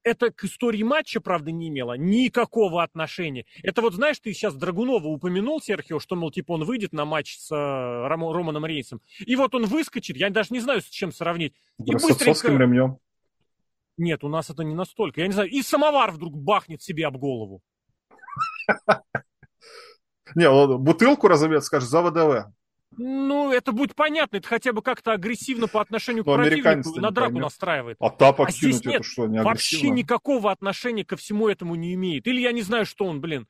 Это 0.03 0.31
к 0.31 0.43
истории 0.45 0.83
матча, 0.83 1.19
правда, 1.19 1.51
не 1.51 1.67
имело 1.67 1.97
никакого 1.97 2.81
отношения. 2.81 3.45
Это 3.61 3.81
вот, 3.81 3.93
знаешь, 3.93 4.19
ты 4.19 4.31
сейчас 4.33 4.55
Драгунова 4.55 5.07
упомянул, 5.07 5.61
Серхио, 5.61 5.99
что, 5.99 6.15
мол, 6.15 6.31
типа 6.31 6.53
он 6.53 6.63
выйдет 6.63 6.93
на 6.93 7.03
матч 7.05 7.37
с 7.37 7.51
э, 7.51 7.55
Рамо- 7.55 8.31
Романом 8.31 8.65
Рейнсом. 8.65 9.01
И 9.19 9.35
вот 9.35 9.53
он 9.53 9.65
выскочит, 9.65 10.15
я 10.15 10.29
даже 10.29 10.49
не 10.51 10.59
знаю, 10.59 10.81
с 10.81 10.85
чем 10.85 11.11
сравнить. 11.11 11.53
И 11.83 11.91
С 11.91 11.95
отцовским 11.95 12.31
быстренько... 12.31 12.63
ремнем. 12.63 12.99
Нет, 13.97 14.23
у 14.23 14.29
нас 14.29 14.49
это 14.49 14.63
не 14.63 14.75
настолько. 14.75 15.21
Я 15.21 15.27
не 15.27 15.33
знаю, 15.33 15.49
и 15.49 15.61
самовар 15.61 16.11
вдруг 16.11 16.37
бахнет 16.37 16.81
себе 16.81 17.07
об 17.07 17.17
голову. 17.17 17.61
Не, 20.35 20.77
бутылку 20.77 21.27
разобьет, 21.27 21.63
скажет, 21.63 21.89
за 21.89 22.01
ВДВ. 22.01 22.51
Ну, 22.95 23.51
это 23.51 23.71
будет 23.73 23.95
понятно, 23.95 24.37
это 24.37 24.47
хотя 24.47 24.71
бы 24.73 24.81
как-то 24.81 25.11
агрессивно 25.11 25.67
по 25.67 25.81
отношению 25.81 26.23
к 26.23 26.27
Но 26.27 26.35
противнику 26.35 26.69
американец-то 26.69 27.01
на 27.01 27.11
драку 27.11 27.31
поймет. 27.31 27.43
настраивает. 27.43 27.97
А 27.99 28.09
тапок 28.09 28.47
А 28.47 28.51
здесь 28.51 28.79
кинуть, 28.81 28.85
нет, 28.85 28.95
это 28.95 29.03
что, 29.03 29.27
не 29.27 29.43
Вообще 29.43 29.89
никакого 29.89 30.51
отношения 30.51 31.03
ко 31.05 31.17
всему 31.17 31.47
этому 31.47 31.75
не 31.75 31.93
имеет. 31.93 32.25
Или 32.27 32.41
я 32.41 32.51
не 32.51 32.61
знаю, 32.61 32.85
что 32.85 33.05
он, 33.05 33.19
блин. 33.21 33.47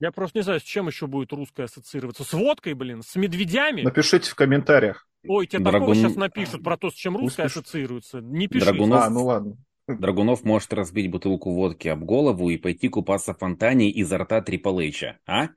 Я 0.00 0.12
просто 0.12 0.38
не 0.38 0.42
знаю, 0.42 0.60
с 0.60 0.62
чем 0.62 0.86
еще 0.86 1.06
будет 1.06 1.32
русское 1.32 1.64
ассоциироваться. 1.64 2.24
С 2.24 2.32
водкой, 2.32 2.72
блин, 2.72 3.02
с 3.02 3.14
медведями. 3.16 3.82
Напишите 3.82 4.30
в 4.30 4.34
комментариях. 4.34 5.06
Ой, 5.28 5.46
тебе 5.46 5.62
такого 5.62 5.92
Драгун- 5.92 5.94
сейчас 5.96 6.16
напишут 6.16 6.64
про 6.64 6.78
то, 6.78 6.90
с 6.90 6.94
чем 6.94 7.18
русское 7.18 7.44
пишут. 7.44 7.64
ассоциируется. 7.66 8.20
Не 8.20 8.48
пишите. 8.48 8.72
Драгунов- 8.72 9.02
А, 9.02 9.10
ну 9.10 9.24
ладно. 9.24 9.56
Драгунов 9.86 10.44
может 10.44 10.72
разбить 10.72 11.10
бутылку 11.10 11.52
водки 11.52 11.88
об 11.88 12.04
голову 12.04 12.48
и 12.48 12.56
пойти 12.56 12.88
купаться 12.88 13.34
в 13.34 13.38
фонтане 13.38 13.90
изо 13.90 14.18
рта 14.18 14.40
Трипл 14.40 14.80
а? 15.26 15.48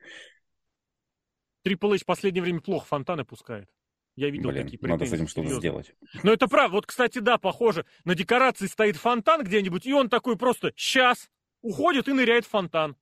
Трипл 1.63 1.93
Эйч 1.93 2.01
в 2.01 2.05
последнее 2.05 2.43
время 2.43 2.61
плохо 2.61 2.85
фонтаны 2.85 3.25
пускает. 3.25 3.69
Я 4.15 4.29
видел 4.29 4.51
Блин, 4.51 4.65
такие 4.65 4.79
надо 4.87 5.05
с 5.05 5.09
претензии, 5.09 5.15
этим 5.15 5.27
что-то 5.27 5.47
серьезно. 5.47 5.59
сделать. 5.59 5.95
Но 6.23 6.33
это 6.33 6.47
правда. 6.47 6.75
Вот, 6.75 6.85
кстати, 6.85 7.19
да, 7.19 7.37
похоже. 7.37 7.85
На 8.03 8.13
декорации 8.13 8.67
стоит 8.67 8.95
фонтан 8.95 9.43
где-нибудь, 9.43 9.85
и 9.85 9.93
он 9.93 10.09
такой 10.09 10.37
просто 10.37 10.71
«сейчас» 10.75 11.29
уходит 11.61 12.07
и 12.07 12.13
ныряет 12.13 12.45
в 12.45 12.49
фонтан. 12.49 12.95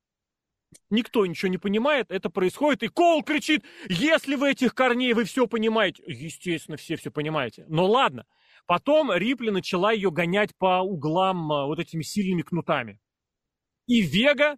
Никто 0.89 1.25
ничего 1.25 1.49
не 1.49 1.57
понимает, 1.57 2.11
это 2.11 2.29
происходит, 2.29 2.83
и 2.83 2.87
Коул 2.87 3.23
кричит, 3.23 3.65
если 3.89 4.35
вы 4.35 4.51
этих 4.51 4.73
корней, 4.73 5.11
вы 5.11 5.25
все 5.25 5.45
понимаете. 5.45 6.01
Естественно, 6.07 6.77
все 6.77 6.95
все 6.95 7.11
понимаете. 7.11 7.65
Но 7.67 7.85
ладно, 7.87 8.25
Потом 8.65 9.11
Рипли 9.11 9.49
начала 9.49 9.91
ее 9.91 10.11
гонять 10.11 10.55
по 10.57 10.79
углам 10.81 11.51
а, 11.51 11.65
вот 11.65 11.79
этими 11.79 12.03
сильными 12.03 12.41
кнутами. 12.41 12.99
И 13.87 14.01
Вега 14.01 14.55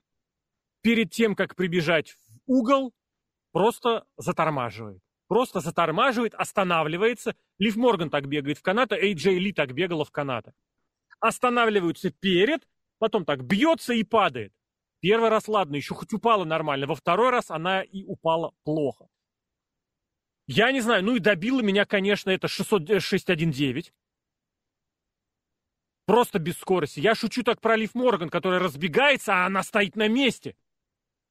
перед 0.82 1.12
тем, 1.12 1.36
как 1.36 1.56
прибежать 1.56 2.12
в 2.12 2.18
угол, 2.46 2.94
просто 3.54 4.06
затормаживает. 4.18 5.02
Просто 5.28 5.62
затормаживает, 5.62 6.34
останавливается. 6.36 7.36
Лив 7.58 7.78
Морган 7.78 8.10
так 8.10 8.28
бегает 8.28 8.58
в 8.58 8.62
каната, 8.62 8.96
Эй 8.96 9.14
Джей 9.14 9.40
Ли 9.40 9.54
так 9.54 9.74
бегала 9.74 10.04
в 10.04 10.12
каната. 10.12 10.54
Останавливаются 11.22 12.12
перед, 12.12 12.68
потом 13.00 13.24
так 13.24 13.46
бьется 13.46 13.94
и 13.94 14.04
падает. 14.04 14.52
Первый 15.00 15.30
раз, 15.30 15.48
ладно, 15.48 15.76
еще 15.76 15.94
хоть 15.94 16.14
упала 16.14 16.44
нормально. 16.44 16.88
Во 16.88 16.96
второй 16.96 17.30
раз 17.30 17.50
она 17.50 17.82
и 17.82 18.04
упала 18.04 18.54
плохо. 18.64 19.08
Я 20.46 20.72
не 20.72 20.82
знаю, 20.82 21.04
ну 21.06 21.16
и 21.16 21.20
добила 21.20 21.62
меня, 21.62 21.86
конечно, 21.86 22.30
это 22.30 22.48
619. 22.50 23.88
Э, 23.88 23.92
Просто 26.06 26.40
без 26.40 26.58
скорости. 26.58 27.00
Я 27.00 27.16
шучу 27.16 27.44
так 27.44 27.62
про 27.62 27.78
Лив 27.78 27.96
Морган, 27.96 28.30
которая 28.30 28.60
разбегается, 28.60 29.34
а 29.34 29.46
она 29.46 29.64
стоит 29.64 29.96
на 29.96 30.10
месте. 30.10 30.56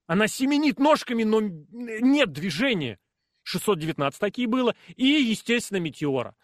Она 0.07 0.29
семенит 0.29 0.79
ножками, 0.79 1.25
но 1.25 1.41
нет 1.41 2.33
движения. 2.33 2.99
619 3.45 4.21
такие 4.21 4.49
было. 4.49 4.75
И, 4.97 5.07
естественно, 5.07 5.79
Метеора. 5.79 6.37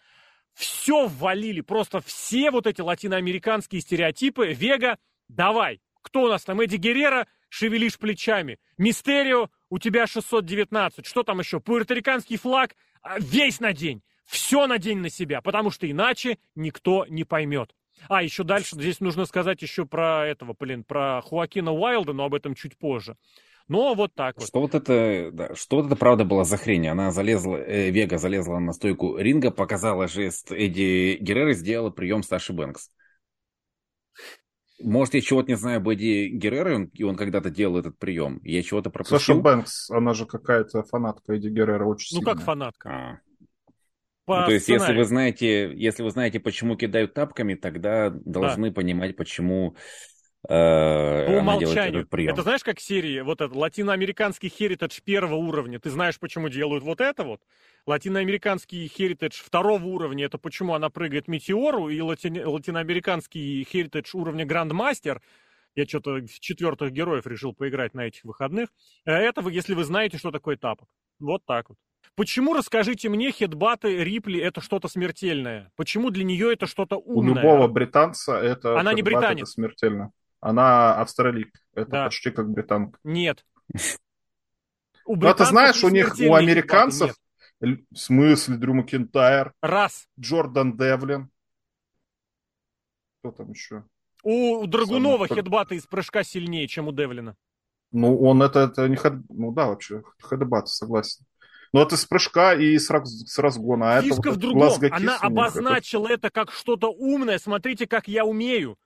Все 0.53 1.07
ввалили, 1.07 1.61
просто 1.61 2.01
все 2.01 2.51
вот 2.51 2.67
эти 2.67 2.81
латиноамериканские 2.81 3.81
стереотипы. 3.81 4.53
Вега, 4.53 4.97
давай. 5.27 5.81
Кто 6.01 6.23
у 6.23 6.27
нас 6.27 6.43
там? 6.43 6.59
Эдди 6.61 6.77
Геррера, 6.77 7.27
шевелишь 7.49 7.97
плечами. 7.97 8.59
Мистерио, 8.77 9.49
у 9.69 9.79
тебя 9.79 10.07
619. 10.07 11.05
Что 11.05 11.23
там 11.23 11.39
еще? 11.39 11.59
Пуэрториканский 11.59 12.37
флаг, 12.37 12.75
а, 13.01 13.19
весь 13.19 13.59
на 13.59 13.73
день. 13.73 14.01
Все 14.25 14.67
надень 14.67 14.99
на 14.99 15.09
себя, 15.09 15.41
потому 15.41 15.71
что 15.71 15.89
иначе 15.89 16.37
никто 16.55 17.05
не 17.07 17.23
поймет. 17.23 17.73
А, 18.07 18.23
еще 18.23 18.43
дальше 18.43 18.75
здесь 18.75 18.99
нужно 18.99 19.25
сказать 19.25 19.61
еще 19.61 19.85
про 19.85 20.25
этого, 20.25 20.55
блин, 20.57 20.83
про 20.83 21.21
Хуакина 21.21 21.71
Уайлда, 21.73 22.13
но 22.13 22.25
об 22.25 22.33
этом 22.33 22.55
чуть 22.55 22.77
позже. 22.77 23.15
Но 23.67 23.93
вот 23.93 24.15
так 24.15 24.37
вот. 24.37 24.47
Что 24.47 24.61
вот 24.61 24.73
это, 24.73 25.29
да, 25.31 25.55
что 25.55 25.77
вот 25.77 25.85
это 25.85 25.95
правда 25.95 26.25
была 26.25 26.43
за 26.43 26.57
хрень? 26.57 26.87
Она 26.87 27.11
залезла, 27.11 27.57
э, 27.57 27.91
Вега 27.91 28.17
залезла 28.17 28.57
на 28.57 28.73
стойку 28.73 29.17
ринга, 29.17 29.51
показала 29.51 30.07
жест 30.07 30.51
Эдди 30.51 31.17
Геррера, 31.21 31.53
сделала 31.53 31.91
прием 31.91 32.23
Саши 32.23 32.51
Бэнкс. 32.51 32.89
Может, 34.81 35.13
я 35.13 35.21
чего-то 35.21 35.49
не 35.49 35.55
знаю 35.55 35.77
об 35.77 35.89
Эдди 35.89 36.29
Геррера, 36.29 36.89
и 36.93 37.03
он 37.03 37.15
когда-то 37.15 37.49
делал 37.49 37.77
этот 37.77 37.99
прием. 37.99 38.39
Я 38.43 38.63
чего-то 38.63 38.89
пропустил. 38.89 39.19
Саша 39.19 39.35
Бэнкс, 39.35 39.91
она 39.91 40.13
же 40.13 40.25
какая-то 40.25 40.83
фанатка 40.83 41.33
Эдди 41.33 41.49
Геррера 41.49 41.85
очень 41.85 42.15
Ну, 42.15 42.21
сильная. 42.21 42.35
как 42.35 42.43
фанатка? 42.43 42.89
А. 42.89 43.19
ну, 44.29 44.45
то 44.45 44.51
есть, 44.51 44.67
если 44.67 44.93
вы 44.93 45.03
знаете, 45.05 45.73
если 45.75 46.03
вы 46.03 46.11
знаете, 46.11 46.39
почему 46.39 46.75
кидают 46.75 47.13
тапками, 47.13 47.55
тогда 47.55 48.09
должны 48.09 48.69
да. 48.69 48.73
понимать, 48.73 49.15
почему 49.15 49.75
Э, 50.47 51.25
По 51.27 51.31
умолчанию. 51.39 52.07
Это 52.09 52.43
знаешь, 52.43 52.63
как 52.63 52.79
серии, 52.79 53.19
вот 53.19 53.41
этот 53.41 53.57
латиноамериканский 53.57 54.47
херитедж 54.47 55.01
первого 55.03 55.35
уровня. 55.35 55.79
Ты 55.79 55.89
знаешь, 55.89 56.17
почему 56.17 56.47
делают 56.47 56.83
вот 56.83 57.01
это 57.01 57.23
вот? 57.23 57.41
Латиноамериканский 57.85 58.87
херитедж 58.87 59.41
второго 59.43 59.83
уровня, 59.83 60.25
это 60.25 60.37
почему 60.37 60.75
она 60.75 60.89
прыгает 60.89 61.27
метеору, 61.27 61.89
и 61.89 61.99
лати... 61.99 62.29
латиноамериканский 62.29 63.65
херитедж 63.69 64.11
уровня 64.13 64.45
грандмастер, 64.45 65.21
я 65.75 65.85
что-то 65.85 66.15
в 66.15 66.39
четвертых 66.39 66.91
героев 66.91 67.27
решил 67.27 67.53
поиграть 67.53 67.93
на 67.93 68.01
этих 68.01 68.23
выходных. 68.23 68.69
Э, 69.05 69.11
это 69.11 69.41
вы, 69.41 69.51
если 69.51 69.73
вы 69.73 69.83
знаете, 69.83 70.17
что 70.17 70.31
такое 70.31 70.57
тапок. 70.57 70.87
Вот 71.19 71.45
так 71.45 71.69
вот. 71.69 71.77
Почему, 72.15 72.53
расскажите 72.53 73.09
мне, 73.09 73.31
хедбаты 73.31 74.03
Рипли 74.03 74.39
это 74.39 74.61
что-то 74.61 74.87
смертельное? 74.87 75.71
Почему 75.75 76.09
для 76.09 76.23
нее 76.23 76.53
это 76.53 76.65
что-то 76.65 76.97
умное? 76.97 77.33
У 77.33 77.35
любого 77.35 77.67
британца 77.67 78.33
это 78.33 78.79
Она 78.79 78.93
не 78.93 79.01
британец. 79.01 79.43
Это 79.43 79.51
смертельно. 79.51 80.11
Она 80.41 80.95
австралик. 80.99 81.51
Это 81.73 81.91
да. 81.91 82.03
почти 82.05 82.31
как 82.31 82.49
британка. 82.49 82.99
Нет. 83.03 83.45
У 85.05 85.15
ну, 85.15 85.33
ты 85.33 85.43
знаешь, 85.45 85.83
у 85.83 85.89
них, 85.89 86.13
у 86.19 86.35
американцев, 86.35 87.15
нет. 87.61 87.79
в 87.89 87.95
смысле, 87.95 88.57
Дрю 88.57 88.75
Макентайр. 88.75 89.53
Раз. 89.59 90.07
Джордан 90.19 90.77
Девлин. 90.77 91.31
Кто 93.19 93.31
там 93.31 93.49
еще? 93.49 93.85
У 94.23 94.65
Драгунова 94.67 95.27
Самый... 95.27 95.41
хедбаты 95.41 95.75
из 95.75 95.85
прыжка 95.85 96.23
сильнее, 96.23 96.67
чем 96.67 96.87
у 96.87 96.91
Девлина. 96.91 97.35
Ну, 97.91 98.19
он 98.21 98.43
это, 98.43 98.59
это 98.59 98.87
не 98.87 98.95
хед... 98.95 99.13
Ну 99.29 99.51
да, 99.51 99.67
вообще, 99.67 100.03
хедбат, 100.21 100.67
согласен. 100.67 101.25
Но 101.71 101.81
это 101.81 101.97
с 101.97 102.05
прыжка 102.05 102.53
и 102.53 102.77
с, 102.77 102.89
раз... 102.89 103.09
с 103.09 103.37
разгона. 103.37 103.97
А 103.97 104.01
Фишка 104.01 104.29
это 104.29 104.31
в 104.31 104.37
другом. 104.37 104.73
Она 104.91 105.17
обозначила 105.17 106.05
это... 106.07 106.27
это 106.27 106.29
как 106.31 106.51
что-то 106.51 106.91
умное. 106.91 107.37
Смотрите, 107.39 107.87
как 107.87 108.07
я 108.07 108.25
умею. 108.25 108.77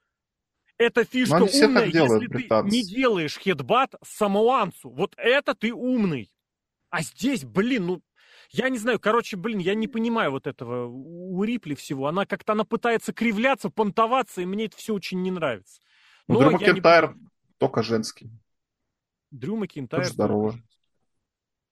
Это 0.77 1.05
фишка 1.05 1.39
Но 1.39 1.47
все 1.47 1.67
умная, 1.67 1.83
так 1.83 1.93
делают, 1.93 2.23
если 2.23 2.33
британцы. 2.33 2.69
ты 2.69 2.75
не 2.75 2.83
делаешь 2.83 3.37
хедбат 3.37 3.95
самоанцу. 4.03 4.89
Вот 4.89 5.13
это 5.17 5.53
ты 5.55 5.73
умный. 5.73 6.29
А 6.89 7.01
здесь, 7.01 7.43
блин, 7.43 7.85
ну, 7.85 8.01
я 8.53 8.69
не 8.69 8.77
знаю, 8.77 8.99
короче, 8.99 9.35
блин, 9.35 9.57
я 9.57 9.73
не 9.73 9.87
понимаю 9.87 10.31
вот 10.31 10.45
этого 10.45 10.85
у 10.87 11.43
Рипли 11.43 11.73
всего. 11.73 12.07
Она 12.07 12.25
как-то, 12.25 12.53
она 12.53 12.63
пытается 12.63 13.11
кривляться, 13.11 13.69
понтоваться, 13.69 14.41
и 14.41 14.45
мне 14.45 14.65
это 14.65 14.77
все 14.77 14.93
очень 14.93 15.21
не 15.23 15.31
нравится. 15.31 15.81
Ну, 16.27 16.39
Дрю 16.39 16.51
Макентайр 16.51 17.15
не... 17.15 17.29
только 17.57 17.81
женский. 17.81 18.31
Дрю 19.31 19.55
Макентайр. 19.55 20.05
здорово. 20.05 20.55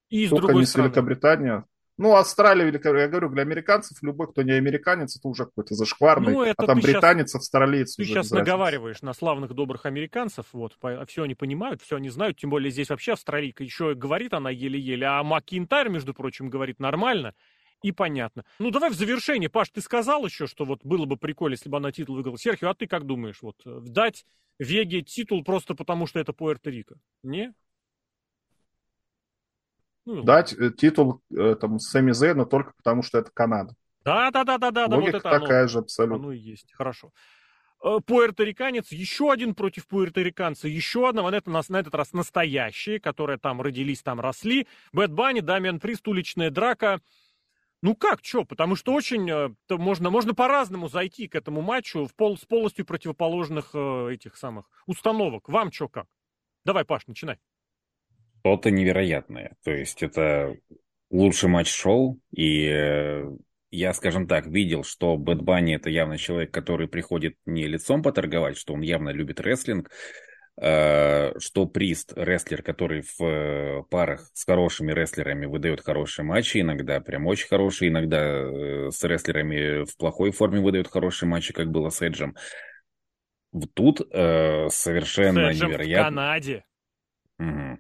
И 0.10 0.26
с 0.26 0.30
только 0.30 0.48
другой 0.48 0.62
не 0.62 0.66
стороны. 0.66 0.88
Великобритания. 0.88 1.66
Ну, 1.98 2.16
Австралия, 2.16 2.66
Великобритания, 2.66 3.04
я 3.04 3.08
говорю, 3.08 3.30
для 3.30 3.44
американцев 3.44 4.02
любой, 4.02 4.28
кто 4.28 4.42
не 4.42 4.54
американец, 4.54 5.18
это 5.18 5.28
уже 5.28 5.46
какой-то 5.46 5.76
зашкварный. 5.76 6.34
Ну, 6.34 6.44
это 6.44 6.64
а 6.64 6.66
там 6.66 6.80
британец, 6.80 7.30
сейчас, 7.30 7.42
австралиец. 7.42 7.96
Ты 7.96 8.06
сейчас 8.06 8.32
наговариваешь 8.32 9.02
на 9.02 9.14
славных 9.14 9.54
добрых 9.54 9.86
американцев, 9.86 10.46
вот, 10.54 10.78
все 11.08 11.24
они 11.24 11.36
понимают, 11.36 11.82
все 11.82 11.98
они 11.98 12.10
знают, 12.10 12.38
тем 12.38 12.50
более 12.50 12.72
здесь 12.72 12.90
вообще 12.90 13.14
австралийка 13.14 13.64
еще 13.64 13.94
говорит 13.94 14.34
она 14.34 14.50
еле-еле, 14.50 15.06
а 15.06 15.24
Макинтайр, 15.24 15.90
между 15.90 16.14
прочим, 16.14 16.50
говорит 16.50 16.80
нормально 16.80 17.36
и 17.84 17.92
понятно. 17.92 18.46
Ну, 18.60 18.72
давай 18.72 18.90
в 18.92 18.94
завершение, 18.94 19.50
Паш, 19.50 19.70
ты 19.70 19.82
сказал 19.82 20.26
еще, 20.26 20.48
что 20.48 20.66
вот 20.66 20.84
было 20.84 21.06
бы 21.06 21.18
прикольно, 21.18 21.54
если 21.54 21.70
бы 21.70 21.78
она 21.78 21.92
титул 21.92 22.16
выиграла. 22.16 22.38
Серхио, 22.38 22.70
а 22.70 22.74
ты 22.74 22.88
как 22.88 23.06
думаешь, 23.06 23.42
вот, 23.42 23.56
дать 23.66 24.26
Веге 24.60 25.02
титул 25.02 25.44
просто 25.44 25.74
потому, 25.74 26.06
что 26.06 26.20
это 26.20 26.32
Пуэрто-Рико? 26.32 26.96
Не? 27.24 27.54
Ну, 30.06 30.24
дать 30.24 30.54
э, 30.54 30.72
титул 30.72 31.22
э, 31.32 31.56
там 31.56 31.80
Сэмми 31.80 32.12
Зейну 32.12 32.46
только 32.46 32.74
потому, 32.76 33.04
что 33.04 33.20
это 33.20 33.30
Канада. 33.32 33.76
Да, 34.04 34.32
да, 34.32 34.44
да, 34.44 34.58
да, 34.58 34.72
да. 34.72 34.86
Логика 34.86 35.18
вот 35.18 35.26
это 35.26 35.40
такая 35.40 35.60
оно, 35.60 35.68
же 35.68 35.80
абсолютно. 35.80 36.16
Оно 36.18 36.32
и 36.32 36.40
есть, 36.40 36.74
хорошо. 36.74 37.12
Э, 37.84 38.00
пуэрториканец, 38.06 38.92
еще 38.92 39.32
один 39.32 39.54
против 39.54 39.88
пуэрториканца, 39.88 40.68
еще 40.68 41.08
одного, 41.08 41.30
на, 41.30 41.36
это, 41.36 41.50
на 41.52 41.80
этот 41.80 41.94
раз 41.94 42.14
настоящие, 42.14 43.00
которые 43.00 43.38
там 43.38 43.62
родились, 43.62 44.02
там 44.02 44.20
росли. 44.20 44.68
Бэт 44.92 45.12
Банни, 45.12 45.42
Дамиан 45.42 45.80
Прист, 45.80 46.08
уличная 46.08 46.50
драка. 46.50 47.00
Ну 47.84 47.96
как, 47.96 48.20
что? 48.24 48.44
Потому 48.44 48.76
что 48.76 48.94
очень 48.94 49.56
можно, 49.70 50.10
можно 50.12 50.36
по-разному 50.36 50.88
зайти 50.88 51.28
к 51.28 51.36
этому 51.36 51.62
матчу 51.62 52.06
в 52.06 52.16
пол, 52.16 52.38
с 52.38 52.46
полностью 52.46 52.86
противоположных 52.86 53.74
этих 53.74 54.38
самых 54.38 54.70
установок. 54.86 55.50
Вам 55.50 55.72
что 55.72 55.88
как? 55.88 56.06
Давай, 56.64 56.86
Паш, 56.86 57.08
начинай 57.08 57.40
что-то 58.42 58.72
невероятное. 58.72 59.56
То 59.64 59.72
есть 59.72 60.04
это 60.04 60.56
лучший 61.10 61.50
матч 61.50 61.72
шоу, 61.72 62.20
и 62.36 62.68
э, 62.68 63.24
я, 63.70 63.94
скажем 63.94 64.28
так, 64.28 64.48
видел, 64.48 64.84
что 64.84 65.18
Бэд 65.18 65.42
Банни 65.42 65.76
это 65.76 65.90
явно 65.90 66.18
человек, 66.18 66.52
который 66.52 66.88
приходит 66.88 67.36
не 67.46 67.68
лицом 67.68 68.02
поторговать, 68.02 68.58
что 68.58 68.74
он 68.74 68.82
явно 68.82 69.10
любит 69.10 69.40
рестлинг, 69.40 69.92
э, 70.60 71.38
что 71.38 71.66
Прист, 71.68 72.14
рестлер, 72.16 72.64
который 72.64 73.02
в 73.02 73.22
э, 73.22 73.84
парах 73.90 74.28
с 74.34 74.44
хорошими 74.44 74.92
рестлерами 74.92 75.46
выдает 75.46 75.82
хорошие 75.82 76.26
матчи, 76.26 76.62
иногда 76.62 77.00
прям 77.00 77.28
очень 77.28 77.48
хорошие, 77.48 77.90
иногда 77.90 78.90
с 78.90 79.04
рестлерами 79.04 79.86
в 79.86 79.96
плохой 79.98 80.32
форме 80.32 80.62
выдает 80.62 80.88
хорошие 80.88 81.30
матчи, 81.30 81.54
как 81.54 81.70
было 81.70 81.90
с 81.90 82.02
Эджем. 82.02 82.36
Тут 83.74 83.98
совершенно 84.00 85.54
с 85.54 85.60
невероятно. 85.60 86.04
в 86.04 86.16
Канаде. 86.16 86.64
Угу. 87.38 87.80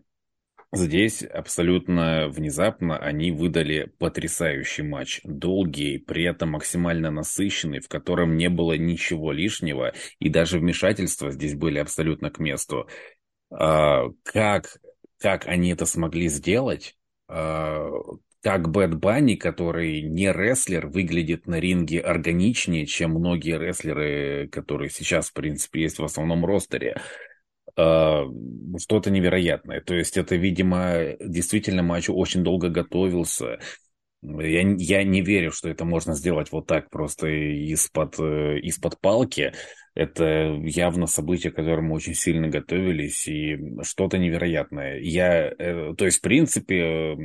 Здесь 0.73 1.21
абсолютно 1.21 2.29
внезапно 2.29 2.97
они 2.97 3.31
выдали 3.31 3.91
потрясающий 3.99 4.83
матч, 4.83 5.19
долгий, 5.25 5.97
при 5.97 6.23
этом 6.23 6.51
максимально 6.51 7.11
насыщенный, 7.11 7.81
в 7.81 7.89
котором 7.89 8.37
не 8.37 8.47
было 8.47 8.77
ничего 8.77 9.33
лишнего, 9.33 9.93
и 10.19 10.29
даже 10.29 10.59
вмешательства 10.59 11.29
здесь 11.31 11.55
были 11.55 11.77
абсолютно 11.79 12.29
к 12.29 12.39
месту. 12.39 12.87
А, 13.51 14.05
как, 14.23 14.77
как 15.19 15.45
они 15.45 15.73
это 15.73 15.85
смогли 15.85 16.29
сделать? 16.29 16.95
А, 17.27 17.89
как 18.41 18.69
Бэт 18.69 18.95
Банни, 18.95 19.35
который 19.35 20.01
не 20.01 20.31
рестлер, 20.31 20.87
выглядит 20.87 21.47
на 21.47 21.59
ринге 21.59 21.99
органичнее, 21.99 22.85
чем 22.85 23.11
многие 23.11 23.59
рестлеры, 23.59 24.47
которые 24.49 24.89
сейчас, 24.89 25.29
в 25.29 25.33
принципе, 25.33 25.81
есть 25.81 25.99
в 25.99 26.03
основном 26.05 26.45
ростере. 26.45 26.95
А, 27.81 28.25
что-то 28.77 29.09
невероятное. 29.09 29.81
То 29.81 29.95
есть 29.95 30.17
это, 30.17 30.35
видимо, 30.35 31.15
действительно 31.19 31.81
матч 31.81 32.09
очень 32.09 32.43
долго 32.43 32.69
готовился. 32.69 33.59
Я, 34.21 34.61
я 34.61 35.03
не 35.03 35.21
верю, 35.21 35.51
что 35.51 35.67
это 35.67 35.83
можно 35.83 36.13
сделать 36.13 36.51
вот 36.51 36.67
так 36.67 36.91
просто 36.91 37.27
из-под 37.27 38.19
э, 38.19 38.59
из-под 38.59 38.99
палки. 38.99 39.53
Это 39.93 40.57
явно 40.63 41.05
событие, 41.05 41.51
к 41.51 41.55
которому 41.55 41.93
очень 41.93 42.13
сильно 42.13 42.47
готовились, 42.47 43.27
и 43.27 43.59
что-то 43.83 44.17
невероятное. 44.17 44.99
Я, 44.99 45.53
э, 45.57 45.93
то 45.97 46.05
есть, 46.05 46.19
в 46.19 46.21
принципе, 46.21 47.17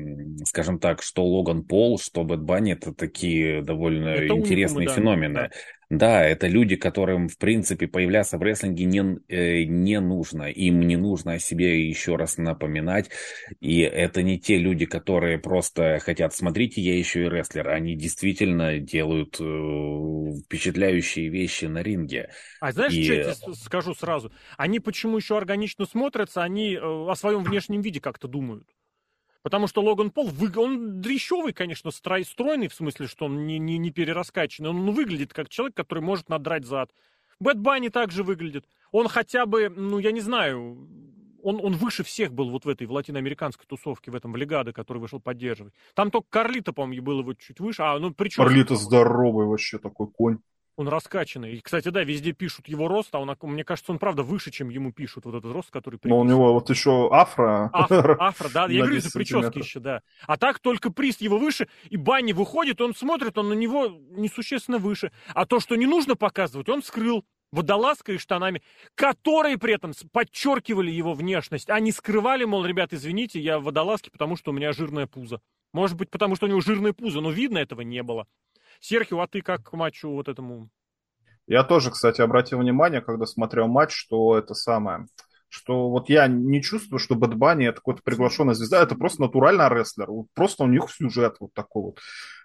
скажем 0.45 0.81
так, 0.81 1.03
что 1.03 1.25
Логан 1.25 1.63
Пол, 1.63 1.99
что 1.99 2.25
Бэт 2.25 2.41
Банни, 2.41 2.73
это 2.73 2.93
такие 2.93 3.63
довольно 3.63 4.09
это 4.09 4.35
интересные 4.35 4.89
да. 4.89 4.95
феномены. 4.95 5.35
Да. 5.35 5.51
Да, 5.89 6.25
это 6.25 6.49
люди, 6.49 6.75
которым, 6.75 7.29
в 7.29 7.39
принципе, 7.39 7.87
появляться 7.87 8.39
в 8.39 8.43
рестлинге 8.43 8.87
не, 8.87 9.19
э, 9.29 9.63
не 9.63 10.01
нужно. 10.01 10.51
Им 10.51 10.81
не 10.81 10.97
нужно 10.97 11.35
о 11.35 11.39
себе 11.39 11.87
еще 11.89 12.17
раз 12.17 12.39
напоминать. 12.39 13.09
И 13.61 13.81
это 13.83 14.23
не 14.23 14.41
те 14.41 14.59
люди, 14.59 14.85
которые 14.85 15.39
просто 15.39 16.01
хотят, 16.01 16.35
смотрите, 16.35 16.81
я 16.81 16.99
еще 16.99 17.27
и 17.27 17.29
рестлер. 17.29 17.69
Они 17.69 17.95
действительно 17.95 18.79
делают 18.79 19.37
э, 19.39 20.43
впечатляющие 20.45 21.29
вещи 21.29 21.67
на 21.67 21.85
ринге. 21.85 22.31
А 22.61 22.73
знаешь, 22.73 22.93
и... 22.93 23.05
что 23.05 23.13
я 23.15 23.35
тебе 23.35 23.55
скажу 23.55 23.95
сразу? 23.95 24.33
Они 24.57 24.81
почему 24.81 25.17
еще 25.17 25.37
органично 25.37 25.87
смотрятся, 25.87 26.43
они 26.43 26.75
э, 26.75 26.81
о 26.81 27.15
своем 27.15 27.45
внешнем 27.45 27.81
виде 27.81 28.01
как-то 28.01 28.29
думают. 28.29 28.69
Потому 29.43 29.69
что 29.69 29.81
Логан 29.81 30.11
Пол, 30.11 30.31
он 30.57 31.01
дрещевый, 31.01 31.53
конечно, 31.53 31.93
строй, 31.93 32.25
стройный, 32.25 32.67
в 32.67 32.75
смысле, 32.75 33.07
что 33.07 33.27
он 33.27 33.47
не, 33.47 33.61
не, 33.61 33.79
не 33.79 33.93
перераскачанный. 33.93 34.71
Он 34.71 34.91
выглядит 34.91 35.33
как 35.33 35.49
человек, 35.49 35.77
который 35.77 36.03
может 36.03 36.29
надрать 36.29 36.65
зад. 36.65 36.91
Бэд 37.39 37.59
Банни 37.59 37.89
также 37.89 38.25
выглядит. 38.25 38.67
Он 38.91 39.07
хотя 39.07 39.47
бы, 39.47 39.69
ну, 39.69 39.99
я 39.99 40.11
не 40.11 40.21
знаю, 40.21 40.89
он, 41.47 41.61
он 41.63 41.75
выше 41.75 42.03
всех 42.03 42.33
был 42.33 42.51
вот 42.51 42.65
в 42.65 42.69
этой, 42.69 42.89
в 42.89 42.93
латиноамериканской 42.93 43.67
тусовке, 43.69 44.11
в 44.11 44.17
этом, 44.17 44.33
в 44.33 44.37
Легадо, 44.37 44.73
который 44.73 44.99
вышел 44.99 45.21
поддерживать. 45.21 45.75
Там 45.95 46.11
только 46.11 46.27
Карлито, 46.29 46.73
по-моему, 46.73 47.05
был 47.05 47.21
его 47.21 47.35
чуть 47.35 47.61
выше. 47.61 47.83
А, 47.83 47.97
ну, 48.01 48.13
причем... 48.13 48.43
Карлито 48.43 48.75
здоровый 48.75 49.47
вообще 49.47 49.79
такой 49.79 50.09
конь. 50.09 50.39
Он 50.77 50.89
раскачанный. 50.89 51.55
И, 51.55 51.61
кстати, 51.61 51.89
да, 51.89 52.05
везде 52.05 52.33
пишут 52.33 52.69
его 52.69 52.87
рост, 52.87 53.15
а 53.15 53.19
он, 53.19 53.35
мне 53.43 53.65
кажется, 53.65 53.93
он 53.93 53.99
правда 53.99 54.23
выше, 54.23 54.51
чем 54.51 54.69
ему 54.69 54.93
пишут 54.93 55.25
вот 55.25 55.35
этот 55.35 55.51
рост, 55.53 55.71
который 55.71 55.99
Но 56.05 56.21
у 56.21 56.25
него 56.25 56.53
вот 56.53 56.69
еще 56.69 57.09
афро. 57.11 57.71
Афро, 57.73 58.17
афро 58.21 58.49
да, 58.51 58.67
я 58.67 58.83
говорю, 58.83 58.99
из-за 58.99 59.11
прически 59.11 59.59
еще, 59.59 59.81
да. 59.81 60.03
А 60.27 60.37
так 60.37 60.59
только 60.59 60.93
Прист 60.93 61.21
его 61.21 61.39
выше, 61.39 61.69
и 61.89 61.97
Банни 61.97 62.33
выходит, 62.33 62.81
он 62.83 62.95
смотрит, 62.95 63.39
он 63.39 63.49
на 63.49 63.55
него 63.55 63.87
несущественно 64.11 64.79
выше. 64.79 65.13
А 65.35 65.47
то, 65.47 65.61
что 65.61 65.77
не 65.77 65.87
нужно 65.87 66.15
показывать, 66.15 66.69
он 66.69 66.83
скрыл 66.83 67.25
водолазкой 67.53 68.17
и 68.17 68.19
штанами, 68.19 68.63
которые 68.95 69.59
при 69.59 69.75
этом 69.75 69.93
подчеркивали 70.13 70.91
его 70.91 71.15
внешность, 71.15 71.71
а 71.71 71.81
не 71.81 71.93
скрывали, 71.93 72.45
мол, 72.45 72.65
ребят, 72.67 72.93
извините, 72.93 73.41
я 73.41 73.59
в 73.59 73.65
водолазке, 73.65 74.11
потому 74.11 74.37
что 74.37 74.51
у 74.51 74.55
меня 74.55 74.73
жирное 74.73 75.07
пузо. 75.07 75.41
Может 75.73 75.97
быть, 75.97 76.11
потому 76.11 76.37
что 76.37 76.47
у 76.47 76.49
него 76.49 76.61
жирное 76.61 76.93
пузо, 76.93 77.21
но 77.21 77.31
видно 77.31 77.59
этого 77.59 77.81
не 77.81 78.03
было. 78.03 78.27
Серхио, 78.81 79.21
а 79.21 79.27
ты 79.27 79.43
как 79.43 79.63
к 79.63 79.73
матчу 79.73 80.11
вот 80.11 80.29
этому? 80.29 80.71
Я 81.47 81.63
тоже, 81.63 81.91
кстати, 81.91 82.21
обратил 82.21 82.59
внимание, 82.59 83.01
когда 83.01 83.25
смотрел 83.27 83.69
матч, 83.69 83.93
что 83.93 84.37
это 84.37 84.55
самое 84.55 85.07
что 85.49 85.91
вот 85.91 86.09
я 86.09 86.27
не 86.27 86.63
чувствую, 86.63 86.99
что 86.99 87.15
Бэд 87.15 87.35
Банни 87.35 87.67
это 87.67 87.77
какой-то 87.77 88.03
приглашенная 88.03 88.55
звезда, 88.55 88.83
это 88.83 88.95
просто 88.95 89.23
натуральный 89.23 89.69
рестлер. 89.69 90.09
Просто 90.35 90.65
у 90.65 90.67
них 90.67 90.91
сюжет 90.91 91.37
вот 91.41 91.55
такой 91.55 91.83
вот 91.83 91.99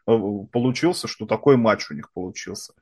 э, 0.08 0.48
получился, 0.52 1.08
что 1.08 1.26
такой 1.26 1.58
матч 1.58 1.90
у 1.90 1.94
них 1.94 2.12
получился. 2.14 2.74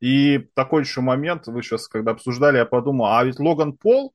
И 0.00 0.38
такой 0.54 0.82
еще 0.82 1.00
момент, 1.00 1.46
вы 1.46 1.62
сейчас, 1.62 1.88
когда 1.88 2.12
обсуждали, 2.12 2.58
я 2.58 2.66
подумал, 2.66 3.06
а 3.06 3.24
ведь 3.24 3.38
Логан 3.38 3.72
Пол, 3.72 4.14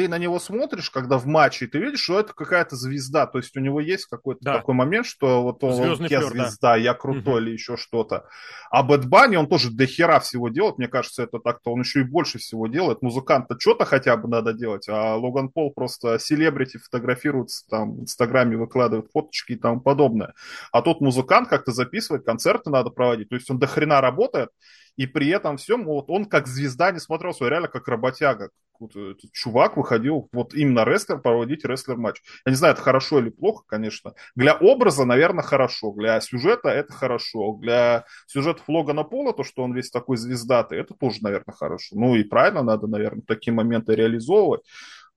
ты 0.00 0.08
на 0.08 0.16
него 0.16 0.38
смотришь, 0.38 0.88
когда 0.88 1.18
в 1.18 1.26
матче, 1.26 1.66
и 1.66 1.68
ты 1.68 1.78
видишь, 1.78 2.00
что 2.00 2.18
это 2.18 2.32
какая-то 2.32 2.74
звезда. 2.74 3.26
То 3.26 3.36
есть 3.36 3.54
у 3.54 3.60
него 3.60 3.80
есть 3.80 4.06
какой-то 4.06 4.40
да. 4.42 4.54
такой 4.54 4.74
момент, 4.74 5.04
что 5.04 5.42
вот 5.42 5.62
он, 5.62 5.72
он 5.72 6.06
я 6.06 6.20
флёр, 6.20 6.32
звезда, 6.32 6.70
да. 6.70 6.76
я 6.76 6.94
крутой 6.94 7.34
угу. 7.34 7.38
или 7.42 7.50
еще 7.50 7.76
что-то. 7.76 8.24
А 8.70 8.82
Бэт 8.82 9.04
Банни, 9.04 9.36
он 9.36 9.46
тоже 9.46 9.70
до 9.70 9.84
хера 9.84 10.18
всего 10.20 10.48
делает. 10.48 10.78
Мне 10.78 10.88
кажется, 10.88 11.22
это 11.22 11.38
так-то 11.38 11.70
он 11.70 11.80
еще 11.80 12.00
и 12.00 12.04
больше 12.04 12.38
всего 12.38 12.66
делает. 12.66 13.02
Музыкант-то 13.02 13.56
что-то 13.60 13.84
хотя 13.84 14.16
бы 14.16 14.26
надо 14.26 14.54
делать, 14.54 14.88
а 14.88 15.16
Логан 15.16 15.50
Пол 15.50 15.70
просто 15.70 16.18
селебрити 16.18 16.78
фотографируется, 16.78 17.66
там 17.68 17.96
в 17.96 18.00
Инстаграме 18.04 18.56
выкладывает 18.56 19.10
фоточки 19.12 19.52
и 19.52 19.56
тому 19.56 19.82
подобное. 19.82 20.32
А 20.72 20.80
тут 20.80 21.02
музыкант 21.02 21.48
как-то 21.48 21.72
записывает, 21.72 22.24
концерты 22.24 22.70
надо 22.70 22.88
проводить. 22.88 23.28
То 23.28 23.34
есть 23.34 23.50
он 23.50 23.58
до 23.58 23.66
хрена 23.66 24.00
работает, 24.00 24.48
и 24.96 25.06
при 25.06 25.28
этом 25.28 25.56
всем 25.56 25.84
вот 25.84 26.06
он 26.08 26.24
как 26.24 26.46
звезда 26.46 26.90
не 26.92 26.98
смотрелся, 26.98 27.48
реально 27.48 27.68
как 27.68 27.88
работяга. 27.88 28.50
Вот 28.80 28.96
этот 28.96 29.30
чувак 29.32 29.76
выходил 29.76 30.28
вот 30.32 30.54
именно 30.54 30.84
рестлер 30.84 31.18
проводить 31.18 31.66
рестлер 31.66 31.98
матч. 31.98 32.22
Я 32.46 32.50
не 32.50 32.56
знаю, 32.56 32.72
это 32.72 32.82
хорошо 32.82 33.18
или 33.18 33.28
плохо, 33.28 33.62
конечно. 33.66 34.14
Для 34.34 34.54
образа, 34.54 35.04
наверное, 35.04 35.44
хорошо. 35.44 35.92
Для 35.92 36.18
сюжета 36.20 36.70
это 36.70 36.92
хорошо. 36.92 37.58
Для 37.60 38.04
сюжета 38.26 38.62
Логана 38.68 39.04
Пола, 39.04 39.34
то, 39.34 39.44
что 39.44 39.62
он 39.62 39.74
весь 39.74 39.90
такой 39.90 40.16
звездатый, 40.16 40.78
это 40.78 40.94
тоже, 40.94 41.18
наверное, 41.20 41.54
хорошо. 41.54 41.94
Ну 41.96 42.16
и 42.16 42.24
правильно, 42.24 42.62
надо, 42.62 42.86
наверное, 42.86 43.22
такие 43.26 43.52
моменты 43.52 43.94
реализовывать. 43.94 44.62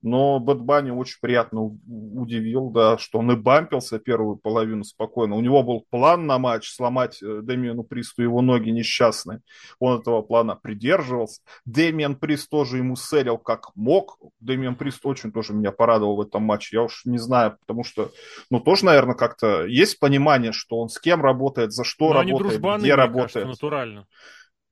Но 0.04 0.38
Бэд 0.38 0.58
Банни 0.58 0.90
очень 0.90 1.16
приятно 1.18 1.62
удивил, 1.62 2.68
да, 2.68 2.98
что 2.98 3.20
он 3.20 3.32
и 3.32 3.36
бампился 3.36 3.98
первую 3.98 4.36
половину 4.36 4.84
спокойно. 4.84 5.34
У 5.34 5.40
него 5.40 5.62
был 5.62 5.86
план 5.88 6.26
на 6.26 6.38
матч 6.38 6.68
сломать 6.68 7.22
э, 7.22 7.40
Дэмиану 7.40 7.84
Присту 7.84 8.22
его 8.22 8.42
ноги 8.42 8.68
несчастные. 8.68 9.40
Он 9.78 9.98
этого 9.98 10.20
плана 10.20 10.56
придерживался. 10.56 11.40
Дэмиан 11.64 12.16
Прист 12.16 12.50
тоже 12.50 12.76
ему 12.76 12.96
селил 12.96 13.38
как 13.38 13.74
мог. 13.74 14.18
Дэмиан 14.40 14.76
Прист 14.76 15.06
очень 15.06 15.32
тоже 15.32 15.54
меня 15.54 15.72
порадовал 15.72 16.16
в 16.16 16.20
этом 16.20 16.42
матче. 16.42 16.76
Я 16.76 16.82
уж 16.82 17.06
не 17.06 17.16
знаю, 17.16 17.56
потому 17.60 17.82
что, 17.82 18.10
ну, 18.50 18.60
тоже, 18.60 18.84
наверное, 18.84 19.14
как-то 19.14 19.64
есть 19.64 19.98
понимание, 19.98 20.52
что 20.52 20.80
он 20.80 20.90
с 20.90 21.00
кем 21.00 21.22
работает, 21.22 21.72
за 21.72 21.82
что 21.82 22.12
Но 22.12 22.20
работает, 22.20 22.60
где 22.60 22.94
работает. 22.94 23.32
Кажется, 23.32 23.48
натурально. 23.48 24.06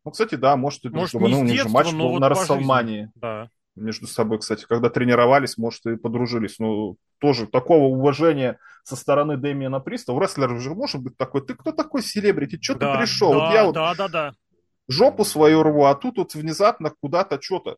Ну, 0.04 0.10
кстати, 0.10 0.34
да, 0.34 0.56
может, 0.56 0.84
может 0.84 1.08
чтобы, 1.08 1.30
ну, 1.30 1.40
у 1.40 1.44
них 1.44 1.62
же 1.62 1.70
матч 1.70 1.90
был 1.90 2.10
вот 2.10 2.20
на 2.20 2.28
Расселмании. 2.28 3.10
Да 3.14 3.48
между 3.74 4.06
собой, 4.06 4.38
кстати, 4.38 4.66
когда 4.68 4.90
тренировались, 4.90 5.56
может, 5.56 5.86
и 5.86 5.96
подружились. 5.96 6.58
Ну, 6.58 6.96
тоже 7.18 7.46
такого 7.46 7.84
уважения 7.84 8.58
со 8.84 8.96
стороны 8.96 9.36
Дэмиана 9.36 9.80
Приста. 9.80 10.12
У 10.12 10.20
рестлера 10.20 10.58
же 10.58 10.74
может 10.74 11.02
быть 11.02 11.16
такой, 11.16 11.44
ты 11.44 11.54
кто 11.54 11.72
такой 11.72 12.02
селебрити, 12.02 12.58
что 12.60 12.74
да, 12.74 12.92
ты 12.92 12.98
пришел? 13.00 13.32
Да, 13.32 13.38
вот 13.38 13.54
я 13.54 13.64
вот 13.64 13.74
да, 13.74 13.94
да, 13.94 14.08
да. 14.08 14.32
жопу 14.88 15.24
свою 15.24 15.62
рву, 15.62 15.84
а 15.84 15.94
тут 15.94 16.18
вот 16.18 16.34
внезапно 16.34 16.92
куда-то 17.00 17.40
что-то. 17.40 17.76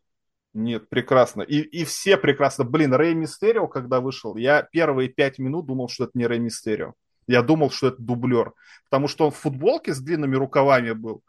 Нет, 0.53 0.87
прекрасно. 0.87 1.41
И, 1.41 1.59
и 1.59 1.83
все 1.83 2.15
прекрасно. 2.15 2.63
Блин, 2.63 2.93
Рэй 2.93 3.13
Мистерио, 3.13 3.67
когда 3.67 3.99
вышел, 3.99 4.37
я 4.37 4.63
первые 4.63 5.09
пять 5.09 5.37
минут 5.37 5.65
думал, 5.65 5.89
что 5.89 6.05
это 6.05 6.13
не 6.15 6.27
Рэй 6.27 6.39
Мистерио. 6.39 6.93
Я 7.27 7.41
думал, 7.41 7.71
что 7.71 7.87
это 7.87 8.01
дублер. 8.01 8.53
Потому 8.89 9.09
что 9.09 9.25
он 9.25 9.31
в 9.31 9.35
футболке 9.35 9.93
с 9.93 9.99
длинными 9.99 10.35
рукавами 10.35 10.93
был 10.93 11.23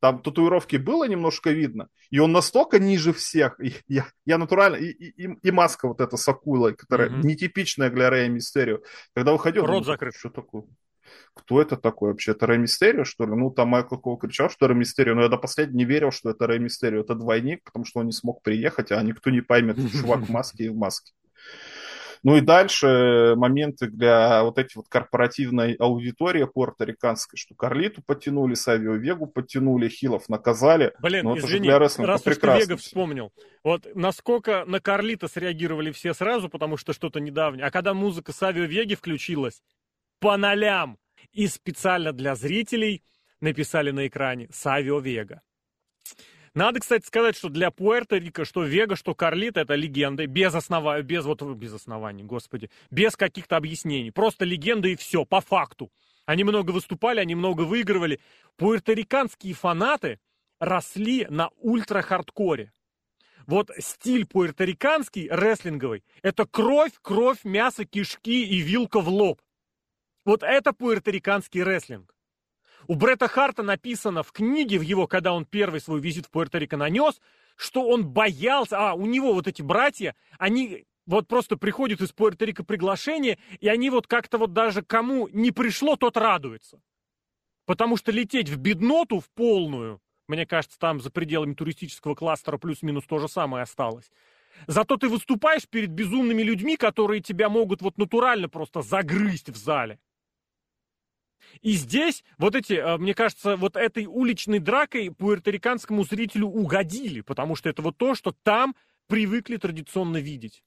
там 0.00 0.22
татуировки 0.22 0.76
было 0.76 1.08
немножко 1.08 1.50
видно, 1.50 1.88
и 2.10 2.18
он 2.18 2.32
настолько 2.32 2.78
ниже 2.78 3.12
всех, 3.12 3.58
и 3.60 3.74
я, 3.88 4.06
я 4.24 4.38
натурально, 4.38 4.76
и, 4.76 4.90
и, 4.90 5.38
и 5.42 5.50
маска 5.50 5.88
вот 5.88 6.00
эта 6.00 6.16
с 6.16 6.28
акулой, 6.28 6.74
которая 6.74 7.08
mm-hmm. 7.08 7.22
нетипичная 7.22 7.90
для 7.90 8.10
Рэя 8.10 8.28
Мистерио. 8.28 8.80
Когда 9.14 9.32
выходил, 9.32 9.62
рот 9.62 9.70
думаю, 9.70 9.84
закрыт. 9.84 10.14
Что 10.14 10.30
такое? 10.30 10.64
Кто 11.34 11.60
это 11.60 11.76
такой 11.76 12.10
вообще? 12.10 12.32
Это 12.32 12.46
Рэй 12.46 12.58
Мистерио, 12.58 13.04
что 13.04 13.24
ли? 13.26 13.34
Ну, 13.34 13.50
там 13.50 13.68
Майкл 13.68 13.96
Кол 13.96 14.16
кричал, 14.16 14.50
что 14.50 14.68
Рэй 14.68 14.76
Мистерио, 14.76 15.14
но 15.14 15.22
я 15.22 15.28
до 15.28 15.36
последнего 15.36 15.76
не 15.76 15.84
верил, 15.84 16.10
что 16.10 16.30
это 16.30 16.46
Рэй 16.46 16.58
Мистерио. 16.58 17.00
Это 17.00 17.14
двойник, 17.14 17.62
потому 17.64 17.84
что 17.84 18.00
он 18.00 18.06
не 18.06 18.12
смог 18.12 18.42
приехать, 18.42 18.92
а 18.92 19.02
никто 19.02 19.30
не 19.30 19.40
поймет, 19.40 19.76
чувак 19.92 20.20
в 20.20 20.30
маске 20.30 20.64
и 20.64 20.68
в 20.68 20.76
маске. 20.76 21.12
Ну 22.26 22.36
и 22.36 22.40
дальше 22.40 23.34
моменты 23.36 23.86
для 23.86 24.42
вот 24.42 24.58
этой 24.58 24.72
вот 24.74 24.88
корпоративной 24.88 25.74
аудитории 25.74 26.42
порториканской, 26.42 27.38
что 27.38 27.54
Карлиту 27.54 28.02
потянули, 28.04 28.54
Савио 28.54 28.94
Вегу 28.94 29.28
потянули, 29.28 29.88
Хилов 29.88 30.28
наказали. 30.28 30.92
Блин, 30.98 31.22
ну, 31.22 31.38
извини, 31.38 31.68
для 31.68 31.78
раз 31.78 32.00
уж 32.00 32.20
ты 32.22 32.30
Вега 32.32 32.76
вспомнил. 32.76 33.32
Вот 33.62 33.86
насколько 33.94 34.64
на 34.66 34.80
Карлита 34.80 35.28
среагировали 35.28 35.92
все 35.92 36.14
сразу, 36.14 36.48
потому 36.48 36.76
что 36.76 36.92
что-то 36.92 37.20
недавнее. 37.20 37.64
А 37.64 37.70
когда 37.70 37.94
музыка 37.94 38.32
Савио 38.32 38.64
Веги 38.64 38.96
включилась, 38.96 39.62
по 40.18 40.36
нолям. 40.36 40.98
И 41.32 41.46
специально 41.46 42.12
для 42.12 42.34
зрителей 42.34 43.04
написали 43.40 43.92
на 43.92 44.08
экране 44.08 44.48
Савио 44.50 44.98
Вега. 44.98 45.42
Надо, 46.56 46.80
кстати, 46.80 47.04
сказать, 47.04 47.36
что 47.36 47.50
для 47.50 47.68
Пуэрто-Рико, 47.68 48.46
что 48.46 48.64
Вега, 48.64 48.96
что 48.96 49.14
Карлит 49.14 49.58
это 49.58 49.74
легенды, 49.74 50.24
без 50.24 50.54
основания, 50.54 51.02
без 51.02 51.26
вот, 51.26 51.42
без 51.42 51.74
оснований, 51.74 52.22
господи, 52.22 52.70
без 52.90 53.14
каких-то 53.14 53.58
объяснений. 53.58 54.10
Просто 54.10 54.46
легенда 54.46 54.88
и 54.88 54.96
все, 54.96 55.26
по 55.26 55.42
факту. 55.42 55.92
Они 56.24 56.44
много 56.44 56.70
выступали, 56.70 57.20
они 57.20 57.34
много 57.34 57.62
выигрывали. 57.62 58.20
Пуэрториканские 58.56 59.52
фанаты 59.52 60.18
росли 60.58 61.26
на 61.28 61.50
ультра-хардкоре. 61.58 62.72
Вот 63.46 63.70
стиль 63.78 64.26
пуэрториканский, 64.26 65.28
рестлинговый, 65.30 66.04
это 66.22 66.46
кровь, 66.46 66.92
кровь, 67.02 67.44
мясо, 67.44 67.84
кишки 67.84 68.46
и 68.46 68.60
вилка 68.60 69.00
в 69.00 69.10
лоб. 69.10 69.42
Вот 70.24 70.42
это 70.42 70.72
пуэрториканский 70.72 71.62
рестлинг. 71.62 72.15
У 72.88 72.94
Бретта 72.94 73.26
Харта 73.26 73.62
написано 73.62 74.22
в 74.22 74.30
книге, 74.30 74.78
в 74.78 74.82
его, 74.82 75.06
когда 75.06 75.32
он 75.32 75.44
первый 75.44 75.80
свой 75.80 76.00
визит 76.00 76.26
в 76.26 76.30
Пуэрто-Рико 76.30 76.76
нанес, 76.76 77.20
что 77.56 77.82
он 77.82 78.06
боялся, 78.06 78.78
а 78.78 78.94
у 78.94 79.06
него 79.06 79.34
вот 79.34 79.48
эти 79.48 79.62
братья, 79.62 80.14
они 80.38 80.86
вот 81.04 81.26
просто 81.26 81.56
приходят 81.56 82.00
из 82.00 82.12
Пуэрто-Рико 82.12 82.64
приглашение, 82.64 83.38
и 83.58 83.68
они 83.68 83.90
вот 83.90 84.06
как-то 84.06 84.38
вот 84.38 84.52
даже 84.52 84.82
кому 84.82 85.28
не 85.28 85.50
пришло, 85.50 85.96
тот 85.96 86.16
радуется. 86.16 86.80
Потому 87.64 87.96
что 87.96 88.12
лететь 88.12 88.48
в 88.48 88.58
бедноту 88.58 89.18
в 89.18 89.28
полную, 89.30 90.00
мне 90.28 90.46
кажется, 90.46 90.78
там 90.78 91.00
за 91.00 91.10
пределами 91.10 91.54
туристического 91.54 92.14
кластера 92.14 92.56
плюс-минус 92.56 93.04
то 93.04 93.18
же 93.18 93.28
самое 93.28 93.62
осталось. 93.62 94.10
Зато 94.68 94.96
ты 94.96 95.08
выступаешь 95.08 95.68
перед 95.68 95.90
безумными 95.90 96.42
людьми, 96.42 96.76
которые 96.76 97.20
тебя 97.20 97.48
могут 97.48 97.82
вот 97.82 97.98
натурально 97.98 98.48
просто 98.48 98.82
загрызть 98.82 99.50
в 99.50 99.56
зале. 99.56 99.98
И 101.62 101.72
здесь 101.72 102.24
вот 102.38 102.54
эти, 102.54 102.74
э, 102.74 102.96
мне 102.98 103.14
кажется, 103.14 103.56
вот 103.56 103.76
этой 103.76 104.06
уличной 104.06 104.58
дракой 104.58 105.10
пуэрториканскому 105.10 106.04
зрителю 106.04 106.46
угодили, 106.46 107.20
потому 107.20 107.56
что 107.56 107.68
это 107.68 107.82
вот 107.82 107.96
то, 107.96 108.14
что 108.14 108.32
там 108.42 108.74
привыкли 109.08 109.56
традиционно 109.56 110.18
видеть. 110.18 110.62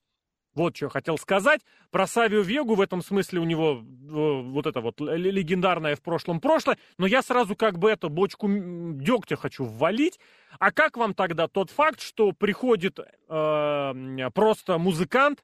Вот 0.56 0.76
что 0.76 0.88
я 0.88 0.90
хотел 0.90 1.18
сказать. 1.18 1.62
Про 1.92 2.08
Савио 2.08 2.42
Вегу 2.42 2.76
в 2.76 2.82
этом 2.82 3.02
смысле 3.02 3.40
у 3.40 3.44
него 3.44 3.82
э, 3.82 3.82
вот 4.12 4.66
это 4.66 4.82
вот 4.82 5.00
легендарное 5.00 5.96
в 5.96 6.02
прошлом 6.02 6.42
прошлое. 6.42 6.78
Но 6.98 7.06
я 7.06 7.22
сразу 7.22 7.56
как 7.56 7.78
бы 7.78 7.90
эту 7.90 8.10
бочку 8.10 8.48
дегтя 8.50 9.36
хочу 9.36 9.64
ввалить. 9.64 10.20
А 10.60 10.72
как 10.72 10.98
вам 10.98 11.14
тогда 11.14 11.48
тот 11.48 11.70
факт, 11.70 12.02
что 12.02 12.32
приходит 12.32 13.00
э, 13.00 14.30
просто 14.34 14.78
музыкант, 14.78 15.44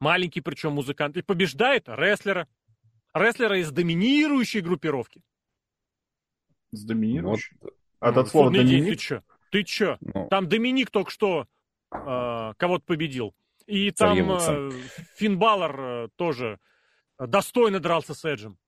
маленький 0.00 0.40
причем 0.40 0.72
музыкант, 0.72 1.16
и 1.16 1.22
побеждает 1.22 1.84
рестлера, 1.88 2.48
рестлера 3.14 3.58
из 3.58 3.70
доминирующей 3.70 4.60
группировки. 4.60 5.22
С 6.72 6.84
доминирующей? 6.84 7.56
Вот. 7.60 7.74
А 8.00 8.12
ну, 8.12 8.20
от 8.20 8.28
слова 8.28 8.50
Доминик? 8.50 8.90
Ты 8.90 8.96
чё? 8.96 9.22
Ты 9.50 9.64
чё? 9.64 9.98
Ну. 10.00 10.28
Там 10.30 10.48
Доминик 10.48 10.90
только 10.90 11.10
что 11.10 11.46
э, 11.92 12.52
кого-то 12.56 12.84
победил. 12.86 13.34
И 13.66 13.90
там 13.90 14.18
э, 14.32 14.70
Финн 15.16 15.38
Баллар 15.38 15.80
э, 15.80 16.08
тоже 16.16 16.58
достойно 17.18 17.80
дрался 17.80 18.14
с 18.14 18.24
Эджем. 18.24 18.58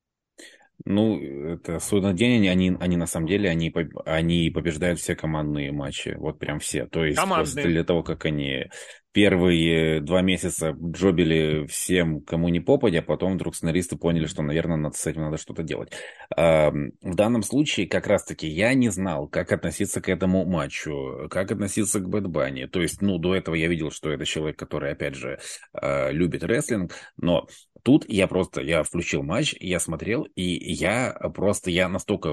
Ну, 0.84 1.20
это 1.20 1.78
судный 1.78 2.12
день, 2.12 2.48
они, 2.48 2.76
они 2.80 2.96
на 2.96 3.06
самом 3.06 3.28
деле, 3.28 3.48
они, 3.48 3.72
они 4.04 4.50
побеждают 4.50 4.98
все 4.98 5.14
командные 5.14 5.70
матчи, 5.70 6.16
вот 6.18 6.38
прям 6.38 6.58
все. 6.58 6.86
То 6.86 7.04
есть 7.04 7.16
Командные. 7.16 7.64
после 7.64 7.84
того, 7.84 8.02
как 8.02 8.24
они 8.24 8.66
первые 9.12 10.00
два 10.00 10.22
месяца 10.22 10.76
джобили 10.80 11.66
всем, 11.66 12.20
кому 12.22 12.48
не 12.48 12.60
попадя, 12.60 13.00
а 13.00 13.02
потом 13.02 13.34
вдруг 13.34 13.54
сценаристы 13.54 13.96
поняли, 13.96 14.26
что, 14.26 14.42
наверное, 14.42 14.76
надо, 14.76 14.96
с 14.96 15.06
этим 15.06 15.22
надо 15.22 15.36
что-то 15.36 15.62
делать. 15.62 15.92
В 16.34 16.90
данном 17.02 17.42
случае, 17.42 17.86
как 17.86 18.06
раз-таки, 18.06 18.48
я 18.48 18.74
не 18.74 18.88
знал, 18.88 19.28
как 19.28 19.52
относиться 19.52 20.00
к 20.00 20.08
этому 20.08 20.44
матчу, 20.44 21.28
как 21.30 21.52
относиться 21.52 22.00
к 22.00 22.08
Бэтбани. 22.08 22.66
То 22.66 22.80
есть, 22.80 23.02
ну, 23.02 23.18
до 23.18 23.34
этого 23.34 23.54
я 23.54 23.68
видел, 23.68 23.90
что 23.90 24.10
это 24.10 24.24
человек, 24.24 24.58
который, 24.58 24.92
опять 24.92 25.14
же, 25.14 25.38
а, 25.72 26.10
любит 26.10 26.42
рестлинг, 26.42 26.92
но 27.16 27.46
тут 27.82 28.04
я 28.08 28.26
просто, 28.28 28.60
я 28.60 28.82
включил 28.82 29.22
матч, 29.22 29.54
я 29.58 29.80
смотрел, 29.80 30.22
и 30.36 30.42
я 30.42 31.12
просто, 31.34 31.70
я 31.70 31.88
настолько 31.88 32.30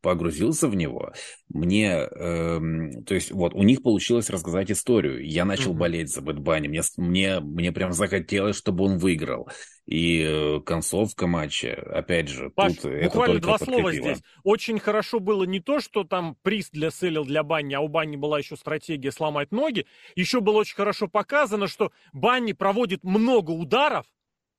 погрузился 0.00 0.68
в 0.68 0.74
него, 0.74 1.12
мне, 1.48 1.92
э, 1.94 2.60
то 3.06 3.14
есть, 3.14 3.32
вот, 3.32 3.54
у 3.54 3.62
них 3.62 3.82
получилось 3.82 4.30
рассказать 4.30 4.70
историю, 4.70 5.26
я 5.26 5.44
начал 5.44 5.72
mm-hmm. 5.72 5.78
болеть 5.78 6.12
за 6.12 6.19
Бэт 6.20 6.38
Банни, 6.38 6.68
мне, 6.68 6.82
мне, 6.96 7.40
мне 7.40 7.72
прям 7.72 7.92
захотелось, 7.92 8.56
чтобы 8.56 8.84
он 8.84 8.98
выиграл. 8.98 9.48
И 9.86 10.22
э, 10.22 10.60
концовка 10.60 11.26
матча, 11.26 11.74
опять 11.92 12.28
же, 12.28 12.50
Паш, 12.50 12.76
тут 12.76 12.84
это 12.86 13.04
буквально 13.06 13.40
два 13.40 13.58
слова 13.58 13.92
здесь. 13.92 14.22
Очень 14.44 14.78
хорошо 14.78 15.18
было 15.18 15.44
не 15.44 15.60
то, 15.60 15.80
что 15.80 16.04
там 16.04 16.36
приз 16.42 16.70
для 16.70 16.90
селил 16.90 17.24
для 17.24 17.42
Банни, 17.42 17.74
а 17.74 17.80
у 17.80 17.88
Банни 17.88 18.16
была 18.16 18.38
еще 18.38 18.56
стратегия 18.56 19.10
сломать 19.10 19.50
ноги. 19.50 19.86
Еще 20.14 20.40
было 20.40 20.58
очень 20.58 20.76
хорошо 20.76 21.08
показано, 21.08 21.66
что 21.66 21.92
Банни 22.12 22.52
проводит 22.52 23.02
много 23.02 23.50
ударов, 23.50 24.06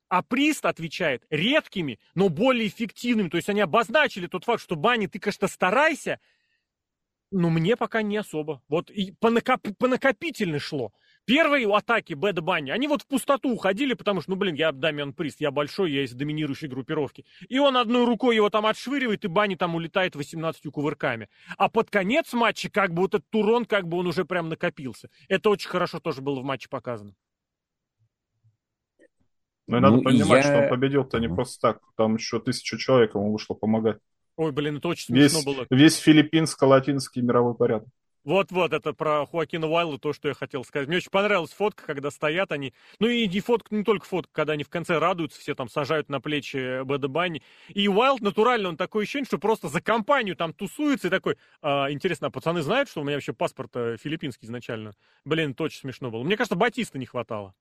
а 0.09 0.22
Прист 0.22 0.66
отвечает 0.66 1.24
редкими, 1.30 1.97
но 2.16 2.28
более 2.28 2.68
эффективными. 2.68 3.30
То 3.30 3.38
есть 3.38 3.47
они 3.47 3.62
обозначили 3.62 4.28
тот 4.28 4.43
факт, 4.43 4.62
что 4.62 4.76
Банни, 4.76 5.07
ты, 5.07 5.20
конечно, 5.20 5.47
старайся, 5.47 6.20
но 7.32 7.49
мне 7.49 7.78
пока 7.78 8.01
не 8.01 8.18
особо. 8.18 8.62
Вот 8.68 8.91
и 8.91 9.14
по, 9.14 9.30
накоп... 9.30 9.62
по 9.80 9.88
накопительной 9.88 10.59
шло. 10.59 10.91
Первые 11.26 11.72
атаки 11.74 12.13
Бэда 12.13 12.41
Банни, 12.41 12.72
они 12.72 12.88
вот 12.88 13.03
в 13.03 13.07
пустоту 13.07 13.51
уходили, 13.51 13.93
потому 13.93 14.22
что, 14.22 14.32
ну, 14.32 14.38
блин, 14.38 14.55
я 14.55 14.72
Дамиан 14.72 15.13
Прист, 15.13 15.39
я 15.39 15.51
большой, 15.51 15.91
я 15.91 16.03
из 16.03 16.13
доминирующей 16.13 16.67
группировки. 16.67 17.26
И 17.47 17.59
он 17.59 17.78
одной 17.78 18.05
рукой 18.05 18.36
его 18.36 18.49
там 18.49 18.65
отшвыривает, 18.65 19.24
и 19.24 19.28
Банни 19.28 19.55
там 19.55 19.76
улетает 19.76 20.15
18 20.15 20.72
кувырками. 20.72 21.30
А 21.57 21.69
под 21.69 21.91
конец 21.91 22.34
матча, 22.34 22.69
как 22.69 22.93
бы 22.93 23.03
вот 23.03 23.13
этот 23.13 23.30
турон, 23.30 23.65
как 23.65 23.88
бы 23.88 23.97
он 23.97 24.07
уже 24.07 24.26
прям 24.26 24.49
накопился. 24.49 25.09
Это 25.28 25.49
очень 25.49 25.69
хорошо 25.69 25.99
тоже 25.99 26.22
было 26.22 26.39
в 26.39 26.43
матче 26.43 26.67
показано. 26.69 27.13
Ну 29.67 29.78
и 29.78 29.80
надо 29.80 29.97
ну, 29.97 30.03
понимать, 30.03 30.43
я... 30.43 30.51
что 30.51 30.63
он 30.63 30.69
победил-то 30.69 31.19
не 31.19 31.30
просто 31.30 31.61
так. 31.61 31.82
Там 31.95 32.15
еще 32.15 32.39
тысяча 32.39 32.78
человек 32.78 33.15
ему 33.15 33.32
вышло 33.32 33.53
помогать. 33.53 33.99
Ой, 34.36 34.51
блин, 34.51 34.78
это 34.78 34.88
очень 34.88 35.05
смешно 35.05 35.39
весь, 35.39 35.45
было. 35.45 35.65
Весь 35.69 35.97
филиппинско-латинский 35.97 37.22
мировой 37.22 37.55
порядок. 37.55 37.88
Вот-вот, 38.24 38.72
это 38.72 38.93
про 38.93 39.26
Хуакина 39.26 39.67
Уайла 39.67 39.97
то, 39.97 40.13
что 40.13 40.28
я 40.28 40.36
хотел 40.36 40.63
сказать. 40.63 40.88
Мне 40.88 40.97
очень 40.97 41.09
понравилась 41.09 41.51
фотка, 41.51 41.86
когда 41.86 42.11
стоят 42.11 42.51
они. 42.51 42.74
Ну 42.99 43.07
и 43.07 43.28
не 43.28 43.39
фотка, 43.39 43.74
не 43.74 43.84
только 43.84 44.05
фотка, 44.05 44.32
когда 44.32 44.53
они 44.53 44.63
в 44.63 44.69
конце 44.69 44.99
радуются, 44.99 45.39
все 45.39 45.55
там 45.55 45.69
сажают 45.69 46.09
на 46.09 46.22
плечи 46.22 46.84
Бэда 46.84 47.07
Банни. 47.07 47.41
И 47.69 47.88
Уайлд 47.88 48.22
натурально, 48.22 48.69
он 48.69 48.78
такое 48.78 49.03
ощущение, 49.03 49.26
что 49.26 49.39
просто 49.39 49.69
за 49.69 49.82
компанию 49.82 50.36
там 50.36 50.53
тусуется 50.53 51.07
и 51.07 51.09
такой, 51.09 51.38
а, 51.61 51.91
интересно, 51.91 52.28
а 52.28 52.30
пацаны 52.30 52.61
знают, 52.61 52.89
что 52.89 53.01
у 53.01 53.03
меня 53.03 53.15
вообще 53.15 53.34
паспорт 53.34 53.72
э, 53.76 53.97
филиппинский 53.97 54.45
изначально? 54.45 54.93
Блин, 55.26 55.51
это 55.51 55.63
очень 55.63 55.80
смешно 55.80 56.11
было. 56.11 56.24
Мне 56.24 56.38
кажется, 56.38 56.55
Батиста 56.55 56.99
не 56.99 57.07
хватало. 57.07 57.55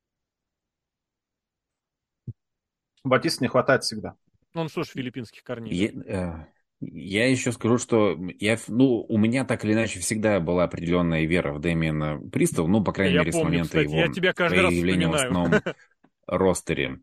Батиста 3.02 3.42
не 3.42 3.48
хватает 3.48 3.82
всегда. 3.84 4.16
Он 4.54 4.68
что 4.68 4.82
ж, 4.82 4.88
филиппинских 4.88 5.42
корней. 5.42 5.74
Я, 5.74 5.88
э, 5.88 6.46
я 6.80 7.28
еще 7.28 7.52
скажу, 7.52 7.78
что 7.78 8.18
я, 8.38 8.58
ну, 8.68 9.04
у 9.08 9.18
меня 9.18 9.44
так 9.44 9.64
или 9.64 9.74
иначе 9.74 10.00
всегда 10.00 10.40
была 10.40 10.64
определенная 10.64 11.24
вера 11.26 11.52
в 11.52 11.60
Дэмиена 11.60 12.20
Пристова, 12.32 12.66
ну, 12.66 12.82
по 12.82 12.92
крайней 12.92 13.14
я 13.14 13.20
мере, 13.20 13.32
помню, 13.32 13.44
с 13.44 13.44
момента 13.44 13.68
кстати, 13.68 13.84
его 13.84 13.96
я 13.96 14.08
тебя 14.08 14.32
появления 14.32 15.08
в 15.08 15.14
основном 15.14 15.60
ростере. 16.26 17.00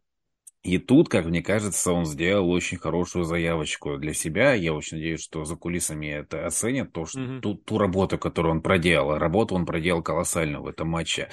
И 0.64 0.80
тут, 0.80 1.08
как 1.08 1.26
мне 1.26 1.42
кажется, 1.42 1.94
он 1.94 2.06
сделал 2.06 2.50
очень 2.50 2.78
хорошую 2.78 3.24
заявочку 3.24 3.98
для 3.98 4.14
себя. 4.14 4.54
Я 4.54 4.74
очень 4.74 4.98
надеюсь, 4.98 5.24
что 5.24 5.46
за 5.46 5.56
кулисами 5.56 6.08
это 6.08 6.46
оценят, 6.46 6.92
то, 6.92 7.06
что, 7.06 7.20
mm-hmm. 7.20 7.40
ту, 7.40 7.56
ту 7.56 7.78
работу, 7.78 8.18
которую 8.18 8.56
он 8.56 8.62
проделал. 8.62 9.18
Работу 9.18 9.56
он 9.56 9.66
проделал 9.66 10.02
колоссально 10.04 10.60
в 10.60 10.68
этом 10.68 10.90
матче. 10.90 11.30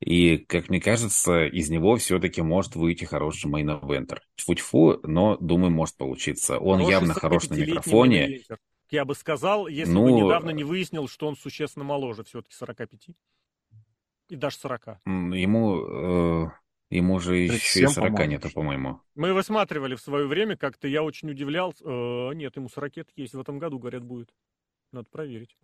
И, 0.00 0.36
как 0.36 0.68
мне 0.68 0.80
кажется, 0.80 1.46
из 1.46 1.70
него 1.70 1.96
все-таки 1.96 2.42
может 2.42 2.76
выйти 2.76 3.04
хороший 3.04 3.50
main 3.50 3.73
eventer. 3.73 4.20
Тьфу-тьфу, 4.36 5.00
но, 5.04 5.36
думаю, 5.38 5.70
может 5.70 5.96
получиться. 5.96 6.58
Он 6.58 6.78
хороший 6.78 6.90
явно 6.90 7.14
хорош 7.14 7.48
на 7.48 7.54
микрофоне. 7.54 8.40
Я 8.90 9.04
бы 9.04 9.14
сказал, 9.14 9.66
если 9.66 9.92
ну, 9.92 10.04
бы 10.04 10.12
недавно 10.12 10.50
не 10.50 10.64
выяснил, 10.64 11.08
что 11.08 11.26
он 11.26 11.36
существенно 11.36 11.84
моложе 11.84 12.24
все-таки 12.24 12.54
45. 12.54 13.08
И 14.28 14.36
даже 14.36 14.56
40. 14.56 15.00
Ему... 15.06 16.46
Э, 16.46 16.50
ему 16.90 17.18
же 17.18 17.36
еще 17.36 17.84
и 17.84 17.86
40 17.86 18.28
нету, 18.28 18.50
по-моему. 18.52 19.00
Мы 19.14 19.32
высматривали 19.32 19.94
в 19.94 20.00
свое 20.00 20.26
время, 20.26 20.56
как-то 20.56 20.88
я 20.88 21.02
очень 21.02 21.30
удивлялся. 21.30 21.82
Э, 21.84 22.34
нет, 22.34 22.54
ему 22.56 22.68
40 22.68 23.08
есть 23.16 23.34
в 23.34 23.40
этом 23.40 23.58
году, 23.58 23.78
говорят, 23.78 24.04
будет. 24.04 24.28
Надо 24.92 25.08
проверить. 25.10 25.56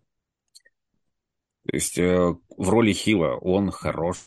То 1.65 1.75
есть 1.75 1.97
э, 1.97 2.35
в 2.57 2.69
роли 2.69 2.91
Хила 2.91 3.37
он 3.37 3.71
хорош, 3.71 4.17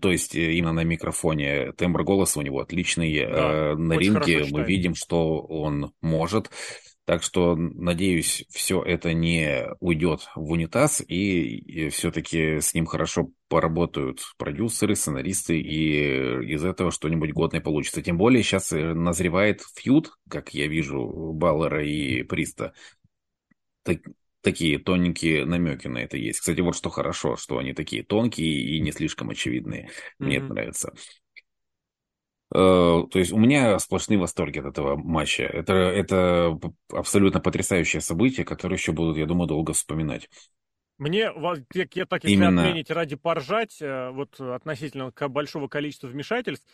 то 0.00 0.10
есть 0.10 0.34
э, 0.34 0.54
именно 0.54 0.72
на 0.72 0.84
микрофоне 0.84 1.72
тембр 1.72 2.02
голоса 2.02 2.40
у 2.40 2.42
него 2.42 2.58
отличный. 2.58 3.20
Да, 3.20 3.72
э, 3.72 3.74
на 3.76 3.92
ринге 3.92 4.44
мы 4.50 4.64
видим, 4.64 4.96
что 4.96 5.40
он 5.40 5.92
может. 6.00 6.50
Так 7.04 7.22
что, 7.22 7.54
надеюсь, 7.54 8.46
все 8.48 8.82
это 8.82 9.12
не 9.12 9.66
уйдет 9.78 10.26
в 10.34 10.50
унитаз, 10.50 11.02
и, 11.06 11.58
и 11.58 11.88
все-таки 11.90 12.60
с 12.60 12.72
ним 12.72 12.86
хорошо 12.86 13.28
поработают 13.48 14.20
продюсеры, 14.38 14.96
сценаристы, 14.96 15.60
и 15.60 16.54
из 16.54 16.64
этого 16.64 16.90
что-нибудь 16.90 17.32
годное 17.32 17.60
получится. 17.60 18.00
Тем 18.00 18.16
более 18.16 18.42
сейчас 18.42 18.70
назревает 18.72 19.60
фьюд, 19.76 20.12
как 20.30 20.54
я 20.54 20.66
вижу, 20.66 21.32
Баллера 21.34 21.86
и 21.86 22.22
Приста. 22.22 22.72
Так, 23.82 23.98
такие 24.44 24.78
тоненькие 24.78 25.44
намеки 25.44 25.88
на 25.88 25.98
это 25.98 26.16
есть. 26.16 26.40
Кстати, 26.40 26.60
вот 26.60 26.76
что 26.76 26.90
хорошо, 26.90 27.36
что 27.36 27.58
они 27.58 27.72
такие 27.72 28.04
тонкие 28.04 28.76
и 28.76 28.80
не 28.80 28.92
слишком 28.92 29.30
очевидные. 29.30 29.90
Мне 30.18 30.36
mm-hmm. 30.36 30.44
это 30.44 30.54
нравится. 30.54 30.94
Uh, 32.54 33.08
то 33.08 33.18
есть 33.18 33.32
у 33.32 33.38
меня 33.38 33.76
сплошные 33.80 34.18
восторги 34.18 34.60
от 34.60 34.66
этого 34.66 34.96
матча. 34.96 35.42
Это, 35.42 35.72
это 35.72 36.56
абсолютно 36.92 37.40
потрясающее 37.40 38.00
событие, 38.00 38.46
которое 38.46 38.76
еще 38.76 38.92
будут, 38.92 39.16
я 39.16 39.26
думаю, 39.26 39.48
долго 39.48 39.72
вспоминать. 39.72 40.28
Мне, 40.98 41.32
я 41.94 42.06
так 42.06 42.22
если 42.22 42.36
Именно... 42.36 42.62
отменить 42.62 42.90
ради 42.90 43.16
поржать, 43.16 43.82
э, 43.82 44.10
вот 44.10 44.38
относительно 44.38 45.10
большого 45.28 45.66
количества 45.66 46.06
вмешательств, 46.06 46.64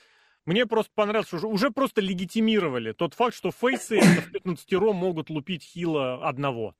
мне 0.44 0.66
просто 0.66 0.92
понравилось, 0.94 1.28
что 1.28 1.36
уже, 1.36 1.46
уже 1.46 1.70
просто 1.70 2.02
легитимировали 2.02 2.92
тот 2.92 3.14
факт, 3.14 3.34
что 3.34 3.50
фейсы 3.50 4.00
в 4.00 4.32
15 4.32 4.72
могут 4.72 5.30
лупить 5.30 5.62
хила 5.62 6.26
одного. 6.26 6.74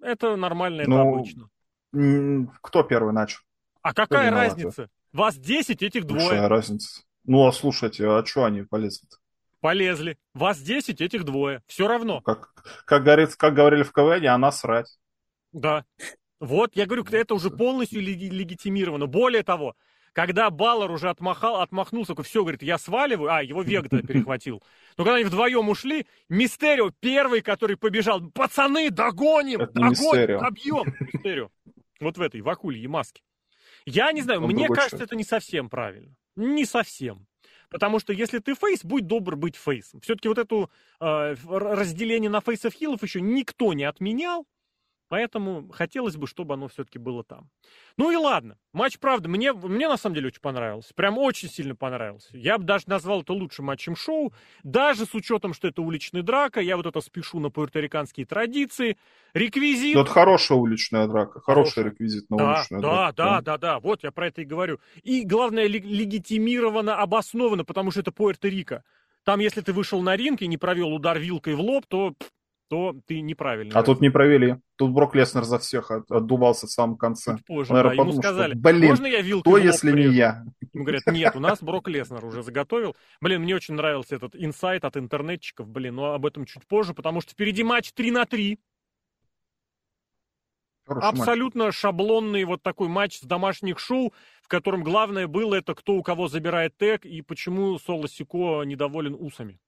Это 0.00 0.36
нормально, 0.36 0.82
это 0.82 0.90
ну, 0.90 1.14
обычно. 1.14 1.48
Кто 2.62 2.82
первый 2.82 3.12
начал? 3.12 3.40
А 3.82 3.94
какая 3.94 4.30
разница? 4.30 4.88
Вас 5.12 5.36
10, 5.36 5.82
этих 5.82 6.04
двое. 6.04 6.28
Большая 6.28 6.48
разница. 6.48 7.02
Ну, 7.24 7.46
а 7.46 7.52
слушайте, 7.52 8.06
а 8.06 8.24
что 8.24 8.44
они 8.44 8.62
полезут? 8.62 9.20
Полезли. 9.60 10.18
Вас 10.32 10.58
10, 10.58 11.00
этих 11.00 11.24
двое. 11.24 11.62
Все 11.66 11.86
равно. 11.86 12.20
Как, 12.22 12.54
как, 12.86 13.04
говорится, 13.04 13.36
как 13.36 13.54
говорили 13.54 13.82
в 13.82 13.92
КВН, 13.92 14.26
а 14.26 14.38
насрать. 14.38 14.98
Да. 15.52 15.84
Вот, 16.38 16.74
я 16.74 16.86
говорю, 16.86 17.04
это 17.10 17.34
уже 17.34 17.50
полностью 17.50 18.00
легитимировано. 18.00 19.06
Более 19.06 19.42
того, 19.42 19.74
когда 20.12 20.50
Баллар 20.50 20.90
уже 20.90 21.08
отмахал, 21.08 21.60
отмахнулся, 21.60 22.14
все, 22.22 22.42
говорит, 22.42 22.62
я 22.62 22.78
сваливаю, 22.78 23.32
а, 23.32 23.42
его 23.42 23.62
Вегда 23.62 24.02
перехватил. 24.06 24.62
Но 24.96 25.04
когда 25.04 25.16
они 25.16 25.24
вдвоем 25.24 25.68
ушли, 25.68 26.06
Мистерио 26.28 26.90
первый, 27.00 27.42
который 27.42 27.76
побежал, 27.76 28.20
пацаны, 28.30 28.90
догоним, 28.90 29.60
Это 29.62 29.86
огонь, 29.86 30.26
добьем. 30.26 30.94
Мистерио. 31.12 31.50
Вот 32.00 32.18
в 32.18 32.20
этой, 32.20 32.40
в 32.40 32.48
акулье 32.48 32.88
маске. 32.88 33.22
Я 33.86 34.12
не 34.12 34.22
знаю, 34.22 34.42
Он 34.42 34.50
мне 34.50 34.66
кажется, 34.66 34.90
человек. 34.90 35.08
это 35.08 35.16
не 35.16 35.24
совсем 35.24 35.68
правильно. 35.68 36.14
Не 36.36 36.64
совсем. 36.64 37.26
Потому 37.70 38.00
что 38.00 38.12
если 38.12 38.40
ты 38.40 38.54
фейс, 38.54 38.84
будь 38.84 39.06
добр 39.06 39.36
быть 39.36 39.56
фейсом. 39.56 40.00
Все-таки 40.00 40.28
вот 40.28 40.38
это 40.38 40.68
э, 41.00 41.36
разделение 41.48 42.28
на 42.28 42.40
фейсов 42.40 42.74
хилов 42.74 43.02
еще 43.02 43.20
никто 43.20 43.72
не 43.72 43.84
отменял. 43.84 44.46
Поэтому 45.10 45.68
хотелось 45.72 46.16
бы, 46.16 46.28
чтобы 46.28 46.54
оно 46.54 46.68
все-таки 46.68 47.00
было 47.00 47.24
там. 47.24 47.50
Ну 47.96 48.12
и 48.12 48.16
ладно. 48.16 48.56
Матч, 48.72 49.00
правда, 49.00 49.28
мне, 49.28 49.52
мне 49.52 49.88
на 49.88 49.96
самом 49.96 50.14
деле 50.14 50.28
очень 50.28 50.40
понравился. 50.40 50.94
Прям 50.94 51.18
очень 51.18 51.48
сильно 51.48 51.74
понравился. 51.74 52.28
Я 52.32 52.58
бы 52.58 52.64
даже 52.64 52.84
назвал 52.86 53.22
это 53.22 53.32
лучшим 53.32 53.64
матчем 53.64 53.96
шоу. 53.96 54.32
Даже 54.62 55.06
с 55.06 55.12
учетом, 55.12 55.52
что 55.52 55.66
это 55.66 55.82
уличная 55.82 56.22
драка. 56.22 56.60
Я 56.60 56.76
вот 56.76 56.86
это 56.86 57.00
спешу 57.00 57.40
на 57.40 57.50
пуэрториканские 57.50 58.24
традиции. 58.24 58.98
Реквизит. 59.34 59.96
Вот 59.96 60.08
хорошая 60.08 60.58
уличная 60.58 61.08
драка. 61.08 61.40
Хороший 61.40 61.70
Хорошая. 61.70 61.84
реквизит 61.86 62.30
на 62.30 62.36
да, 62.36 62.54
уличную 62.54 62.80
да, 62.80 62.88
драку. 62.88 63.16
Да, 63.16 63.24
да, 63.24 63.40
да, 63.40 63.58
да. 63.58 63.80
Вот 63.80 64.04
я 64.04 64.12
про 64.12 64.28
это 64.28 64.42
и 64.42 64.44
говорю. 64.44 64.78
И 65.02 65.24
главное, 65.24 65.66
легитимировано, 65.66 66.98
обосновано, 66.98 67.64
потому 67.64 67.90
что 67.90 67.98
это 67.98 68.12
Пуэрто-Рико. 68.12 68.82
Там, 69.24 69.40
если 69.40 69.60
ты 69.60 69.72
вышел 69.72 70.00
на 70.02 70.14
ринг 70.16 70.40
и 70.40 70.46
не 70.46 70.56
провел 70.56 70.94
удар 70.94 71.18
вилкой 71.18 71.54
в 71.56 71.60
лоб, 71.60 71.84
то 71.88 72.14
то 72.70 72.94
ты 73.04 73.20
неправильно. 73.20 73.76
А 73.76 73.82
тут 73.82 74.00
не 74.00 74.10
провели. 74.10 74.56
Тут 74.76 74.92
Брок 74.92 75.16
Леснер 75.16 75.42
за 75.42 75.58
всех 75.58 75.90
отдувался 75.90 76.68
в 76.68 76.70
самом 76.70 76.96
конце. 76.96 77.36
Чуть 77.36 77.44
позже, 77.44 77.72
наверное, 77.72 77.90
да, 77.90 77.96
подумал, 77.96 78.12
ему 78.12 78.22
сказали, 78.22 78.52
что, 78.52 78.60
блин, 78.60 78.88
можно 78.90 79.06
я 79.06 79.22
вилку? 79.22 79.50
Кто, 79.50 79.58
если 79.58 79.90
не 79.90 80.14
я? 80.14 80.44
Ему 80.72 80.84
говорят, 80.84 81.04
нет, 81.08 81.34
у 81.34 81.40
нас 81.40 81.60
Брок 81.60 81.88
Леснер 81.88 82.24
уже 82.24 82.44
заготовил. 82.44 82.94
Блин, 83.20 83.42
мне 83.42 83.56
очень 83.56 83.74
нравился 83.74 84.14
этот 84.14 84.36
инсайт 84.36 84.84
от 84.84 84.96
интернетчиков, 84.96 85.68
блин, 85.68 85.96
но 85.96 86.14
об 86.14 86.24
этом 86.24 86.44
чуть 86.44 86.64
позже, 86.68 86.94
потому 86.94 87.20
что 87.20 87.32
впереди 87.32 87.64
матч 87.64 87.92
3 87.92 88.12
на 88.12 88.24
3. 88.24 88.60
Хороший 90.86 91.08
Абсолютно 91.08 91.64
матч. 91.64 91.74
шаблонный 91.74 92.44
вот 92.44 92.62
такой 92.62 92.86
матч 92.86 93.18
с 93.18 93.22
домашних 93.22 93.80
шоу, 93.80 94.12
в 94.42 94.46
котором 94.46 94.84
главное 94.84 95.26
было 95.26 95.56
это 95.56 95.74
кто 95.74 95.94
у 95.94 96.04
кого 96.04 96.28
забирает 96.28 96.76
тег 96.76 97.04
и 97.04 97.20
почему 97.20 97.80
Соло 97.80 98.06
Сико 98.06 98.62
недоволен 98.62 99.16
усами. 99.18 99.58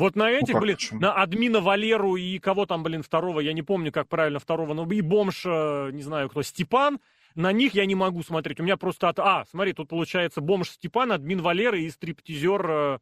Вот 0.00 0.16
на 0.16 0.30
этих, 0.30 0.54
ну, 0.54 0.60
блин, 0.60 0.76
почему? 0.76 1.00
на 1.00 1.12
админа 1.12 1.60
Валеру 1.60 2.16
и 2.16 2.38
кого 2.38 2.64
там, 2.64 2.82
блин, 2.82 3.02
второго, 3.02 3.40
я 3.40 3.52
не 3.52 3.60
помню, 3.60 3.92
как 3.92 4.08
правильно 4.08 4.38
второго, 4.38 4.72
но 4.72 4.90
и 4.90 5.02
бомж, 5.02 5.44
э, 5.44 5.90
не 5.92 6.02
знаю 6.02 6.30
кто, 6.30 6.42
Степан, 6.42 7.00
на 7.34 7.52
них 7.52 7.74
я 7.74 7.84
не 7.84 7.94
могу 7.94 8.22
смотреть. 8.22 8.60
У 8.60 8.62
меня 8.62 8.78
просто 8.78 9.10
от... 9.10 9.18
А, 9.18 9.44
смотри, 9.50 9.74
тут 9.74 9.90
получается 9.90 10.40
бомж 10.40 10.70
Степан, 10.70 11.12
админ 11.12 11.42
Валеры 11.42 11.82
и 11.82 11.90
стриптизер 11.90 12.70
э... 12.70 12.98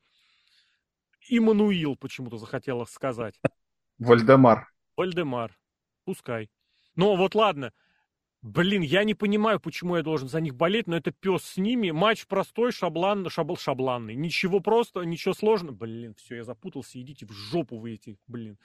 Иммануил 1.29 1.95
почему-то 1.95 2.37
захотел 2.37 2.85
сказать. 2.87 3.41
Вальдемар. 3.99 4.69
Вальдемар. 4.97 5.57
Пускай. 6.05 6.51
Но 6.97 7.15
вот 7.15 7.37
ладно, 7.37 7.73
Блин, 8.43 8.83
я 8.83 9.03
не 9.03 9.15
понимаю, 9.15 9.59
почему 9.59 9.97
я 9.97 10.03
должен 10.03 10.29
за 10.29 10.41
них 10.41 10.55
болеть, 10.55 10.87
но 10.87 10.97
это 10.97 11.11
пес 11.11 11.43
с 11.43 11.57
ними. 11.57 11.91
Матч 11.91 12.27
простой, 12.27 12.71
шаблан, 12.71 13.29
шабл, 13.29 13.57
шабланный. 13.57 14.15
Ничего 14.15 14.61
просто, 14.61 15.01
ничего 15.03 15.35
сложного. 15.35 15.75
Блин, 15.75 16.15
все, 16.15 16.37
я 16.37 16.45
запутался, 16.45 17.01
идите 17.01 17.27
в 17.27 17.33
жопу 17.33 17.79
вы 17.79 17.95
эти, 17.95 18.17
блин. 18.29 18.57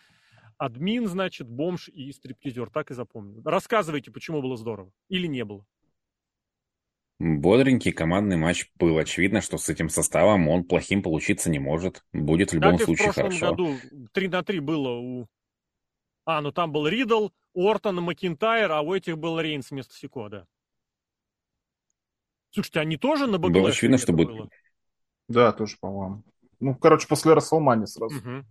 Один, 0.58 1.08
значит, 1.08 1.48
бомж 1.48 1.90
и 1.90 2.12
стриптизер, 2.12 2.70
так 2.70 2.92
и 2.92 2.94
запомнил. 2.94 3.42
Рассказывайте, 3.44 4.12
почему 4.12 4.42
было 4.44 4.56
здорово. 4.58 4.92
Или 5.10 5.26
не 5.26 5.44
было. 5.44 5.66
Бодренький 7.20 7.92
командный 7.92 8.38
матч 8.38 8.70
был. 8.76 8.98
Очевидно, 8.98 9.42
что 9.42 9.58
с 9.58 9.70
этим 9.70 9.90
составом 9.90 10.48
он 10.50 10.66
плохим 10.66 11.02
получиться 11.02 11.50
не 11.50 11.60
может. 11.60 12.04
Будет 12.14 12.52
в 12.52 12.56
любом 12.56 12.78
так 12.78 12.86
случае 12.86 13.12
в 13.12 13.16
прошлом 13.16 13.32
хорошо. 13.32 13.50
году 13.50 13.76
3 14.14 14.28
на 14.28 14.44
3 14.44 14.60
было 14.60 14.90
у... 14.90 15.28
А, 16.26 16.42
ну 16.42 16.52
там 16.52 16.72
был 16.72 16.88
Ридл, 16.88 17.30
Ортон 17.54 18.00
и 18.00 18.02
Макинтайр, 18.02 18.72
а 18.72 18.82
у 18.82 18.94
этих 18.94 19.18
был 19.18 19.40
Рейнс 19.40 19.72
вместо 19.72 19.96
Сико, 19.96 20.30
да. 20.30 20.48
Слушайте, 22.52 22.80
они 22.80 22.98
тоже 22.98 23.28
на 23.28 23.40
БГЛ? 23.40 23.54
Было 23.54 23.70
очевидно, 23.70 23.98
что 23.98 24.14
будет. 24.14 24.30
Было? 24.30 24.50
Да, 25.28 25.52
тоже, 25.54 25.78
по-моему. 25.80 26.24
Ну, 26.60 26.76
короче, 26.76 27.08
после 27.08 27.34
Расселмани 27.34 27.88
сразу. 27.88 28.16
Угу. 28.18 28.46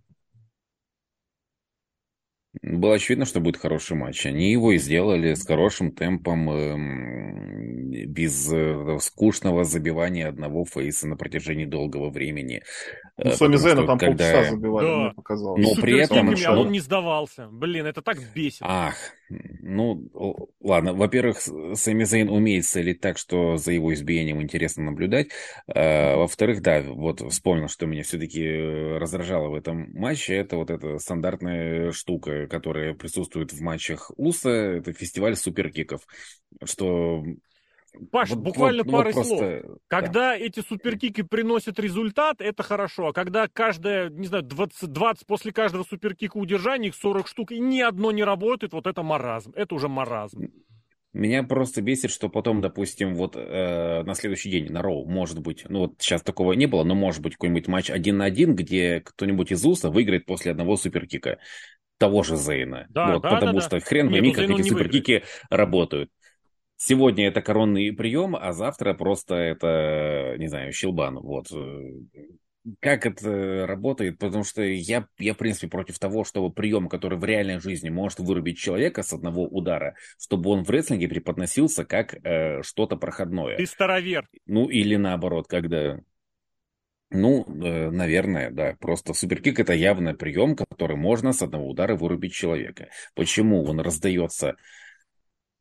Было 2.61 2.95
очевидно, 2.95 3.25
что 3.25 3.39
будет 3.39 3.57
хороший 3.57 3.97
матч. 3.97 4.25
Они 4.25 4.51
его 4.51 4.73
и 4.73 4.77
сделали 4.77 5.33
с 5.33 5.45
хорошим 5.45 5.91
темпом, 5.91 6.51
эм, 6.51 7.91
без 8.05 8.51
э, 8.51 8.97
скучного 8.99 9.63
забивания 9.63 10.27
одного 10.27 10.63
фейса 10.65 11.07
на 11.07 11.15
протяжении 11.17 11.65
долгого 11.65 12.11
времени. 12.11 12.61
Ну, 13.17 13.29
э, 13.29 13.35
Сами 13.35 13.57
Зейна 13.57 13.85
там 13.85 13.99
когда... 13.99 14.31
полчаса 14.31 14.51
забивали, 14.51 14.87
да. 14.87 14.97
мне 14.97 15.13
показалось. 15.13 15.61
Но 15.61 15.81
при 15.81 15.99
этом... 15.99 16.35
А 16.47 16.59
он 16.59 16.71
не 16.71 16.79
сдавался. 16.79 17.47
Блин, 17.47 17.85
это 17.85 18.01
так 18.01 18.17
бесит. 18.33 18.61
Ах, 18.61 18.95
ну, 19.29 20.09
ладно. 20.59 20.93
Во-первых, 20.93 21.39
Сами 21.39 22.05
Зейн 22.05 22.29
умеет 22.29 22.65
целить 22.65 23.01
так, 23.01 23.19
что 23.19 23.57
за 23.57 23.71
его 23.71 23.93
избиением 23.93 24.41
интересно 24.41 24.85
наблюдать. 24.85 25.27
А, 25.67 26.17
во-вторых, 26.17 26.61
да, 26.61 26.81
вот 26.81 27.21
вспомнил, 27.31 27.67
что 27.67 27.85
меня 27.85 28.01
все-таки 28.01 28.43
э, 28.43 28.97
раздражало 28.97 29.49
в 29.49 29.55
этом 29.55 29.91
матче. 29.93 30.33
Это 30.33 30.57
вот 30.57 30.71
эта 30.71 30.97
стандартная 30.97 31.91
штука, 31.91 32.47
которая 32.47 32.95
присутствует 32.95 33.53
в 33.53 33.61
матчах 33.61 34.11
УСА. 34.17 34.49
Это 34.49 34.91
фестиваль 34.91 35.35
суперкиков. 35.35 36.01
Что 36.63 37.23
Паш, 38.11 38.29
вот, 38.29 38.39
буквально 38.39 38.83
вот, 38.83 38.91
ну, 38.91 38.97
пару 38.97 39.11
вот 39.11 39.25
слов. 39.25 39.39
Просто, 39.39 39.77
когда 39.87 40.29
да. 40.29 40.37
эти 40.37 40.61
суперкики 40.61 41.21
приносят 41.21 41.79
результат, 41.79 42.41
это 42.41 42.63
хорошо. 42.63 43.07
А 43.07 43.13
когда 43.13 43.47
каждая, 43.47 44.09
не 44.09 44.27
знаю, 44.27 44.43
20, 44.43 44.91
20 44.91 45.27
после 45.27 45.51
каждого 45.51 45.83
суперкика 45.83 46.37
удержания, 46.37 46.89
их 46.89 46.95
40 46.95 47.27
штук, 47.27 47.51
и 47.51 47.59
ни 47.59 47.81
одно 47.81 48.11
не 48.11 48.23
работает, 48.23 48.73
вот 48.73 48.87
это 48.87 49.03
маразм. 49.03 49.51
Это 49.55 49.75
уже 49.75 49.89
маразм. 49.89 50.47
Меня 51.13 51.43
просто 51.43 51.83
бесит, 51.83 52.09
что 52.09 52.27
потом, 52.27 52.59
допустим, 52.59 53.13
вот 53.13 53.35
э, 53.35 54.01
на 54.03 54.15
следующий 54.15 54.49
день 54.49 54.71
на 54.71 54.81
Роу, 54.81 55.05
может 55.05 55.39
быть, 55.39 55.63
ну 55.69 55.81
вот 55.81 55.93
сейчас 55.99 56.23
такого 56.23 56.53
не 56.53 56.65
было, 56.65 56.83
но 56.83 56.95
может 56.95 57.21
быть 57.21 57.33
какой-нибудь 57.33 57.67
матч 57.67 57.91
один 57.91 58.17
на 58.17 58.25
один, 58.25 58.55
где 58.55 58.99
кто-нибудь 59.01 59.51
из 59.51 59.63
УСа 59.63 59.91
выиграет 59.91 60.25
после 60.25 60.51
одного 60.51 60.75
суперкика 60.75 61.37
того 61.99 62.23
же 62.23 62.35
Зейна. 62.35 62.87
Да, 62.89 63.13
вот, 63.13 63.21
да, 63.21 63.29
потому 63.29 63.59
да, 63.59 63.61
что 63.61 63.79
хрен 63.79 64.09
пойми, 64.09 64.33
как 64.33 64.49
эти 64.49 64.63
суперкики 64.63 65.11
выиграет. 65.11 65.45
работают. 65.51 66.09
Сегодня 66.85 67.27
это 67.29 67.41
коронный 67.41 67.93
прием, 67.93 68.35
а 68.35 68.51
завтра 68.51 68.93
просто 68.93 69.35
это, 69.35 70.35
не 70.37 70.47
знаю, 70.47 70.73
щелбан. 70.73 71.17
Вот. 71.17 71.47
Как 72.81 73.05
это 73.05 73.65
работает? 73.65 74.17
Потому 74.17 74.43
что 74.43 74.61
я, 74.61 75.07
я, 75.17 75.33
в 75.33 75.37
принципе, 75.37 75.69
против 75.69 75.97
того, 75.97 76.25
чтобы 76.25 76.51
прием, 76.51 76.89
который 76.89 77.17
в 77.17 77.23
реальной 77.23 77.61
жизни 77.61 77.87
может 77.87 78.19
вырубить 78.19 78.57
человека 78.57 79.01
с 79.01 79.13
одного 79.13 79.47
удара, 79.47 79.95
чтобы 80.19 80.49
он 80.49 80.65
в 80.65 80.69
рестлинге 80.69 81.07
преподносился 81.07 81.85
как 81.85 82.15
э, 82.15 82.61
что-то 82.63 82.97
проходное. 82.97 83.55
Ты 83.55 83.65
старовер. 83.65 84.27
Ну, 84.45 84.67
или 84.69 84.97
наоборот, 84.97 85.47
когда... 85.47 86.01
Ну, 87.11 87.45
э, 87.45 87.91
наверное, 87.91 88.51
да. 88.51 88.75
Просто 88.81 89.13
суперкик 89.13 89.57
это 89.61 89.71
явно 89.71 90.15
прием, 90.15 90.57
который 90.57 90.97
можно 90.97 91.31
с 91.31 91.41
одного 91.41 91.69
удара 91.69 91.95
вырубить 91.95 92.33
человека. 92.33 92.89
Почему 93.15 93.63
он 93.63 93.79
раздается 93.79 94.57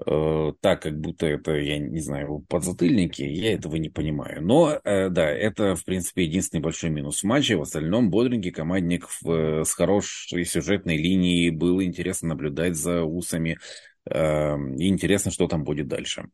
Э, 0.05 0.53
так, 0.61 0.83
как 0.83 0.99
будто 0.99 1.27
это, 1.27 1.53
я 1.53 1.79
не 1.79 2.01
знаю, 2.01 2.45
подзатыльники, 2.49 3.23
я 3.23 3.55
этого 3.55 3.77
не 3.77 3.89
понимаю. 3.89 4.43
Но, 4.43 4.81
э, 4.83 5.09
да, 5.11 5.31
это, 5.31 5.77
в 5.77 5.85
принципе, 5.85 6.25
единственный 6.25 6.61
большой 6.61 6.91
минус 6.91 7.23
матча. 7.25 7.57
В 7.57 7.63
остальном 7.63 8.11
бодренький 8.11 8.51
командник 8.51 9.09
в, 9.09 9.31
э, 9.31 9.65
с 9.65 9.73
хорошей 9.75 10.45
сюжетной 10.45 10.97
линией. 10.97 11.51
Было 11.51 11.85
интересно 11.85 12.31
наблюдать 12.31 12.77
за 12.77 13.03
усами. 13.03 13.59
И 14.05 14.89
интересно, 14.89 15.31
что 15.31 15.47
там 15.47 15.63
будет 15.63 15.87
дальше. 15.87 16.25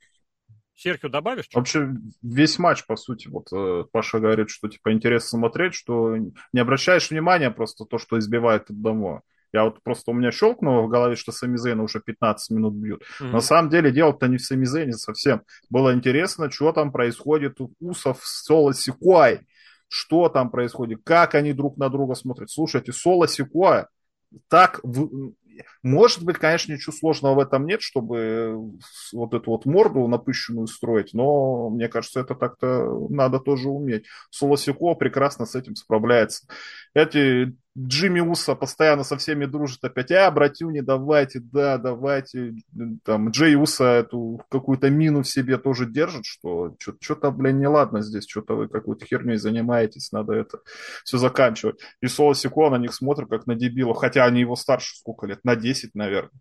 Серхио, 0.75 1.11
добавишь? 1.11 1.45
Что? 1.45 1.59
Вообще, 1.59 1.91
весь 2.23 2.59
матч, 2.59 2.87
по 2.87 2.97
сути, 2.97 3.29
вот 3.29 3.91
Паша 3.91 4.21
говорит, 4.21 4.49
что, 4.49 4.69
типа, 4.69 4.91
интересно 4.91 5.41
смотреть, 5.41 5.75
что 5.75 6.17
не 6.17 6.61
обращаешь 6.61 7.11
внимания 7.11 7.51
просто 7.51 7.85
то, 7.85 7.99
что 7.99 8.19
избивает 8.19 8.71
одного. 8.71 9.23
Я 9.53 9.65
вот 9.65 9.83
просто 9.83 10.11
у 10.11 10.15
меня 10.15 10.31
щелкнуло 10.31 10.83
в 10.83 10.89
голове, 10.89 11.17
что 11.17 11.33
Сами 11.33 11.57
Зейна 11.57 11.83
уже 11.83 12.01
15 12.01 12.51
минут 12.51 12.75
бьют. 12.75 13.03
Mm-hmm. 13.21 13.31
На 13.31 13.41
самом 13.41 13.71
деле 13.71 13.91
дело-то 13.91 14.27
не 14.27 14.37
в 14.37 14.43
Сами 14.43 14.65
Зейне 14.65 14.93
совсем. 14.93 15.43
Было 15.71 15.95
интересно, 15.95 16.51
что 16.51 16.73
там 16.73 16.93
происходит 16.93 17.61
у 17.61 17.73
Усов 17.81 18.21
с 18.23 18.45
Соло 18.45 18.75
Сикуай. 18.75 19.41
Что 19.89 20.29
там 20.29 20.51
происходит, 20.51 21.01
как 21.03 21.35
они 21.35 21.55
друг 21.55 21.79
на 21.79 21.89
друга 21.89 22.15
смотрят. 22.15 22.51
Слушайте, 22.51 22.93
Соло 22.93 23.27
Сикуай 23.27 23.87
так 24.49 24.81
в... 24.83 25.33
может 25.83 26.23
быть, 26.23 26.39
конечно, 26.39 26.73
ничего 26.73 26.93
сложного 26.93 27.35
в 27.37 27.39
этом 27.39 27.67
нет, 27.67 27.83
чтобы 27.83 28.57
вот 29.13 29.35
эту 29.35 29.51
вот 29.51 29.67
морду 29.67 30.07
напыщенную 30.07 30.67
строить, 30.67 31.15
но 31.15 31.71
мне 31.71 31.89
кажется, 31.89 32.21
это 32.21 32.35
так-то 32.35 33.09
надо 33.09 33.41
тоже 33.41 33.69
уметь. 33.69 34.07
Солосико 34.31 34.95
прекрасно 34.95 35.47
с 35.47 35.55
этим 35.55 35.77
справляется. 35.77 36.47
Эти 36.95 37.57
Джимми 37.79 38.21
Уса 38.21 38.55
постоянно 38.55 39.05
со 39.05 39.17
всеми 39.17 39.45
дружит 39.45 39.85
опять, 39.85 40.11
а, 40.11 40.31
братюни, 40.31 40.81
давайте, 40.81 41.39
да, 41.41 41.79
давайте. 41.79 42.55
Там 43.05 43.31
Джей 43.31 43.55
Уса 43.55 43.85
эту 43.85 44.41
какую-то 44.51 44.91
мину 44.91 45.23
в 45.23 45.29
себе 45.29 45.59
тоже 45.59 45.87
держит, 45.87 46.25
что 46.25 46.75
что-то, 47.01 47.31
блин, 47.31 47.61
неладно 47.61 48.03
здесь, 48.03 48.27
что-то 48.27 48.55
вы 48.55 48.69
какой-то 48.69 49.05
херней 49.05 49.37
занимаетесь, 49.37 50.11
надо 50.11 50.33
это 50.33 50.59
все 51.05 51.19
заканчивать. 51.19 51.79
И 52.01 52.09
Соло 52.09 52.35
Сико 52.35 52.69
на 52.71 52.79
них 52.79 52.93
смотрит 52.95 53.29
как 53.29 53.47
на 53.47 53.55
дебилов, 53.55 53.99
хотя 53.99 54.25
они 54.25 54.41
его 54.41 54.57
старше 54.57 54.97
сколько 54.97 55.27
лет, 55.27 55.45
на 55.45 55.55
10, 55.55 55.95
наверное. 55.95 56.33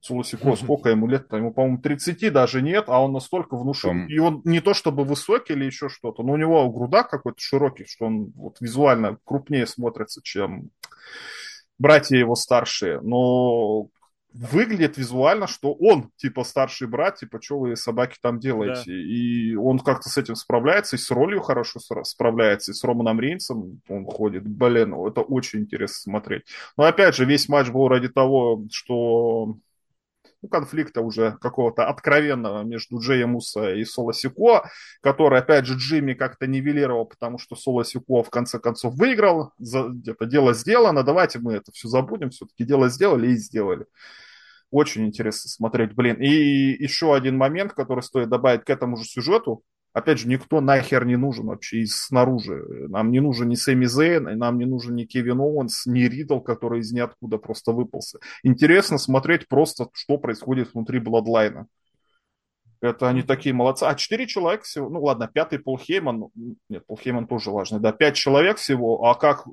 Сулусико, 0.00 0.56
сколько 0.56 0.90
ему 0.90 1.06
лет? 1.06 1.32
Ему, 1.32 1.52
по-моему, 1.52 1.78
30 1.78 2.32
даже 2.32 2.62
нет, 2.62 2.84
а 2.88 3.02
он 3.02 3.12
настолько 3.12 3.56
внушительный. 3.56 4.12
И 4.12 4.18
он 4.18 4.42
не 4.44 4.60
то 4.60 4.74
чтобы 4.74 5.04
высокий 5.04 5.52
или 5.52 5.64
еще 5.64 5.88
что-то, 5.88 6.22
но 6.22 6.32
у 6.32 6.36
него 6.36 6.68
груда 6.70 7.02
какой-то 7.02 7.40
широкий, 7.40 7.84
что 7.84 8.06
он 8.06 8.32
вот 8.34 8.56
визуально 8.60 9.18
крупнее 9.24 9.66
смотрится, 9.66 10.20
чем 10.22 10.70
братья 11.78 12.16
его 12.16 12.34
старшие. 12.34 13.00
Но 13.00 13.88
выглядит 14.32 14.98
визуально, 14.98 15.46
что 15.46 15.72
он, 15.72 16.10
типа, 16.16 16.44
старший 16.44 16.86
брат, 16.86 17.16
типа, 17.16 17.40
что 17.42 17.58
вы, 17.58 17.76
собаки, 17.76 18.18
там 18.20 18.38
делаете? 18.38 18.82
Да. 18.86 18.92
И 18.92 19.54
он 19.54 19.78
как-то 19.78 20.08
с 20.08 20.18
этим 20.18 20.34
справляется, 20.36 20.96
и 20.96 20.98
с 20.98 21.10
ролью 21.10 21.40
хорошо 21.40 21.80
справляется, 22.04 22.72
и 22.72 22.74
с 22.74 22.84
Романом 22.84 23.20
Рейнсом 23.20 23.80
он 23.88 24.04
ходит. 24.04 24.46
Блин, 24.46 24.94
это 24.94 25.22
очень 25.22 25.60
интересно 25.60 26.12
смотреть. 26.12 26.42
Но, 26.76 26.84
опять 26.84 27.16
же, 27.16 27.24
весь 27.24 27.48
матч 27.48 27.68
был 27.68 27.88
ради 27.88 28.08
того, 28.08 28.64
что 28.70 29.56
ну, 30.42 30.48
конфликта 30.48 31.00
уже 31.00 31.36
какого-то 31.40 31.86
откровенного 31.86 32.62
между 32.62 32.98
Джеем 33.00 33.36
Уса 33.36 33.74
и 33.74 33.84
Соло 33.84 34.12
Сико, 34.12 34.70
который, 35.00 35.40
опять 35.40 35.66
же, 35.66 35.74
Джимми 35.74 36.14
как-то 36.14 36.46
нивелировал, 36.46 37.06
потому 37.06 37.38
что 37.38 37.56
Соло 37.56 37.84
Сико 37.84 38.22
в 38.22 38.30
конце 38.30 38.58
концов 38.58 38.94
выиграл, 38.94 39.52
где-то 39.58 40.26
дело 40.26 40.54
сделано, 40.54 41.02
давайте 41.02 41.38
мы 41.38 41.54
это 41.54 41.72
все 41.72 41.88
забудем, 41.88 42.30
все-таки 42.30 42.64
дело 42.64 42.88
сделали 42.88 43.28
и 43.28 43.36
сделали. 43.36 43.86
Очень 44.70 45.06
интересно 45.06 45.48
смотреть, 45.48 45.94
блин. 45.94 46.16
И 46.20 46.28
еще 46.28 47.14
один 47.14 47.36
момент, 47.36 47.72
который 47.72 48.02
стоит 48.02 48.28
добавить 48.28 48.64
к 48.64 48.70
этому 48.70 48.96
же 48.96 49.04
сюжету, 49.04 49.62
Опять 49.92 50.18
же, 50.18 50.28
никто 50.28 50.60
нахер 50.60 51.04
не 51.04 51.16
нужен 51.16 51.46
вообще 51.46 51.78
из 51.78 51.96
снаружи. 51.96 52.64
Нам 52.88 53.10
не 53.10 53.20
нужен 53.20 53.48
ни 53.48 53.54
Сэмми 53.54 53.86
Зейн, 53.86 54.38
нам 54.38 54.58
не 54.58 54.64
нужен 54.64 54.94
ни 54.94 55.04
Кевин 55.04 55.40
Оуэнс, 55.40 55.86
ни 55.86 56.02
Ридл, 56.02 56.40
который 56.40 56.80
из 56.80 56.92
ниоткуда 56.92 57.38
просто 57.38 57.72
выпался. 57.72 58.18
Интересно 58.42 58.98
смотреть 58.98 59.48
просто, 59.48 59.88
что 59.92 60.18
происходит 60.18 60.72
внутри 60.72 60.98
Бладлайна. 60.98 61.66
Это 62.80 63.08
они 63.08 63.22
такие 63.22 63.54
молодцы. 63.54 63.84
А 63.84 63.94
четыре 63.94 64.26
человека 64.26 64.64
всего, 64.64 64.88
ну 64.88 65.02
ладно, 65.02 65.28
пятый 65.32 65.58
Пол 65.58 65.78
Хейман, 65.78 66.18
ну, 66.18 66.30
нет, 66.68 66.86
Пол 66.86 66.96
Хейман 66.96 67.26
тоже 67.26 67.50
важный, 67.50 67.80
да, 67.80 67.90
пять 67.92 68.14
человек 68.14 68.58
всего, 68.58 69.04
а 69.04 69.14
как, 69.14 69.46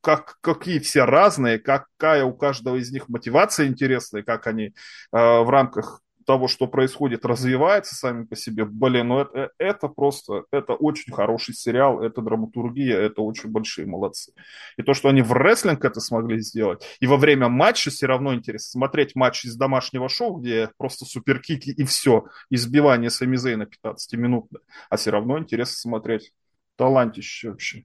как, 0.00 0.38
какие 0.40 0.78
все 0.78 1.04
разные, 1.04 1.58
какая 1.58 2.24
у 2.24 2.32
каждого 2.32 2.76
из 2.76 2.92
них 2.92 3.08
мотивация 3.08 3.66
интересная, 3.66 4.22
как 4.22 4.46
они 4.46 4.66
э, 4.66 4.72
в 5.12 5.50
рамках 5.50 6.02
того, 6.28 6.46
что 6.46 6.66
происходит, 6.66 7.24
развивается 7.24 7.94
сами 7.94 8.26
по 8.26 8.36
себе. 8.36 8.66
Блин, 8.66 9.08
ну 9.08 9.20
это, 9.20 9.50
это 9.56 9.88
просто, 9.88 10.44
это 10.52 10.74
очень 10.74 11.10
хороший 11.10 11.54
сериал, 11.54 12.02
это 12.02 12.20
драматургия, 12.20 12.98
это 12.98 13.22
очень 13.22 13.50
большие 13.50 13.86
молодцы. 13.86 14.34
И 14.76 14.82
то, 14.82 14.92
что 14.92 15.08
они 15.08 15.22
в 15.22 15.32
рестлинг 15.32 15.82
это 15.86 16.00
смогли 16.00 16.38
сделать, 16.40 16.84
и 17.00 17.06
во 17.06 17.16
время 17.16 17.48
матча 17.48 17.88
все 17.90 18.04
равно 18.04 18.34
интересно 18.34 18.72
смотреть 18.72 19.16
матч 19.16 19.46
из 19.46 19.56
домашнего 19.56 20.10
шоу, 20.10 20.36
где 20.36 20.70
просто 20.76 21.06
суперкики 21.06 21.70
и 21.70 21.82
все, 21.84 22.26
избивание 22.50 23.08
Сами 23.08 23.36
Зейна 23.36 23.64
15 23.64 24.12
минут, 24.18 24.50
а 24.90 24.96
все 24.98 25.10
равно 25.10 25.38
интересно 25.38 25.76
смотреть. 25.76 26.34
Талантище 26.76 27.48
вообще. 27.48 27.84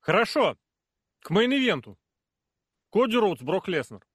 Хорошо. 0.00 0.56
К 1.18 1.32
мейн-ивенту. 1.32 1.96
Коди 2.92 3.16
Роудс, 3.16 3.42
Брок 3.42 3.66
Леснер. 3.66 4.06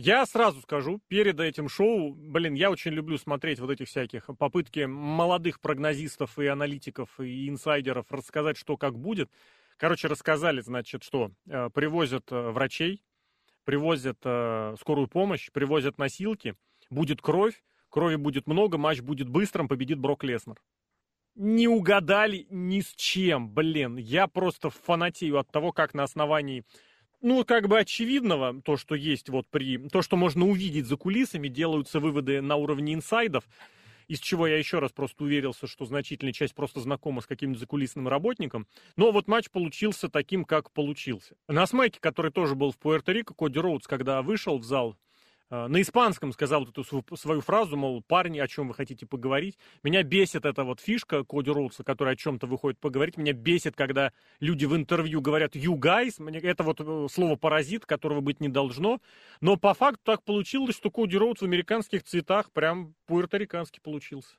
Я 0.00 0.24
сразу 0.26 0.60
скажу, 0.60 1.00
перед 1.08 1.40
этим 1.40 1.68
шоу, 1.68 2.14
блин, 2.14 2.54
я 2.54 2.70
очень 2.70 2.92
люблю 2.92 3.18
смотреть 3.18 3.58
вот 3.58 3.68
этих 3.70 3.88
всяких 3.88 4.30
попытки 4.38 4.84
молодых 4.84 5.60
прогнозистов 5.60 6.38
и 6.38 6.46
аналитиков 6.46 7.18
и 7.18 7.48
инсайдеров 7.48 8.06
рассказать, 8.12 8.56
что 8.56 8.76
как 8.76 8.96
будет. 8.96 9.28
Короче, 9.76 10.06
рассказали, 10.06 10.60
значит, 10.60 11.02
что 11.02 11.32
э, 11.48 11.68
привозят 11.74 12.30
э, 12.30 12.50
врачей, 12.50 13.02
привозят 13.64 14.18
э, 14.22 14.76
скорую 14.80 15.08
помощь, 15.08 15.50
привозят 15.50 15.98
носилки, 15.98 16.54
будет 16.90 17.20
кровь, 17.20 17.60
крови 17.88 18.14
будет 18.14 18.46
много, 18.46 18.78
матч 18.78 19.00
будет 19.00 19.28
быстрым, 19.28 19.66
победит 19.66 19.98
Брок 19.98 20.22
Леснер. 20.22 20.62
Не 21.34 21.66
угадали 21.66 22.46
ни 22.50 22.82
с 22.82 22.94
чем, 22.94 23.52
блин. 23.52 23.96
Я 23.96 24.28
просто 24.28 24.70
фанатею 24.70 25.38
от 25.38 25.50
того, 25.50 25.72
как 25.72 25.92
на 25.92 26.04
основании 26.04 26.64
ну, 27.20 27.44
как 27.44 27.68
бы 27.68 27.78
очевидного, 27.78 28.60
то, 28.62 28.76
что 28.76 28.94
есть 28.94 29.28
вот 29.28 29.46
при... 29.48 29.78
То, 29.88 30.02
что 30.02 30.16
можно 30.16 30.46
увидеть 30.46 30.86
за 30.86 30.96
кулисами, 30.96 31.48
делаются 31.48 32.00
выводы 32.00 32.40
на 32.40 32.56
уровне 32.56 32.94
инсайдов, 32.94 33.44
из 34.06 34.20
чего 34.20 34.46
я 34.46 34.56
еще 34.56 34.78
раз 34.78 34.92
просто 34.92 35.24
уверился, 35.24 35.66
что 35.66 35.84
значительная 35.84 36.32
часть 36.32 36.54
просто 36.54 36.80
знакома 36.80 37.20
с 37.20 37.26
каким-то 37.26 37.60
закулисным 37.60 38.08
работником. 38.08 38.66
Но 38.96 39.12
вот 39.12 39.28
матч 39.28 39.50
получился 39.50 40.08
таким, 40.08 40.44
как 40.44 40.72
получился. 40.72 41.36
На 41.46 41.66
смеке, 41.66 42.00
который 42.00 42.32
тоже 42.32 42.54
был 42.54 42.72
в 42.72 42.78
Пуэрто-Рико, 42.78 43.34
Коди 43.34 43.58
Роудс, 43.58 43.86
когда 43.86 44.22
вышел 44.22 44.58
в 44.58 44.64
зал, 44.64 44.96
на 45.50 45.80
испанском 45.80 46.32
сказал 46.32 46.64
эту 46.64 46.84
свою 47.16 47.40
фразу, 47.40 47.76
мол, 47.76 48.02
парни, 48.02 48.38
о 48.38 48.48
чем 48.48 48.68
вы 48.68 48.74
хотите 48.74 49.06
поговорить. 49.06 49.58
Меня 49.82 50.02
бесит 50.02 50.44
эта 50.44 50.64
вот 50.64 50.80
фишка 50.80 51.24
Коди 51.24 51.50
Роудса, 51.50 51.84
который 51.84 52.12
о 52.12 52.16
чем-то 52.16 52.46
выходит 52.46 52.78
поговорить. 52.78 53.16
Меня 53.16 53.32
бесит, 53.32 53.74
когда 53.74 54.12
люди 54.40 54.66
в 54.66 54.76
интервью 54.76 55.22
говорят 55.22 55.56
«you 55.56 55.74
guys». 55.74 56.22
Мне, 56.22 56.38
это 56.38 56.62
вот 56.64 56.80
э, 56.80 57.06
слово 57.10 57.36
«паразит», 57.36 57.86
которого 57.86 58.20
быть 58.20 58.40
не 58.40 58.48
должно. 58.48 59.00
Но 59.40 59.56
по 59.56 59.72
факту 59.72 60.00
так 60.04 60.22
получилось, 60.22 60.76
что 60.76 60.90
Коди 60.90 61.16
Роудс 61.16 61.40
в 61.40 61.44
американских 61.44 62.04
цветах 62.04 62.52
прям 62.52 62.94
пуэрториканский 63.06 63.80
получился. 63.80 64.36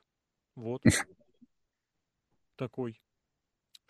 Вот. 0.54 0.82
Такой 2.56 3.00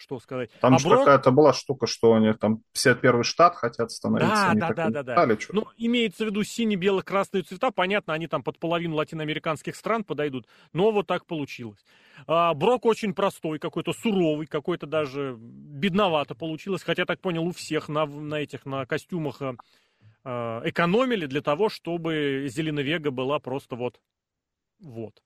что 0.00 0.18
сказать. 0.18 0.50
Там 0.60 0.74
а 0.74 0.78
же 0.78 0.88
Брок... 0.88 1.00
какая-то 1.00 1.30
была 1.30 1.52
штука, 1.52 1.86
что 1.86 2.14
они 2.14 2.32
там 2.32 2.62
51 2.72 3.22
штат 3.22 3.56
хотят 3.56 3.90
становиться. 3.90 4.52
Да, 4.54 4.68
да, 4.68 4.90
да, 4.90 5.02
да, 5.02 5.26
да. 5.26 5.36
Ну, 5.50 5.66
имеется 5.76 6.24
в 6.24 6.28
виду 6.28 6.42
сине-бело-красные 6.42 7.42
цвета, 7.42 7.70
понятно, 7.70 8.14
они 8.14 8.26
там 8.26 8.42
под 8.42 8.58
половину 8.58 8.96
латиноамериканских 8.96 9.76
стран 9.76 10.04
подойдут, 10.04 10.46
но 10.72 10.90
вот 10.90 11.06
так 11.06 11.26
получилось. 11.26 11.84
А, 12.26 12.54
Брок 12.54 12.86
очень 12.86 13.14
простой, 13.14 13.58
какой-то 13.58 13.92
суровый, 13.92 14.46
какой-то 14.46 14.86
даже 14.86 15.36
бедновато 15.38 16.34
получилось, 16.34 16.82
хотя, 16.82 17.04
так 17.04 17.20
понял, 17.20 17.44
у 17.44 17.52
всех 17.52 17.88
на, 17.88 18.06
на 18.06 18.36
этих, 18.36 18.66
на 18.66 18.86
костюмах 18.86 19.42
а, 19.42 19.54
а 20.24 20.62
экономили 20.64 21.26
для 21.26 21.42
того, 21.42 21.68
чтобы 21.68 22.46
Зелена 22.48 22.80
Вега 22.80 23.10
была 23.10 23.38
просто 23.38 23.76
вот, 23.76 24.00
вот. 24.80 25.22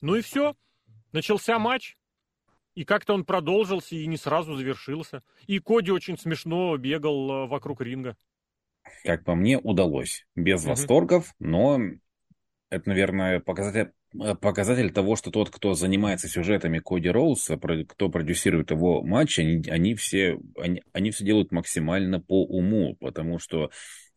Ну 0.00 0.14
и 0.14 0.22
все. 0.22 0.54
Начался 1.12 1.58
матч. 1.58 1.96
И 2.74 2.84
как-то 2.84 3.14
он 3.14 3.24
продолжился 3.24 3.96
и 3.96 4.06
не 4.06 4.16
сразу 4.16 4.54
завершился. 4.54 5.22
И 5.46 5.58
Коди 5.58 5.90
очень 5.90 6.18
смешно 6.18 6.76
бегал 6.76 7.30
э, 7.30 7.46
вокруг 7.46 7.80
ринга. 7.80 8.16
Как 9.04 9.24
по 9.24 9.34
мне, 9.34 9.58
удалось. 9.58 10.26
Без 10.34 10.62
угу. 10.62 10.70
восторгов, 10.70 11.34
но 11.38 11.80
это, 12.70 12.88
наверное, 12.88 13.40
показатель, 13.40 13.92
э, 14.20 14.34
показатель 14.36 14.92
того, 14.92 15.16
что 15.16 15.30
тот, 15.30 15.50
кто 15.50 15.74
занимается 15.74 16.28
сюжетами 16.28 16.78
Коди 16.78 17.10
Роуса, 17.10 17.58
кто 17.58 18.08
продюсирует 18.08 18.70
его 18.70 19.02
матчи, 19.02 19.40
они, 19.40 19.68
они, 19.68 19.94
все, 19.94 20.38
они, 20.56 20.82
они 20.92 21.10
все 21.10 21.24
делают 21.24 21.52
максимально 21.52 22.20
по 22.20 22.44
уму, 22.44 22.96
потому 23.00 23.38
что 23.38 23.70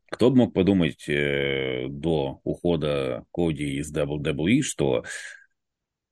кто 0.09 0.29
бы 0.29 0.37
мог 0.37 0.53
подумать 0.53 1.09
э, 1.09 1.87
до 1.89 2.39
ухода 2.43 3.25
Коди 3.33 3.77
из 3.77 3.91
WWE, 3.91 4.61
что 4.61 5.03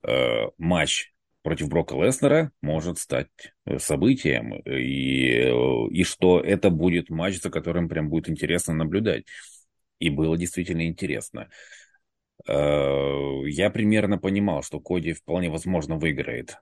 э, 0.03 0.47
матч 0.57 1.13
против 1.41 1.69
Брока 1.69 1.95
Леснера 1.95 2.51
может 2.61 2.97
стать 2.97 3.29
э, 3.65 3.79
событием, 3.79 4.53
и, 4.59 5.31
э, 5.31 5.87
и 5.91 6.03
что 6.03 6.39
это 6.39 6.69
будет 6.69 7.09
матч, 7.09 7.41
за 7.41 7.49
которым 7.49 7.89
прям 7.89 8.09
будет 8.09 8.29
интересно 8.29 8.73
наблюдать. 8.73 9.25
И 9.99 10.09
было 10.09 10.37
действительно 10.37 10.87
интересно. 10.87 11.49
Э, 12.47 13.41
я 13.45 13.69
примерно 13.69 14.17
понимал, 14.17 14.63
что 14.63 14.79
Коди 14.79 15.13
вполне 15.13 15.49
возможно 15.49 15.97
выиграет. 15.97 16.57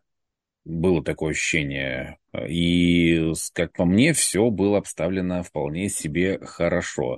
Было 0.66 1.04
такое 1.04 1.32
ощущение. 1.32 2.18
И, 2.48 3.34
как 3.54 3.74
по 3.74 3.86
мне, 3.86 4.14
все 4.14 4.50
было 4.50 4.78
обставлено 4.78 5.42
вполне 5.42 5.90
себе 5.90 6.40
хорошо. 6.40 7.18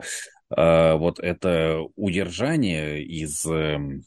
Вот 0.50 1.20
это 1.20 1.80
удержание 1.96 3.04
из 3.04 3.46
эм, 3.46 4.04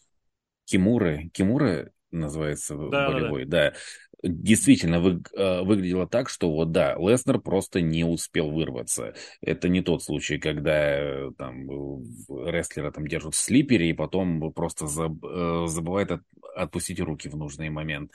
Кимуры. 0.65 1.31
Кимура 1.33 1.91
называется 2.15 2.77
да, 2.77 3.11
болевой, 3.11 3.45
да. 3.45 3.71
да. 3.71 3.77
действительно 4.23 5.01
вы, 5.01 5.23
э, 5.37 5.63
выглядело 5.63 6.07
так, 6.07 6.29
что 6.29 6.51
вот 6.51 6.73
да, 6.73 6.95
Леснер 6.95 7.39
просто 7.41 7.81
не 7.81 8.05
успел 8.05 8.51
вырваться. 8.51 9.15
Это 9.41 9.69
не 9.69 9.83
тот 9.83 10.03
случай, 10.03 10.39
когда 10.39 10.99
э, 10.99 11.31
там 11.37 11.69
рестлера 12.47 12.91
там 12.91 13.07
держат 13.07 13.35
в 13.35 13.39
слипере 13.39 13.91
и 13.91 13.95
потом 13.95 14.53
просто 14.53 14.87
заб, 14.87 15.25
э, 15.25 15.67
забывает 15.67 16.13
от, 16.13 16.23
отпустить 16.55 17.01
руки 17.01 17.29
в 17.29 17.37
нужный 17.37 17.71
момент. 17.71 18.13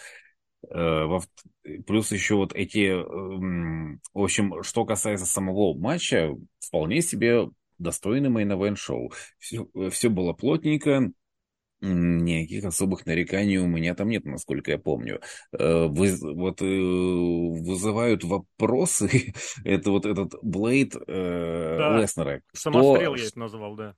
Плюс 0.62 2.12
еще 2.12 2.36
вот 2.36 2.54
эти... 2.54 2.91
В 2.93 4.22
общем, 4.22 4.62
что 4.62 4.84
касается 4.84 5.26
самого 5.26 5.74
матча, 5.74 6.36
вполне 6.60 7.02
себе 7.02 7.50
достойный 7.78 8.30
мейн 8.30 8.76
шоу. 8.76 9.12
Все, 9.38 9.68
все 9.89 10.10
было 10.10 10.34
плотненько, 10.34 11.12
Никаких 11.82 12.66
особых 12.66 13.06
нареканий 13.06 13.58
у 13.58 13.68
меня 13.68 13.96
там 13.96 14.10
нет, 14.10 14.26
насколько 14.26 14.72
я 14.72 14.78
помню. 14.78 15.22
Э, 15.58 15.86
вы, 15.88 16.14
вот 16.22 16.62
э, 16.62 16.66
вызывают 16.66 18.24
вопросы. 18.24 19.34
это 19.64 19.92
вот 19.92 20.06
этот 20.06 20.34
Блейд 20.42 20.96
э, 20.96 21.76
да. 21.80 21.98
Леснера. 21.98 22.42
Самострел 22.54 23.16
что, 23.16 23.24
я 23.24 23.28
это 23.28 23.40
назвал, 23.40 23.76
да. 23.76 23.96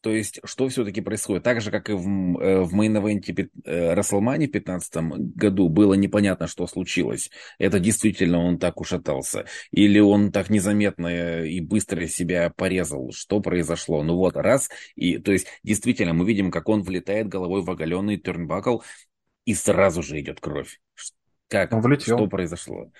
То 0.00 0.10
есть, 0.10 0.40
что 0.44 0.68
все-таки 0.68 1.00
происходит? 1.00 1.42
Так 1.42 1.60
же, 1.60 1.70
как 1.72 1.90
и 1.90 1.92
в, 1.92 2.38
э, 2.38 2.60
в 2.62 2.72
мейн-эвенте 2.74 3.50
э, 3.64 3.94
Расселмани 3.94 4.46
в 4.46 4.52
2015 4.52 4.96
году 5.34 5.68
было 5.68 5.94
непонятно, 5.94 6.46
что 6.46 6.66
случилось. 6.68 7.30
Это 7.58 7.80
действительно 7.80 8.38
он 8.38 8.58
так 8.58 8.80
ушатался. 8.80 9.46
Или 9.72 9.98
он 9.98 10.30
так 10.30 10.50
незаметно 10.50 11.42
и 11.44 11.60
быстро 11.60 12.06
себя 12.06 12.52
порезал. 12.54 13.10
Что 13.12 13.40
произошло? 13.40 14.04
Ну 14.04 14.16
вот, 14.16 14.36
раз. 14.36 14.70
И, 14.94 15.18
то 15.18 15.32
есть, 15.32 15.48
действительно, 15.64 16.14
мы 16.14 16.24
видим, 16.26 16.52
как 16.52 16.68
он 16.68 16.82
влетает 16.82 17.26
головой 17.26 17.62
в 17.62 17.70
оголенный 17.70 18.18
тернбакл, 18.18 18.78
и 19.44 19.54
сразу 19.54 20.02
же 20.02 20.20
идет 20.20 20.40
кровь. 20.40 20.78
Как? 21.48 21.72
Он 21.72 21.80
влетел. 21.80 22.18
Что 22.18 22.26
произошло? 22.28 22.92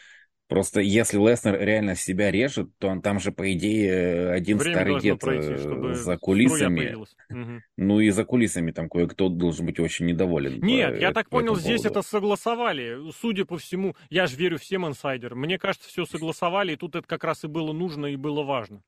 Просто 0.49 0.81
если 0.81 1.19
Леснер 1.19 1.61
реально 1.61 1.95
себя 1.95 2.31
режет, 2.31 2.71
то 2.79 2.89
он 2.89 3.03
там 3.03 3.21
же, 3.21 3.33
по 3.33 3.53
идее, 3.53 4.31
один 4.31 4.57
Время 4.57 4.75
старый 4.75 5.01
дед 5.01 5.21
пройти, 5.21 5.53
э, 5.53 5.93
за 5.93 6.17
кулисами. 6.17 6.97
Угу. 7.29 7.63
Ну 7.77 8.01
и 8.01 8.09
за 8.09 8.25
кулисами 8.25 8.71
там 8.71 8.89
кое-кто 8.89 9.29
должен 9.29 9.67
быть 9.67 9.79
очень 9.79 10.07
недоволен. 10.07 10.59
Нет, 10.63 10.95
по, 10.95 11.01
я 11.01 11.13
так 11.13 11.29
понял, 11.29 11.55
здесь 11.55 11.85
это 11.85 12.01
согласовали. 12.01 12.99
Судя 13.21 13.45
по 13.45 13.59
всему, 13.59 13.95
я 14.09 14.27
же 14.27 14.37
верю 14.37 14.59
всем 14.59 14.87
инсайдерам. 14.87 15.39
Мне 15.39 15.59
кажется, 15.59 15.87
все 15.87 16.07
согласовали, 16.07 16.73
и 16.73 16.77
тут 16.77 16.97
это 16.97 17.07
как 17.07 17.25
раз 17.25 17.45
и 17.45 17.47
было 17.47 17.75
нужно, 17.75 18.07
и 18.07 18.17
было 18.17 18.43
важно. 18.43 18.83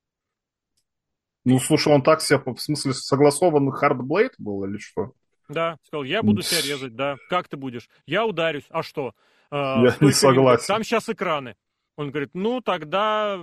Ну, 1.45 1.59
слушай, 1.59 1.93
он 1.93 2.01
так 2.01 2.21
себя, 2.21 2.41
в 2.43 2.57
смысле, 2.57 2.93
согласованный 2.93 3.71
hard 3.71 3.99
blade 3.99 4.33
был 4.39 4.63
или 4.65 4.79
что? 4.79 5.13
Да, 5.47 5.77
сказал, 5.83 6.03
я 6.05 6.23
буду 6.23 6.41
себя 6.41 6.61
резать, 6.61 6.95
да. 6.95 7.17
Как 7.29 7.47
ты 7.47 7.57
будешь? 7.57 7.87
Я 8.07 8.25
ударюсь. 8.25 8.65
А 8.69 8.81
что? 8.81 9.13
А, 9.51 9.83
Я 9.83 9.95
не 9.99 10.11
согласен. 10.11 10.65
Там 10.65 10.83
сейчас 10.83 11.09
экраны. 11.09 11.55
Он 11.97 12.09
говорит, 12.09 12.31
ну 12.33 12.61
тогда 12.61 13.39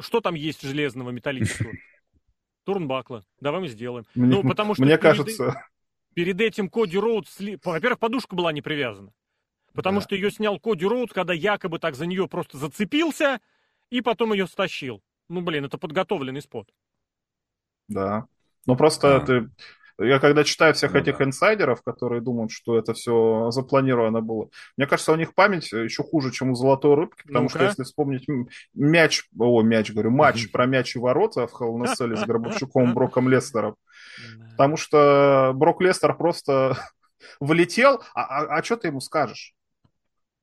что 0.00 0.20
там 0.20 0.34
есть 0.34 0.62
железного, 0.62 1.10
металлического? 1.10 1.72
Турнбакла. 2.64 3.24
Давай 3.40 3.60
мы 3.60 3.68
сделаем. 3.68 4.06
Мне, 4.14 4.36
ну, 4.36 4.48
потому 4.48 4.74
что 4.74 4.82
мне 4.82 4.92
перед, 4.92 5.02
кажется... 5.02 5.66
Перед 6.14 6.40
этим 6.40 6.68
Коди 6.68 6.98
Роуд... 6.98 7.28
Сли... 7.28 7.58
Во-первых, 7.62 7.98
подушка 7.98 8.34
была 8.34 8.52
не 8.52 8.62
привязана. 8.62 9.12
Потому 9.74 9.98
да. 9.98 10.04
что 10.04 10.14
ее 10.14 10.30
снял 10.30 10.58
Коди 10.58 10.86
Роуд, 10.86 11.12
когда 11.12 11.34
якобы 11.34 11.78
так 11.78 11.94
за 11.94 12.06
нее 12.06 12.26
просто 12.28 12.56
зацепился, 12.56 13.40
и 13.90 14.00
потом 14.00 14.32
ее 14.32 14.46
стащил. 14.46 15.02
Ну, 15.28 15.42
блин, 15.42 15.64
это 15.66 15.78
подготовленный 15.78 16.40
спот. 16.40 16.72
Да. 17.88 18.26
Ну, 18.66 18.76
просто 18.76 19.16
а. 19.16 19.20
ты 19.20 19.50
я 19.98 20.18
когда 20.18 20.44
читаю 20.44 20.74
всех 20.74 20.92
ну, 20.92 21.00
этих 21.00 21.18
да. 21.18 21.24
инсайдеров, 21.24 21.82
которые 21.82 22.20
думают, 22.20 22.50
что 22.50 22.76
это 22.76 22.94
все 22.94 23.50
запланировано 23.50 24.20
было, 24.20 24.48
мне 24.76 24.86
кажется, 24.86 25.12
у 25.12 25.16
них 25.16 25.34
память 25.34 25.70
еще 25.72 26.02
хуже, 26.02 26.32
чем 26.32 26.50
у 26.50 26.54
золотой 26.54 26.94
рыбки, 26.94 27.22
потому 27.26 27.44
ну 27.44 27.48
что 27.48 27.64
если 27.64 27.84
вспомнить 27.84 28.26
мяч, 28.74 29.24
о, 29.38 29.62
мяч, 29.62 29.92
говорю, 29.92 30.10
матч 30.10 30.50
про 30.50 30.66
мяч 30.66 30.96
и 30.96 30.98
ворота 30.98 31.46
в 31.46 31.54
Hell 31.54 32.16
с 32.16 32.24
Гробовщиком 32.24 32.94
Броком 32.94 33.28
Лестером, 33.28 33.76
потому 34.52 34.76
что 34.76 35.52
Брок 35.54 35.80
Лестер 35.80 36.14
просто 36.14 36.76
влетел, 37.40 38.02
а, 38.14 38.22
а, 38.22 38.58
а 38.58 38.62
что 38.62 38.76
ты 38.76 38.88
ему 38.88 39.00
скажешь? 39.00 39.54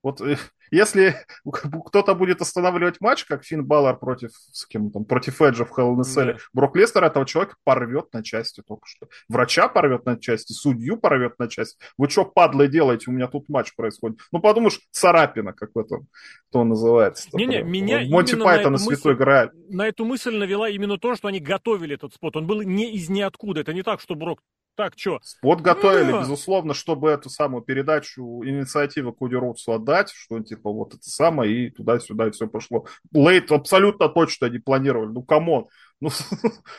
Вот 0.04 0.22
э, 0.22 0.38
если 0.72 1.16
кто-то 1.86 2.16
будет 2.16 2.42
останавливать 2.42 3.02
матч, 3.02 3.26
как 3.26 3.44
Финн 3.44 3.66
Баллар 3.66 3.98
против, 3.98 4.32
с 4.52 4.66
кем 4.66 4.90
там, 4.90 5.06
против 5.06 5.42
Эджа 5.42 5.66
в 5.66 5.78
Hell 5.78 5.96
in 5.98 6.26
да. 6.26 6.38
Брок 6.54 6.76
Лестер 6.76 7.04
этого 7.04 7.26
человека 7.26 7.56
порвет 7.64 8.06
на 8.14 8.24
части 8.24 8.64
только 8.66 8.88
что. 8.88 9.08
Врача 9.28 9.68
порвет 9.68 10.06
на 10.06 10.18
части, 10.18 10.54
судью 10.54 10.98
порвет 10.98 11.38
на 11.38 11.48
части. 11.48 11.78
Вы 11.98 12.10
что, 12.10 12.26
падлы, 12.26 12.68
делаете? 12.68 13.10
У 13.10 13.14
меня 13.14 13.28
тут 13.28 13.50
матч 13.50 13.76
происходит. 13.76 14.20
Ну, 14.32 14.40
подумаешь, 14.40 14.80
царапина, 14.92 15.54
как 15.54 15.72
в 15.76 15.80
этом, 15.80 16.08
кто 16.50 16.64
называется. 16.64 17.30
Не-не, 17.34 17.64
меня 17.64 18.02
Монти 18.10 18.36
Пайтон 18.36 18.74
на 18.74 18.78
Святой 18.78 19.16
Грааль. 19.16 19.52
На 19.70 19.88
эту 19.88 20.06
мысль 20.06 20.36
навела 20.36 20.70
именно 20.70 20.98
то, 20.98 21.16
что 21.16 21.28
они 21.28 21.40
готовили 21.40 21.96
этот 21.96 22.14
spot. 22.14 22.36
Он 22.38 22.48
был 22.48 22.62
не 22.62 22.94
из 22.94 23.10
ниоткуда. 23.10 23.62
Это 23.62 23.74
не 23.74 23.84
так, 23.84 24.00
что 24.00 24.16
Брок 24.16 24.40
так, 24.82 24.94
что? 24.98 25.20
Spot 25.22 25.62
готовили, 25.62 26.12
да. 26.12 26.22
безусловно, 26.22 26.74
чтобы 26.74 27.12
эту 27.12 27.30
самую 27.30 27.62
передачу 27.62 28.44
инициативы 28.44 29.14
Коди 29.14 29.36
Роудсу 29.36 29.74
отдать, 29.74 30.12
что 30.12 30.40
типа 30.40 30.72
вот 30.72 30.96
это 30.96 31.04
самое, 31.04 31.68
и 31.68 31.70
туда-сюда 31.70 32.28
и 32.28 32.32
все 32.32 32.48
пошло. 32.48 32.88
Blade 33.14 33.52
абсолютно 33.52 34.10
точно 34.10 34.48
не 34.48 34.58
планировали. 34.58 35.10
Ну, 35.10 35.22
come 35.22 35.48
on. 35.48 35.68
Ну, 36.00 36.10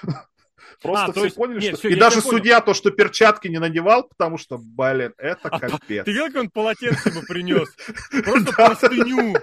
Просто 0.83 1.07
а, 1.07 1.13
все 1.13 1.25
есть, 1.25 1.37
поняли, 1.37 1.61
нет, 1.61 1.69
что... 1.71 1.79
Все, 1.79 1.89
и 1.91 1.95
даже 1.95 2.21
судья 2.21 2.61
то, 2.61 2.75
что 2.75 2.91
перчатки 2.91 3.47
не 3.47 3.59
надевал, 3.59 4.09
потому 4.09 4.37
что, 4.37 4.59
блин, 4.59 5.15
это 5.17 5.49
а, 5.49 5.61
капец. 5.61 6.05
Ты 6.05 6.11
видел, 6.11 6.27
как 6.27 6.37
он 6.37 6.51
полотенце 6.51 7.11
ему 7.11 7.23
принес? 7.29 7.69
Просто 8.25 8.53
простыню. 8.53 9.37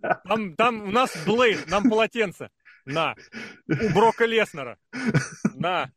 Там, 0.28 0.54
там 0.54 0.82
у 0.82 0.90
нас 0.92 1.10
Блейд, 1.26 1.66
нам 1.68 1.88
полотенце. 1.88 2.50
На. 2.84 3.16
У 3.66 3.88
Брока 3.94 4.26
Леснера. 4.26 4.78
На. 5.54 5.90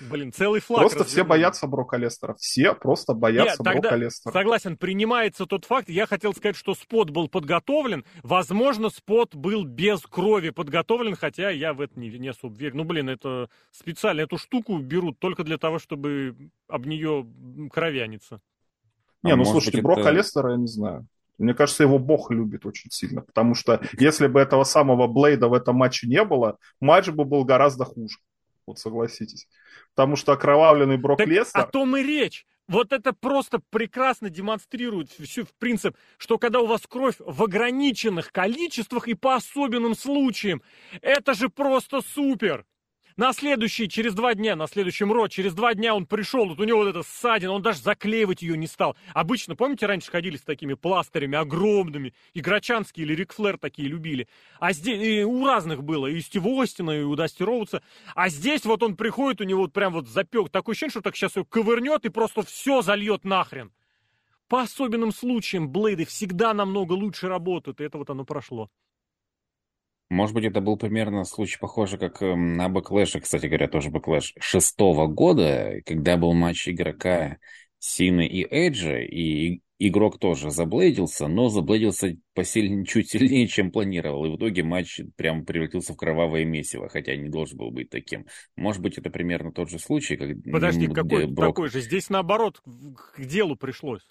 Блин, 0.00 0.32
целый 0.32 0.60
флаг. 0.60 0.80
Просто 0.80 1.00
развернул. 1.00 1.24
все 1.24 1.24
боятся 1.24 1.66
Брока 1.66 1.96
Лестера. 1.96 2.34
Все 2.38 2.74
просто 2.74 3.14
боятся 3.14 3.50
Нет, 3.50 3.58
тогда, 3.58 3.80
Брока 3.80 3.96
Лестера. 3.96 4.32
Согласен, 4.32 4.76
принимается 4.76 5.46
тот 5.46 5.64
факт. 5.64 5.88
Я 5.88 6.06
хотел 6.06 6.34
сказать, 6.34 6.56
что 6.56 6.74
спот 6.74 7.10
был 7.10 7.28
подготовлен. 7.28 8.04
Возможно, 8.22 8.90
спот 8.90 9.34
был 9.34 9.64
без 9.64 10.00
крови 10.02 10.50
подготовлен, 10.50 11.16
хотя 11.16 11.50
я 11.50 11.74
в 11.74 11.80
это 11.80 11.98
не, 11.98 12.10
не 12.10 12.28
особо 12.28 12.56
верю. 12.56 12.76
Ну, 12.76 12.84
блин, 12.84 13.08
это 13.08 13.48
специально 13.70 14.20
эту 14.20 14.38
штуку 14.38 14.78
берут 14.78 15.18
только 15.18 15.44
для 15.44 15.58
того, 15.58 15.78
чтобы 15.78 16.36
об 16.68 16.86
нее 16.86 17.26
кровяниться. 17.72 18.40
Не, 19.22 19.32
а 19.32 19.36
ну 19.36 19.44
слушайте, 19.44 19.78
быть, 19.78 19.84
Брока 19.84 20.00
это... 20.02 20.10
Лестера 20.10 20.52
я 20.52 20.56
не 20.56 20.66
знаю. 20.66 21.06
Мне 21.40 21.54
кажется, 21.54 21.82
его 21.82 21.98
бог 21.98 22.30
любит 22.30 22.66
очень 22.66 22.90
сильно, 22.90 23.22
потому 23.22 23.54
что 23.54 23.80
если 23.98 24.26
бы 24.26 24.40
этого 24.40 24.64
самого 24.64 25.06
Блейда 25.06 25.48
в 25.48 25.54
этом 25.54 25.76
матче 25.76 26.06
не 26.06 26.22
было, 26.22 26.58
матч 26.80 27.08
бы 27.08 27.24
был 27.24 27.44
гораздо 27.44 27.86
хуже. 27.86 28.18
Вот 28.66 28.78
согласитесь 28.78 29.46
потому 29.94 30.16
что 30.16 30.32
окровавленный 30.32 30.96
Брок 30.96 31.18
так 31.18 31.28
Леснер... 31.28 31.62
О 31.62 31.66
том 31.66 31.96
и 31.96 32.02
речь. 32.02 32.46
Вот 32.68 32.92
это 32.92 33.12
просто 33.12 33.60
прекрасно 33.70 34.30
демонстрирует 34.30 35.10
всю 35.10 35.44
в 35.44 35.52
принцип, 35.54 35.96
что 36.18 36.38
когда 36.38 36.60
у 36.60 36.66
вас 36.66 36.82
кровь 36.88 37.16
в 37.18 37.42
ограниченных 37.42 38.30
количествах 38.30 39.08
и 39.08 39.14
по 39.14 39.34
особенным 39.34 39.96
случаям, 39.96 40.62
это 41.02 41.34
же 41.34 41.48
просто 41.48 42.00
супер. 42.00 42.64
На 43.16 43.32
следующий, 43.32 43.88
через 43.88 44.14
два 44.14 44.34
дня, 44.34 44.56
на 44.56 44.66
следующем 44.66 45.12
ро, 45.12 45.28
через 45.28 45.52
два 45.52 45.74
дня 45.74 45.94
он 45.94 46.06
пришел, 46.06 46.46
вот 46.46 46.60
у 46.60 46.64
него 46.64 46.78
вот 46.78 46.88
эта 46.88 47.02
ссадина, 47.02 47.52
он 47.52 47.62
даже 47.62 47.80
заклеивать 47.80 48.42
ее 48.42 48.56
не 48.56 48.66
стал. 48.66 48.96
Обычно, 49.14 49.56
помните, 49.56 49.86
раньше 49.86 50.10
ходили 50.10 50.36
с 50.36 50.42
такими 50.42 50.74
пластырями 50.74 51.36
огромными, 51.36 52.14
и 52.32 52.40
Грачанский 52.40 53.02
или 53.02 53.14
Рик 53.14 53.32
Флэр 53.32 53.58
такие 53.58 53.88
любили. 53.88 54.28
А 54.58 54.72
здесь 54.72 55.02
и 55.02 55.24
у 55.24 55.44
разных 55.44 55.82
было, 55.82 56.06
и 56.06 56.20
Стив 56.20 56.46
Остина, 56.46 56.92
и 56.92 57.02
у 57.02 57.14
Дасти 57.16 57.42
Роудса. 57.42 57.82
А 58.14 58.28
здесь 58.28 58.64
вот 58.64 58.82
он 58.82 58.96
приходит, 58.96 59.40
у 59.40 59.44
него 59.44 59.62
вот 59.62 59.72
прям 59.72 59.92
вот 59.92 60.08
запек, 60.08 60.50
такое 60.50 60.74
ощущение, 60.74 60.90
что 60.90 61.00
так 61.00 61.16
сейчас 61.16 61.36
его 61.36 61.44
ковырнет 61.44 62.04
и 62.04 62.08
просто 62.10 62.42
все 62.42 62.82
зальет 62.82 63.24
нахрен. 63.24 63.72
По 64.48 64.62
особенным 64.62 65.12
случаям 65.12 65.68
Блейды 65.68 66.04
всегда 66.04 66.54
намного 66.54 66.92
лучше 66.94 67.28
работают, 67.28 67.80
и 67.80 67.84
это 67.84 67.98
вот 67.98 68.10
оно 68.10 68.24
прошло. 68.24 68.68
Может 70.10 70.34
быть, 70.34 70.44
это 70.44 70.60
был 70.60 70.76
примерно 70.76 71.24
случай 71.24 71.58
похожий, 71.58 71.98
как 71.98 72.20
эм, 72.20 72.54
на 72.54 72.68
Backlash 72.68 73.10
е, 73.10 73.20
кстати 73.20 73.46
говоря, 73.46 73.68
тоже 73.68 73.90
Backlash 73.90 74.34
шестого 74.40 75.06
года, 75.06 75.80
когда 75.86 76.16
был 76.16 76.32
матч 76.32 76.68
игрока 76.68 77.38
Сины 77.78 78.26
и 78.26 78.44
Эджа, 78.44 78.98
и 78.98 79.60
игрок 79.78 80.18
тоже 80.18 80.50
заблейдился, 80.50 81.28
но 81.28 81.48
заблейдился 81.48 82.16
посильнее, 82.34 82.84
чуть 82.86 83.10
сильнее, 83.10 83.46
чем 83.46 83.70
планировал. 83.70 84.26
И 84.26 84.30
в 84.30 84.36
итоге 84.36 84.64
матч 84.64 85.00
прям 85.14 85.44
превратился 85.44 85.94
в 85.94 85.96
кровавое 85.96 86.44
месиво, 86.44 86.88
хотя 86.88 87.14
не 87.14 87.28
должен 87.28 87.56
был 87.56 87.70
быть 87.70 87.88
таким. 87.88 88.26
Может 88.56 88.82
быть, 88.82 88.98
это 88.98 89.10
примерно 89.10 89.52
тот 89.52 89.70
же 89.70 89.78
случай, 89.78 90.16
как... 90.16 90.30
Подожди, 90.50 90.88
какой 90.88 91.26
Брок... 91.26 91.54
такой 91.54 91.70
же? 91.70 91.80
Здесь 91.80 92.10
наоборот 92.10 92.60
к 92.60 93.24
делу 93.24 93.54
пришлось. 93.54 94.06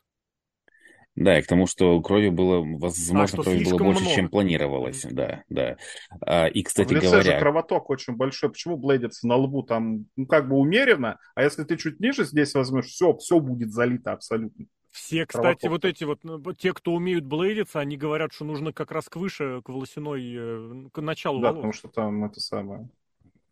Да, 1.16 1.38
и 1.38 1.42
к 1.42 1.48
тому, 1.48 1.68
что 1.68 2.00
крови 2.02 2.30
было, 2.30 2.64
возможно, 2.78 3.40
а, 3.40 3.44
крови 3.44 3.66
было 3.66 3.78
больше, 3.78 4.02
много. 4.02 4.16
чем 4.16 4.30
планировалось. 4.30 5.06
Да, 5.10 5.44
да. 5.50 5.78
А, 6.22 6.48
и, 6.48 6.64
кстати 6.64 6.94
в 6.94 6.98
лице 6.98 7.08
говоря... 7.08 7.34
же 7.34 7.40
кровоток 7.40 7.90
очень 7.90 8.16
большой. 8.16 8.50
Почему 8.50 8.78
блейдится 8.78 9.28
на 9.28 9.36
лбу 9.36 9.64
там, 9.64 10.06
ну, 10.16 10.26
как 10.26 10.48
бы 10.48 10.56
умеренно, 10.56 11.20
а 11.36 11.44
если 11.44 11.64
ты 11.64 11.78
чуть 11.78 12.00
ниже 12.00 12.24
здесь 12.24 12.54
возьмешь, 12.54 12.86
все, 12.86 13.16
все 13.18 13.40
будет 13.40 13.72
залито 13.74 14.14
абсолютно. 14.14 14.66
Все, 14.92 15.26
кстати, 15.26 15.68
вот 15.68 15.86
эти 15.86 16.04
вот, 16.04 16.24
ну, 16.24 16.42
те, 16.54 16.74
кто 16.74 16.94
умеют 16.94 17.26
блейдиться, 17.26 17.80
они 17.80 17.96
говорят, 17.96 18.34
что 18.34 18.46
нужно 18.46 18.74
как 18.74 18.92
раз 18.92 19.08
к 19.08 19.18
выше, 19.18 19.62
к 19.64 19.70
волосяной, 19.70 20.34
э, 20.36 20.90
к 20.92 21.02
началу 21.02 21.42
Да, 21.42 21.50
волос. 21.50 21.58
потому 21.58 21.74
что 21.74 21.88
там 21.90 22.24
это 22.26 22.40
самое 22.40 22.90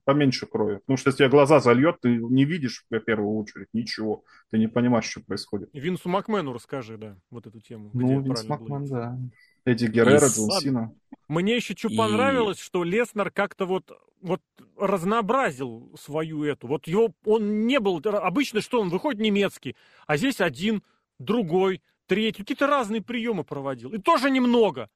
поменьше 0.07 0.45
крови. 0.45 0.77
Потому 0.77 0.95
что 0.95 1.09
если 1.09 1.17
тебе 1.17 1.29
глаза 1.29 1.59
зальет, 1.59 1.99
ты 1.99 2.15
не 2.15 2.45
видишь 2.45 2.85
в 2.89 2.99
первую 3.01 3.35
очередь 3.35 3.67
ничего. 3.73 4.23
Ты 4.49 4.57
не 4.57 4.69
понимаешь, 4.69 5.03
что 5.03 5.19
происходит. 5.19 5.69
Винсу 5.73 6.07
Макмену 6.07 6.53
расскажи, 6.53 6.97
да, 6.97 7.17
вот 7.29 7.45
эту 7.45 7.59
тему. 7.59 7.91
Ну, 7.93 8.21
Винс 8.21 8.45
Макмен, 8.45 8.85
да. 8.85 9.19
Эдди 9.65 9.87
Геррера, 9.87 10.27
Джон 10.27 10.49
Сина. 10.61 10.95
Мне 11.27 11.57
еще 11.57 11.75
что 11.75 11.89
и... 11.89 11.97
понравилось, 11.97 12.57
что 12.57 12.85
Леснер 12.85 13.31
как-то 13.31 13.65
вот, 13.65 13.91
вот 14.21 14.41
разнообразил 14.77 15.93
свою 15.99 16.45
эту. 16.45 16.67
Вот 16.67 16.87
его, 16.87 17.13
он 17.25 17.67
не 17.67 17.81
был, 17.81 18.01
обычно 18.05 18.61
что, 18.61 18.79
он 18.79 18.87
выходит 18.87 19.19
немецкий, 19.19 19.75
а 20.05 20.15
здесь 20.15 20.39
один, 20.39 20.83
другой, 21.19 21.81
третий, 22.05 22.43
какие-то 22.43 22.67
разные 22.67 23.01
приемы 23.01 23.43
проводил. 23.43 23.91
И 23.91 23.97
тоже 23.97 24.31
немного. 24.31 24.89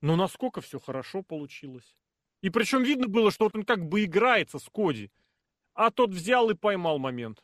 Но 0.00 0.16
насколько 0.16 0.62
все 0.62 0.80
хорошо 0.80 1.22
получилось. 1.22 1.94
И 2.44 2.50
причем 2.50 2.82
видно 2.82 3.08
было, 3.08 3.30
что 3.30 3.44
вот 3.44 3.56
он 3.56 3.62
как 3.62 3.88
бы 3.88 4.04
играется 4.04 4.58
с 4.58 4.68
Коди. 4.70 5.10
А 5.72 5.90
тот 5.90 6.10
взял 6.10 6.50
и 6.50 6.54
поймал 6.54 6.98
момент. 6.98 7.38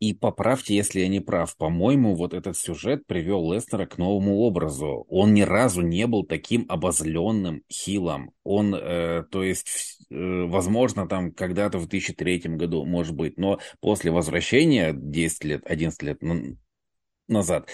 И 0.00 0.14
поправьте, 0.14 0.74
если 0.74 0.98
я 0.98 1.06
не 1.06 1.20
прав. 1.20 1.56
По-моему, 1.56 2.16
вот 2.16 2.34
этот 2.34 2.56
сюжет 2.56 3.06
привел 3.06 3.52
Лестера 3.52 3.86
к 3.86 3.98
новому 3.98 4.40
образу. 4.40 5.06
Он 5.08 5.32
ни 5.32 5.42
разу 5.42 5.80
не 5.80 6.08
был 6.08 6.24
таким 6.24 6.66
обозленным 6.68 7.62
хилом. 7.72 8.32
Он, 8.42 8.74
э, 8.74 9.22
то 9.30 9.44
есть, 9.44 10.00
э, 10.10 10.42
возможно, 10.46 11.06
там 11.06 11.30
когда-то 11.30 11.78
в 11.78 11.86
2003 11.86 12.56
году, 12.56 12.84
может 12.84 13.14
быть, 13.14 13.38
но 13.38 13.60
после 13.78 14.10
возвращения 14.10 14.92
10 14.92 15.44
лет, 15.44 15.62
11 15.64 16.02
лет 16.02 16.20
назад, 17.28 17.68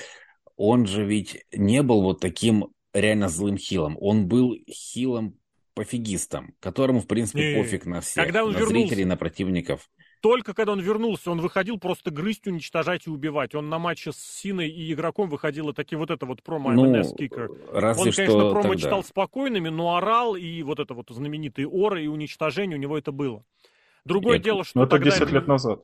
он 0.57 0.84
же 0.86 1.07
ведь 1.07 1.46
не 1.50 1.82
был 1.82 2.03
вот 2.03 2.20
таким 2.20 2.74
реально 2.92 3.30
злым 3.30 3.57
хилом. 3.57 3.96
Он 3.98 4.28
был 4.28 4.55
хилом 4.68 5.38
пофигистом, 5.75 6.55
которому, 6.61 7.01
в 7.01 7.07
принципе, 7.07 7.55
не, 7.55 7.62
пофиг 7.62 7.87
на 7.87 8.01
всех, 8.01 8.25
когда 8.25 8.45
он 8.45 8.53
на 8.53 8.59
вернулся, 8.59 8.75
зрителей, 8.75 9.05
на 9.05 9.16
противников. 9.16 9.91
Только 10.20 10.55
когда 10.55 10.73
он 10.73 10.81
вернулся, 10.81 11.31
он 11.31 11.41
выходил 11.41 11.79
просто 11.79 12.11
грызть, 12.11 12.47
уничтожать 12.47 13.07
и 13.07 13.11
убивать. 13.11 13.55
Он 13.55 13.68
на 13.68 13.79
матче 13.79 14.12
с 14.12 14.16
Синой 14.16 14.68
и 14.68 14.93
игроком 14.93 15.29
выходил 15.29 15.70
и 15.70 15.73
таки 15.73 15.97
вот 15.97 16.11
это 16.11 16.27
вот 16.27 16.43
промо 16.43 16.73
ну, 16.73 17.03
кикер. 17.16 17.51
Разве 17.73 18.05
он, 18.05 18.12
что 18.12 18.23
конечно, 18.23 18.51
промо 18.51 18.62
тогда. 18.62 18.77
читал 18.77 19.05
спокойными, 19.05 19.68
но 19.68 19.97
орал, 19.97 20.37
и 20.37 20.62
вот 20.62 20.79
это 20.79 20.95
вот 20.95 21.11
знаменитые 21.11 21.66
оры 21.66 22.05
и 22.05 22.07
уничтожение 22.07 22.77
у 22.77 22.81
него 22.81 22.97
это 22.97 23.11
было. 23.11 23.45
Другое 24.05 24.35
Нет, 24.35 24.45
дело, 24.45 24.64
что... 24.64 24.79
Ну, 24.79 24.85
это 24.85 24.99
10 24.99 25.31
лет 25.31 25.47
назад. 25.47 25.83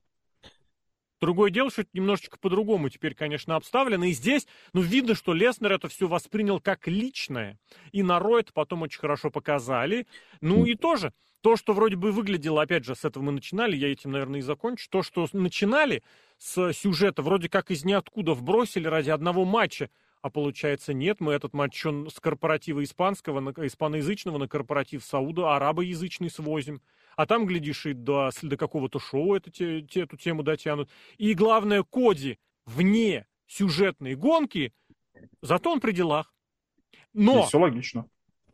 Другое 1.20 1.50
дело, 1.50 1.70
что 1.70 1.82
это 1.82 1.90
немножечко 1.94 2.38
по-другому 2.38 2.88
теперь, 2.88 3.14
конечно, 3.14 3.56
обставлено. 3.56 4.04
И 4.04 4.12
здесь, 4.12 4.46
ну, 4.72 4.80
видно, 4.80 5.14
что 5.14 5.32
Леснер 5.32 5.72
это 5.72 5.88
все 5.88 6.06
воспринял 6.06 6.60
как 6.60 6.86
личное. 6.86 7.58
И 7.92 8.02
на 8.02 8.18
Ро 8.18 8.38
это 8.38 8.52
потом 8.52 8.82
очень 8.82 9.00
хорошо 9.00 9.30
показали. 9.30 10.06
Ну 10.40 10.64
и 10.64 10.74
тоже, 10.74 11.12
то, 11.40 11.56
что 11.56 11.72
вроде 11.72 11.96
бы 11.96 12.12
выглядело, 12.12 12.62
опять 12.62 12.84
же, 12.84 12.94
с 12.94 13.04
этого 13.04 13.22
мы 13.22 13.32
начинали, 13.32 13.76
я 13.76 13.90
этим, 13.90 14.12
наверное, 14.12 14.40
и 14.40 14.42
закончу, 14.42 14.88
то, 14.90 15.02
что 15.02 15.28
начинали 15.32 16.02
с 16.38 16.72
сюжета, 16.72 17.22
вроде 17.22 17.48
как 17.48 17.70
из 17.70 17.84
ниоткуда 17.84 18.34
вбросили 18.34 18.86
ради 18.86 19.10
одного 19.10 19.44
матча, 19.44 19.90
а 20.20 20.30
получается 20.30 20.92
нет, 20.92 21.20
мы 21.20 21.32
этот 21.32 21.52
матч 21.54 21.80
с 21.84 22.20
корпоратива 22.20 22.82
испанского, 22.82 23.40
на, 23.40 23.50
испаноязычного 23.50 24.38
на 24.38 24.48
корпоратив 24.48 25.04
Сауда, 25.04 25.54
арабоязычный 25.54 26.30
свозим. 26.30 26.82
А 27.18 27.26
там, 27.26 27.46
глядишь, 27.46 27.84
и 27.84 27.94
до, 27.94 28.30
до 28.42 28.56
какого-то 28.56 29.00
шоу 29.00 29.34
это, 29.34 29.50
те, 29.50 29.82
те, 29.82 30.02
эту 30.02 30.16
тему 30.16 30.44
дотянут. 30.44 30.88
И 31.16 31.34
главное, 31.34 31.82
Коди 31.82 32.38
вне 32.64 33.26
сюжетной 33.48 34.14
гонки, 34.14 34.72
зато 35.42 35.72
он 35.72 35.80
при 35.80 35.90
делах. 35.90 36.32
Но... 37.12 37.40
И 37.40 37.46
все 37.48 37.58
логично. 37.58 38.08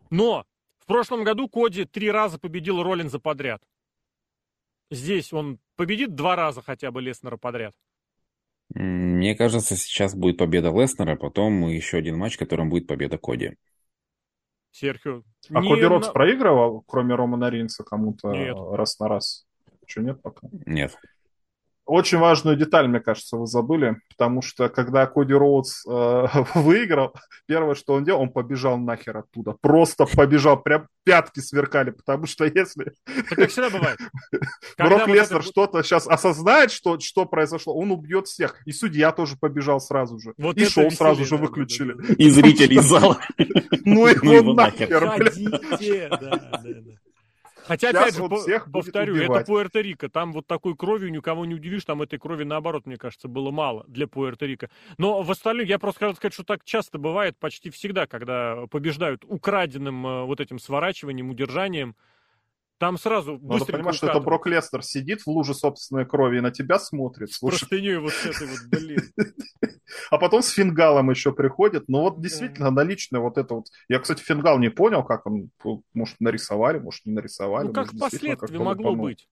Но 0.08 0.46
в 0.78 0.86
прошлом 0.86 1.24
году 1.24 1.46
Коди 1.46 1.84
три 1.84 2.10
раза 2.10 2.38
победил 2.38 2.82
Роллинза 2.82 3.18
подряд. 3.18 3.62
Здесь 4.90 5.34
он 5.34 5.58
победит 5.76 6.14
два 6.14 6.34
раза 6.34 6.62
хотя 6.62 6.90
бы 6.90 7.02
Леснера 7.02 7.36
подряд. 7.36 7.74
Мне 8.70 9.34
кажется, 9.34 9.76
сейчас 9.76 10.14
будет 10.14 10.38
победа 10.38 10.70
Леснера, 10.70 11.16
потом 11.16 11.68
еще 11.68 11.98
один 11.98 12.16
матч, 12.16 12.38
которым 12.38 12.70
будет 12.70 12.86
победа 12.86 13.18
Коди. 13.18 13.56
Серхио. 14.74 15.22
А 15.50 15.60
не 15.60 15.68
Коди 15.68 15.84
Рокс 15.84 16.08
на... 16.08 16.12
проигрывал, 16.12 16.82
кроме 16.86 17.14
Романа 17.14 17.48
Ринса, 17.48 17.84
кому-то 17.84 18.32
нет. 18.32 18.56
раз 18.72 18.98
на 18.98 19.08
раз? 19.08 19.46
Что 19.86 20.02
нет 20.02 20.20
пока? 20.20 20.48
Нет. 20.66 20.96
Очень 21.86 22.18
важную 22.18 22.56
деталь, 22.56 22.88
мне 22.88 23.00
кажется, 23.00 23.36
вы 23.36 23.46
забыли, 23.46 24.00
потому 24.08 24.40
что 24.40 24.68
когда 24.70 25.06
Коди 25.06 25.34
Роудс 25.34 25.84
э, 25.86 26.26
выиграл, 26.54 27.14
первое, 27.46 27.74
что 27.74 27.94
он 27.94 28.04
делал, 28.04 28.22
он 28.22 28.30
побежал 28.30 28.78
нахер 28.78 29.18
оттуда. 29.18 29.54
Просто 29.60 30.06
побежал, 30.06 30.62
прям 30.62 30.88
пятки 31.04 31.40
сверкали, 31.40 31.90
потому 31.90 32.26
что 32.26 32.46
если... 32.46 32.94
Так 33.36 33.50
всегда 33.50 33.68
бывает. 33.68 33.98
Брок 34.78 35.08
Леснер 35.08 35.40
это... 35.40 35.42
что-то 35.42 35.82
сейчас 35.82 36.06
осознает, 36.06 36.70
что, 36.70 36.98
что 36.98 37.26
произошло, 37.26 37.74
он 37.74 37.90
убьет 37.90 38.28
всех. 38.28 38.66
И 38.66 38.72
судья 38.72 39.12
тоже 39.12 39.36
побежал 39.38 39.78
сразу 39.78 40.18
же. 40.18 40.32
Вот 40.38 40.56
и 40.56 40.64
шоу 40.64 40.90
сразу 40.90 41.24
же 41.26 41.36
выключили. 41.36 41.96
И 42.16 42.30
зрители 42.30 42.76
из 42.76 42.84
зала. 42.84 43.18
Ну 43.84 44.06
его 44.06 44.42
ну 44.42 44.54
нахер. 44.54 45.06
Ходите, 45.06 46.08
да, 46.08 46.18
да, 46.18 46.60
да. 46.62 47.03
Хотя, 47.66 47.88
Сейчас 47.88 48.02
опять 48.02 48.14
же, 48.16 48.22
вот 48.22 48.40
всех 48.42 48.70
повторю, 48.70 49.16
это 49.16 49.50
Пуэрто-Рико. 49.50 50.08
Там 50.08 50.32
вот 50.32 50.46
такой 50.46 50.76
кровью 50.76 51.10
никого 51.10 51.46
не 51.46 51.54
удивишь. 51.54 51.84
Там 51.84 52.02
этой 52.02 52.18
крови, 52.18 52.44
наоборот, 52.44 52.84
мне 52.86 52.96
кажется, 52.96 53.26
было 53.26 53.50
мало 53.50 53.84
для 53.88 54.06
Пуэрто-Рико. 54.06 54.68
Но 54.98 55.22
в 55.22 55.30
остальном, 55.30 55.66
я 55.66 55.78
просто 55.78 56.00
хотел 56.00 56.16
сказать, 56.16 56.34
что 56.34 56.44
так 56.44 56.64
часто 56.64 56.98
бывает 56.98 57.38
почти 57.38 57.70
всегда, 57.70 58.06
когда 58.06 58.66
побеждают 58.70 59.24
украденным 59.26 60.06
э, 60.06 60.24
вот 60.24 60.40
этим 60.40 60.58
сворачиванием, 60.58 61.30
удержанием. 61.30 61.96
Там 62.78 62.98
сразу 62.98 63.38
Надо 63.40 63.64
понимать, 63.66 63.94
что 63.94 64.08
это 64.08 64.20
Брок 64.20 64.46
Лестер 64.46 64.82
сидит 64.82 65.22
в 65.22 65.28
луже 65.28 65.54
собственной 65.54 66.06
крови 66.06 66.38
и 66.38 66.40
на 66.40 66.50
тебя 66.50 66.78
смотрит. 66.78 67.32
С 67.32 67.38
простыней 67.38 67.98
вот 67.98 68.12
с 68.12 68.26
этой 68.26 68.48
вот, 68.48 68.58
блин. 68.68 69.00
А 70.10 70.18
потом 70.18 70.42
с 70.42 70.50
фингалом 70.50 71.10
еще 71.10 71.32
приходит. 71.32 71.84
Ну 71.88 72.00
вот 72.00 72.20
действительно 72.20 72.70
наличное 72.70 73.20
вот 73.20 73.38
это 73.38 73.54
вот. 73.54 73.66
Я, 73.88 74.00
кстати, 74.00 74.22
фингал 74.22 74.58
не 74.58 74.70
понял, 74.70 75.04
как 75.04 75.24
он, 75.26 75.50
может, 75.92 76.16
нарисовали, 76.20 76.78
может, 76.78 77.04
не 77.04 77.12
нарисовали. 77.12 77.68
Ну 77.68 77.72
как 77.72 77.92
последствия 77.96 78.58
могло 78.58 78.96
быть? 78.96 79.28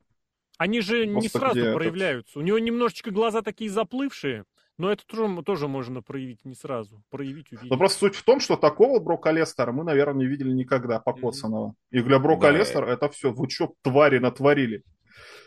Они 0.58 0.80
же 0.80 1.06
не 1.06 1.28
сразу 1.28 1.74
проявляются. 1.74 2.38
У 2.38 2.42
него 2.42 2.58
немножечко 2.58 3.10
глаза 3.10 3.42
такие 3.42 3.70
заплывшие. 3.70 4.44
Но 4.82 4.90
это 4.90 5.06
тоже, 5.06 5.42
тоже 5.44 5.68
можно 5.68 6.02
проявить 6.02 6.44
не 6.44 6.56
сразу. 6.56 7.04
Проявить, 7.08 7.52
увидеть. 7.52 7.70
Но 7.70 7.76
просто 7.76 8.00
суть 8.00 8.16
в 8.16 8.24
том, 8.24 8.40
что 8.40 8.56
такого 8.56 8.98
Брока 8.98 9.30
Лестера 9.30 9.70
мы, 9.70 9.84
наверное, 9.84 10.24
не 10.24 10.26
видели 10.26 10.50
никогда, 10.50 10.98
покоцанного. 10.98 11.68
Mm-hmm. 11.68 11.98
И 12.00 12.02
для 12.02 12.18
Брока 12.18 12.50
да. 12.50 12.58
Лестера 12.58 12.86
это 12.86 13.08
все, 13.08 13.30
вы 13.30 13.48
что, 13.48 13.74
твари 13.82 14.18
натворили? 14.18 14.82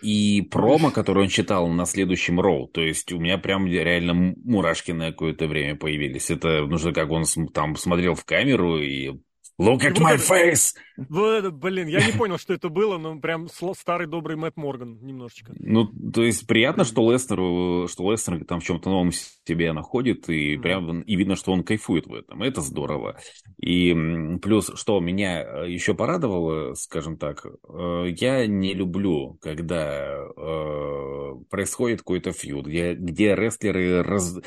И 0.02 0.42
промо, 0.42 0.90
который 0.90 1.24
он 1.24 1.28
читал 1.28 1.68
на 1.68 1.86
следующем 1.86 2.40
роу, 2.40 2.70
то 2.70 2.80
есть 2.80 3.12
у 3.12 3.20
меня 3.20 3.38
прям 3.38 3.68
реально 3.68 4.14
мурашки 4.14 4.94
на 4.94 5.12
какое-то 5.12 5.48
время 5.48 5.76
появились. 5.76 6.32
Это 6.32 6.66
нужно, 6.66 6.94
как 6.94 7.12
он 7.12 7.26
там 7.54 7.76
смотрел 7.76 8.16
в 8.16 8.24
камеру 8.24 8.78
и 8.78 9.20
Look 9.58 9.84
at 9.84 9.98
my 10.00 10.18
face! 10.18 10.74
Блин, 10.98 11.88
я 11.88 12.06
не 12.06 12.12
понял, 12.12 12.38
что 12.38 12.54
это 12.54 12.70
было, 12.70 12.98
но 12.98 13.18
прям 13.20 13.48
старый 13.74 14.08
добрый 14.08 14.36
Мэтт 14.36 14.58
Морган 14.58 15.00
немножечко. 15.02 15.54
Ну, 15.58 15.88
то 15.88 16.24
есть 16.24 16.46
приятно, 16.46 16.84
что 16.84 17.10
Лестеру, 17.12 17.88
что 17.90 18.12
Лестер 18.12 18.44
там 18.46 18.60
в 18.60 18.64
чем-то 18.64 18.90
новом 18.90 19.12
себе 19.12 19.72
находит, 19.72 20.30
и 20.30 20.58
прям 20.58 21.02
и 21.02 21.16
видно, 21.16 21.36
что 21.36 21.54
он 21.54 21.64
кайфует 21.64 22.08
в 22.08 22.14
этом. 22.14 22.44
Это 22.44 22.62
здорово. 22.62 23.18
И 23.62 23.94
плюс, 24.42 24.72
что 24.76 25.00
меня 25.00 25.42
э, 25.44 25.72
еще 25.72 25.94
порадовало, 25.94 26.74
скажем 26.74 27.18
так, 27.18 27.46
э, 27.46 28.08
я 28.18 28.48
не 28.48 28.74
люблю, 28.74 29.38
когда 29.42 30.18
э, 30.18 31.36
происходит 31.50 32.00
какой-то 32.00 32.32
фьюд, 32.32 32.66
где, 32.68 32.94
где 32.94 33.36
рестлеры 33.36 34.04
раз 34.04 34.38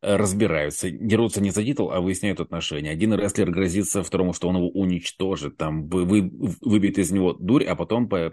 разбираются, 0.00 0.90
дерутся 0.90 1.40
не 1.40 1.50
за 1.50 1.64
титул, 1.64 1.90
а 1.90 2.00
выясняют 2.00 2.40
отношения. 2.40 2.90
Один 2.90 3.14
рестлер 3.14 3.50
грозится 3.50 4.02
второму, 4.02 4.32
что 4.32 4.48
он 4.48 4.56
его 4.56 4.68
уничтожит, 4.68 5.56
там 5.56 5.88
вы, 5.88 6.04
выбьет 6.04 6.98
из 6.98 7.10
него 7.10 7.32
дурь, 7.32 7.64
а 7.64 7.74
потом 7.74 8.08
по, 8.08 8.30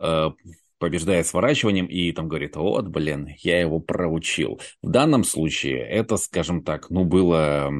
э, 0.00 0.30
побеждает 0.78 1.26
сворачиванием 1.26 1.86
и 1.86 2.12
там 2.12 2.28
говорит, 2.28 2.56
вот, 2.56 2.88
блин, 2.88 3.28
я 3.38 3.60
его 3.60 3.80
проучил. 3.80 4.60
В 4.82 4.90
данном 4.90 5.24
случае 5.24 5.80
это, 5.80 6.16
скажем 6.16 6.62
так, 6.62 6.90
ну, 6.90 7.04
было 7.04 7.72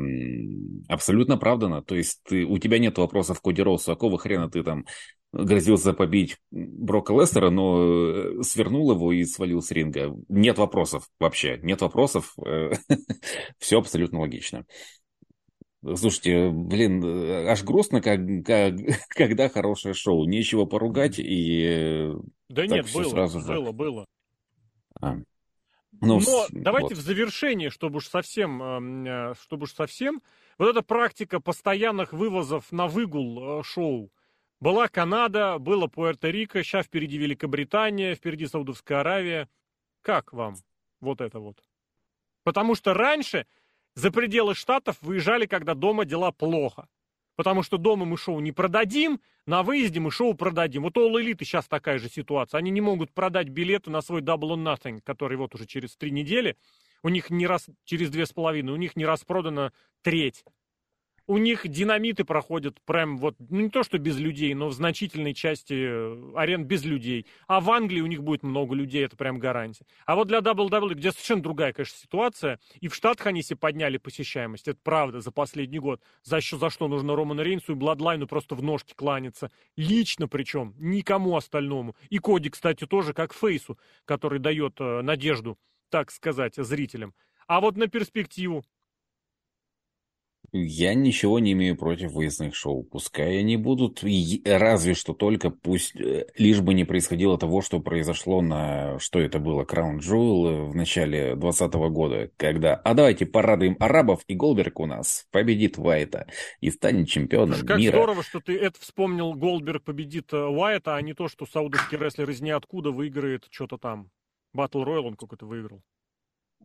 абсолютно 0.88 1.34
оправдано. 1.34 1.82
То 1.82 1.95
есть 1.95 2.20
ты, 2.24 2.45
у 2.45 2.59
тебя 2.59 2.78
нет 2.78 2.99
вопросов 2.99 3.40
к 3.40 3.45
Коди 3.45 3.62
Роусу, 3.62 3.93
какого 3.93 4.18
хрена 4.18 4.51
ты 4.51 4.62
там 4.62 4.85
грозился 5.32 5.93
побить 5.93 6.36
Брока 6.51 7.12
Лестера, 7.12 7.51
но 7.51 7.82
э, 7.82 8.43
свернул 8.43 8.93
его 8.93 9.12
и 9.12 9.24
свалил 9.24 9.60
с 9.60 9.70
ринга. 9.70 10.14
Нет 10.28 10.59
вопросов 10.59 11.09
вообще, 11.18 11.59
нет 11.62 11.81
вопросов. 11.81 12.35
Э, 12.44 12.73
Все 13.59 13.78
абсолютно 13.78 14.20
логично. 14.20 14.64
Слушайте, 15.97 16.51
блин, 16.51 17.05
э, 17.05 17.47
аж 17.47 17.62
грустно, 17.62 18.01
как, 18.01 18.20
как, 18.44 18.74
когда 19.09 19.48
хорошее 19.48 19.94
шоу. 19.94 20.24
Нечего 20.24 20.65
поругать 20.65 21.19
и... 21.19 22.11
Да 22.48 22.66
нет, 22.66 22.86
было, 22.93 23.05
сразу 23.05 23.40
же. 23.40 23.47
было, 23.47 23.73
было. 23.73 24.06
А. 25.01 25.16
Ну, 26.01 26.20
Но 26.20 26.47
давайте 26.51 26.94
вот. 26.94 26.98
в 26.98 27.01
завершении, 27.01 27.69
чтобы 27.69 27.98
уж 27.98 28.09
совсем, 28.09 28.62
эм, 28.62 29.06
э, 29.06 29.35
чтобы 29.40 29.65
уж 29.65 29.74
совсем, 29.74 30.23
вот 30.59 30.69
эта 30.69 30.82
практика 30.82 31.40
постоянных 31.40 32.12
вывозов 32.12 32.73
на 32.73 32.86
выгул 32.86 33.61
э, 33.61 33.62
шоу. 33.62 34.11
Была 34.61 34.89
Канада, 34.89 35.59
было 35.59 35.86
Пуэрто-Рико, 35.86 36.62
сейчас 36.62 36.86
впереди 36.86 37.19
Великобритания, 37.19 38.15
впереди 38.15 38.47
Саудовская 38.47 39.01
Аравия. 39.01 39.48
Как 40.01 40.32
вам 40.32 40.56
вот 41.01 41.20
это 41.20 41.40
вот? 41.40 41.62
Потому 42.43 42.74
что 42.74 42.94
раньше 42.94 43.47
за 43.94 44.10
пределы 44.10 44.54
штатов 44.54 44.96
выезжали, 45.00 45.46
когда 45.46 45.74
дома 45.74 46.04
дела 46.04 46.32
плохо. 46.32 46.88
Потому 47.36 47.62
что 47.62 47.78
дома 47.78 48.04
мы 48.04 48.16
шоу 48.16 48.40
не 48.40 48.52
продадим, 48.52 49.20
на 49.46 49.62
выезде 49.62 49.98
мы 49.98 50.10
шоу 50.10 50.34
продадим. 50.34 50.82
Вот 50.82 50.96
у 50.96 51.08
All 51.08 51.20
Elite 51.20 51.44
сейчас 51.44 51.66
такая 51.66 51.98
же 51.98 52.08
ситуация. 52.08 52.58
Они 52.58 52.70
не 52.70 52.80
могут 52.80 53.12
продать 53.12 53.48
билеты 53.48 53.90
на 53.90 54.02
свой 54.02 54.20
Double 54.20 54.54
or 54.54 54.62
Nothing, 54.62 55.00
который 55.02 55.36
вот 55.36 55.54
уже 55.54 55.66
через 55.66 55.96
три 55.96 56.12
недели. 56.12 56.56
У 57.02 57.08
них 57.08 57.30
не 57.30 57.46
раз, 57.46 57.68
через 57.84 58.10
две 58.10 58.26
с 58.26 58.32
половиной, 58.32 58.72
у 58.72 58.76
них 58.76 58.94
не 58.96 59.04
распродана 59.04 59.72
треть 60.02 60.44
у 61.26 61.38
них 61.38 61.66
динамиты 61.66 62.24
проходят 62.24 62.80
прям 62.82 63.16
вот, 63.18 63.36
ну 63.38 63.60
не 63.60 63.70
то 63.70 63.82
что 63.82 63.98
без 63.98 64.18
людей, 64.18 64.52
но 64.55 64.68
в 64.68 64.72
значительной 64.74 65.34
части 65.34 65.74
э, 65.74 66.32
арен 66.36 66.64
без 66.64 66.84
людей. 66.84 67.26
А 67.46 67.60
в 67.60 67.70
Англии 67.70 68.01
у 68.01 68.06
них 68.06 68.22
будет 68.22 68.42
много 68.42 68.74
людей, 68.74 69.05
это 69.05 69.16
прям 69.16 69.38
гарантия. 69.38 69.86
А 70.06 70.16
вот 70.16 70.28
для 70.28 70.38
WWE, 70.38 70.94
где 70.94 71.12
совершенно 71.12 71.42
другая, 71.42 71.72
конечно, 71.72 71.98
ситуация, 71.98 72.59
и 72.80 72.88
в 72.88 72.94
Штатах 72.94 73.26
они 73.26 73.42
себе 73.42 73.56
подняли 73.56 73.96
посещаемость, 73.96 74.68
это 74.68 74.78
правда, 74.82 75.20
за 75.20 75.30
последний 75.30 75.78
год. 75.78 76.02
За, 76.22 76.40
что, 76.40 76.59
за 76.59 76.70
что 76.70 76.88
нужно 76.88 77.16
Роману 77.16 77.42
Рейнсу 77.42 77.72
и 77.72 77.74
Бладлайну 77.76 78.26
просто 78.26 78.55
в 78.55 78.62
ножки 78.62 78.94
кланяться. 78.94 79.51
Лично 79.76 80.28
причем, 80.28 80.74
никому 80.78 81.36
остальному. 81.36 81.96
И 82.10 82.18
Коди, 82.18 82.51
кстати, 82.51 82.86
тоже 82.86 83.14
как 83.14 83.32
Фейсу, 83.32 83.78
который 84.05 84.38
дает 84.38 84.80
э, 84.80 85.02
надежду, 85.02 85.59
так 85.88 86.10
сказать, 86.10 86.56
зрителям. 86.56 87.14
А 87.46 87.60
вот 87.60 87.76
на 87.76 87.88
перспективу, 87.88 88.64
я 90.56 90.94
ничего 90.94 91.40
не 91.40 91.52
имею 91.52 91.76
против 91.76 92.12
выездных 92.12 92.55
шоу. 92.55 92.85
Пускай 92.85 93.40
они 93.40 93.56
будут, 93.56 94.05
разве 94.44 94.94
что 94.94 95.12
только 95.12 95.51
пусть, 95.51 95.97
э, 95.97 96.26
лишь 96.39 96.60
бы 96.60 96.74
не 96.74 96.85
происходило 96.85 97.36
того, 97.36 97.60
что 97.60 97.81
произошло 97.81 98.40
на, 98.40 98.98
что 99.01 99.18
это 99.18 99.40
было, 99.40 99.64
Краун 99.64 99.98
Jewel 99.98 100.66
в 100.70 100.76
начале 100.76 101.35
2020 101.35 101.74
года, 101.90 102.31
когда, 102.36 102.76
а 102.76 102.94
давайте 102.94 103.26
порадуем 103.26 103.76
арабов, 103.81 104.22
и 104.28 104.35
Голберг 104.35 104.78
у 104.78 104.86
нас 104.86 105.26
победит 105.32 105.76
Уайта 105.76 106.28
и 106.60 106.70
станет 106.70 107.09
чемпионом 107.09 107.55
Слушай, 107.56 107.66
как 107.66 107.78
мира. 107.78 107.97
здорово, 107.97 108.22
что 108.22 108.40
ты 108.40 108.56
это 108.56 108.81
вспомнил, 108.81 109.35
Голдберг 109.35 109.82
победит 109.82 110.32
э, 110.32 110.36
Уайта, 110.36 110.94
а 110.94 111.02
не 111.02 111.14
то, 111.14 111.28
что 111.28 111.47
саудовский 111.47 111.98
рестлер 111.98 112.31
из 112.31 112.40
ниоткуда 112.40 112.93
выиграет 112.93 113.47
что-то 113.51 113.76
там. 113.76 114.10
Батл 114.52 114.85
Ройл 114.85 115.06
он 115.06 115.16
какой-то 115.16 115.47
выиграл. 115.47 115.82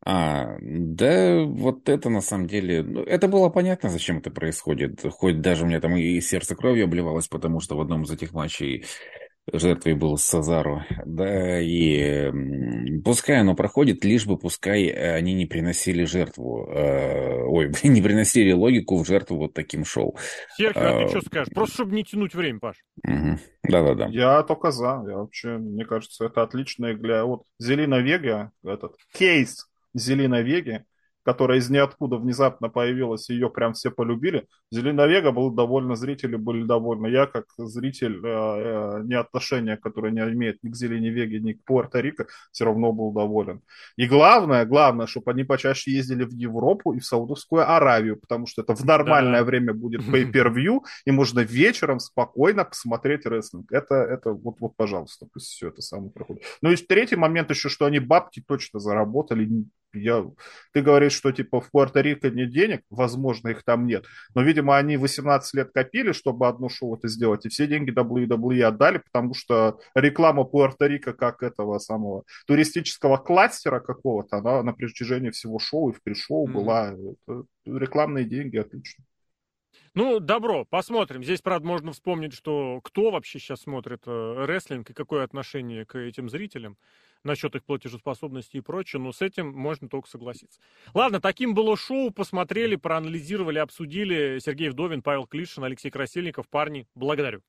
А, 0.06 0.58
да, 0.62 1.44
вот 1.44 1.90
это 1.90 2.10
на 2.10 2.22
самом 2.22 2.48
деле, 2.48 2.84
ну, 2.84 3.04
это 3.04 3.28
было 3.28 3.50
понятно, 3.50 3.90
зачем 3.90 4.20
это 4.20 4.32
происходит. 4.32 5.02
Хоть 5.12 5.42
даже 5.42 5.64
у 5.64 5.68
меня 5.68 5.82
там 5.82 5.96
и 5.98 6.22
сердце 6.22 6.56
кровью 6.56 6.86
обливалось, 6.86 7.28
потому 7.28 7.60
что 7.60 7.76
в 7.76 7.82
одном 7.82 8.04
из 8.04 8.12
этих 8.12 8.34
матчей 8.34 8.86
жертвой 9.52 9.96
был 9.96 10.18
Сазару. 10.18 10.84
Да, 11.06 11.60
и 11.60 12.32
пускай 13.04 13.40
оно 13.40 13.56
проходит, 13.56 14.04
лишь 14.06 14.26
бы 14.26 14.38
пускай 14.38 14.88
они 14.90 15.34
не 15.34 15.46
приносили 15.46 16.04
жертву. 16.06 16.68
Э, 16.72 17.44
ой, 17.46 17.72
не 17.84 18.02
приносили 18.02 18.52
логику 18.52 18.98
в 19.04 19.08
жертву 19.08 19.38
вот 19.38 19.54
таким 19.54 19.86
шоу. 19.86 20.18
Серхио, 20.56 20.82
а, 20.82 21.04
ты 21.04 21.10
что 21.10 21.22
скажешь? 21.22 21.54
Просто 21.54 21.76
чтобы 21.76 21.96
не 21.96 22.04
тянуть 22.04 22.36
время, 22.36 22.60
Паш. 22.60 22.78
Да-да-да. 23.04 24.08
Я 24.08 24.44
только 24.44 24.72
за. 24.72 25.04
Я 25.08 25.18
вообще, 25.18 25.58
мне 25.58 25.86
кажется, 25.86 26.26
это 26.26 26.44
отличная 26.44 26.96
для 26.96 27.26
Вот 27.26 27.44
Зелина 27.60 28.00
Вега, 28.00 28.52
этот 28.64 28.96
кейс 29.14 29.69
Зеленовеги, 29.94 30.86
которая 31.24 31.60
из 31.60 31.70
ниоткуда 31.70 32.18
внезапно 32.18 32.70
появилась, 32.70 33.30
ее 33.30 33.49
прям 33.49 33.74
все 33.74 33.91
полюбили. 33.91 34.48
Зеленовега 34.72 35.32
был 35.32 35.52
довольно, 35.52 35.95
зрители 35.95 36.36
были 36.36 36.64
довольны. 36.64 37.07
Я, 37.07 37.28
как 37.28 37.45
зритель, 37.57 38.20
э, 38.24 38.30
э, 38.30 39.02
не 39.03 39.16
отношения, 39.16 39.78
которое 39.78 40.11
не 40.11 40.22
имеет 40.22 40.64
ни 40.64 40.70
к 40.70 40.76
Зеленовеге, 40.76 41.40
ни 41.40 41.53
к 41.53 41.60
Пуэрто-Рико, 41.70 42.26
все 42.52 42.66
равно 42.66 42.91
был 42.94 43.11
доволен. 43.11 43.61
И 43.95 44.07
главное, 44.07 44.66
главное, 44.66 45.07
чтобы 45.07 45.32
они 45.32 45.44
почаще 45.44 45.91
ездили 45.91 46.24
в 46.24 46.32
Европу 46.32 46.94
и 46.94 46.99
в 46.99 47.06
Саудовскую 47.06 47.70
Аравию, 47.70 48.18
потому 48.20 48.48
что 48.48 48.61
это 48.61 48.74
в 48.74 48.84
нормальное 48.86 49.41
да. 49.41 49.45
время 49.45 49.74
будет 49.74 50.02
pay-per-view, 50.10 50.80
и 51.06 51.11
можно 51.11 51.41
вечером 51.41 51.99
спокойно 51.99 52.66
посмотреть 52.66 53.26
рестлинг. 53.26 53.72
Это, 53.72 53.95
это 53.95 54.32
вот, 54.32 54.60
вот, 54.60 54.76
пожалуйста, 54.76 55.28
пусть 55.32 55.48
все 55.48 55.68
это 55.68 55.82
самое 55.82 56.11
проходит. 56.11 56.44
Ну 56.61 56.72
и 56.72 56.76
третий 56.76 57.18
момент 57.18 57.49
еще, 57.49 57.70
что 57.70 57.86
они 57.86 57.99
бабки 57.99 58.44
точно 58.48 58.80
заработали, 58.80 59.48
я, 59.94 60.26
ты 60.74 60.82
говоришь, 60.82 61.14
что 61.14 61.32
типа 61.32 61.61
в 61.61 61.70
Пуэрто-Рико 61.74 62.30
нет 62.30 62.52
денег, 62.52 62.82
возможно, 62.90 63.49
их 63.49 63.64
там 63.64 63.86
нет, 63.88 64.06
но, 64.36 64.41
видимо, 64.41 64.78
они 64.78 64.98
18 64.98 65.53
лет 65.53 65.72
копили, 65.74 66.11
чтобы 66.11 66.48
одно 66.48 66.70
шоу 66.70 66.95
это 66.95 67.07
сделать, 67.07 67.45
и 67.45 67.49
все 67.49 67.68
деньги 67.68 67.91
WWE 67.91 68.64
отдали, 68.64 68.98
потому 68.98 69.34
что 69.34 69.80
реклама 69.95 70.44
Пуэрто-Рико 70.44 71.14
как 71.14 71.44
этого 71.44 71.80
самого 71.80 72.24
туристического 72.48 73.18
кластера 73.18 73.80
какого-то, 73.80 74.38
она 74.38 74.64
на 74.64 74.74
протяжении 74.74 75.30
всего 75.30 75.60
шоу 75.60 75.90
и 75.90 75.94
в 75.94 76.02
пришоу 76.02 76.48
mm-hmm. 76.48 76.52
была. 76.52 76.95
Это, 77.28 77.44
рекламные 77.66 78.26
деньги, 78.26 78.57
отлично. 78.57 79.03
Ну, 79.95 80.20
добро, 80.20 80.66
посмотрим. 80.66 81.24
Здесь, 81.24 81.41
правда, 81.41 81.68
можно 81.68 81.91
вспомнить, 81.91 82.34
что 82.34 82.80
кто 82.84 83.11
вообще 83.11 83.40
сейчас 83.40 83.61
смотрит 83.61 84.03
э, 84.06 84.45
рестлинг 84.45 84.90
и 84.90 84.94
какое 84.94 85.24
отношение 85.24 85.86
к 85.86 85.98
этим 85.98 86.30
зрителям 86.30 86.78
насчет 87.24 87.56
их 87.56 87.64
платежеспособности 87.64 88.58
и 88.58 88.62
прочее, 88.62 89.02
но 89.02 89.12
с 89.12 89.22
этим 89.22 89.52
можно 89.52 89.90
только 89.90 90.10
согласиться. 90.10 90.60
Ладно, 90.94 91.20
таким 91.20 91.54
было 91.54 91.76
шоу. 91.78 92.12
Посмотрели, 92.12 92.76
проанализировали, 92.76 93.60
обсудили. 93.60 94.40
Сергей 94.40 94.70
Вдовин, 94.70 95.02
Павел 95.02 95.28
Клишин, 95.28 95.64
Алексей 95.64 95.90
Красильников. 95.90 96.48
Парни, 96.50 96.88
благодарю. 96.96 97.41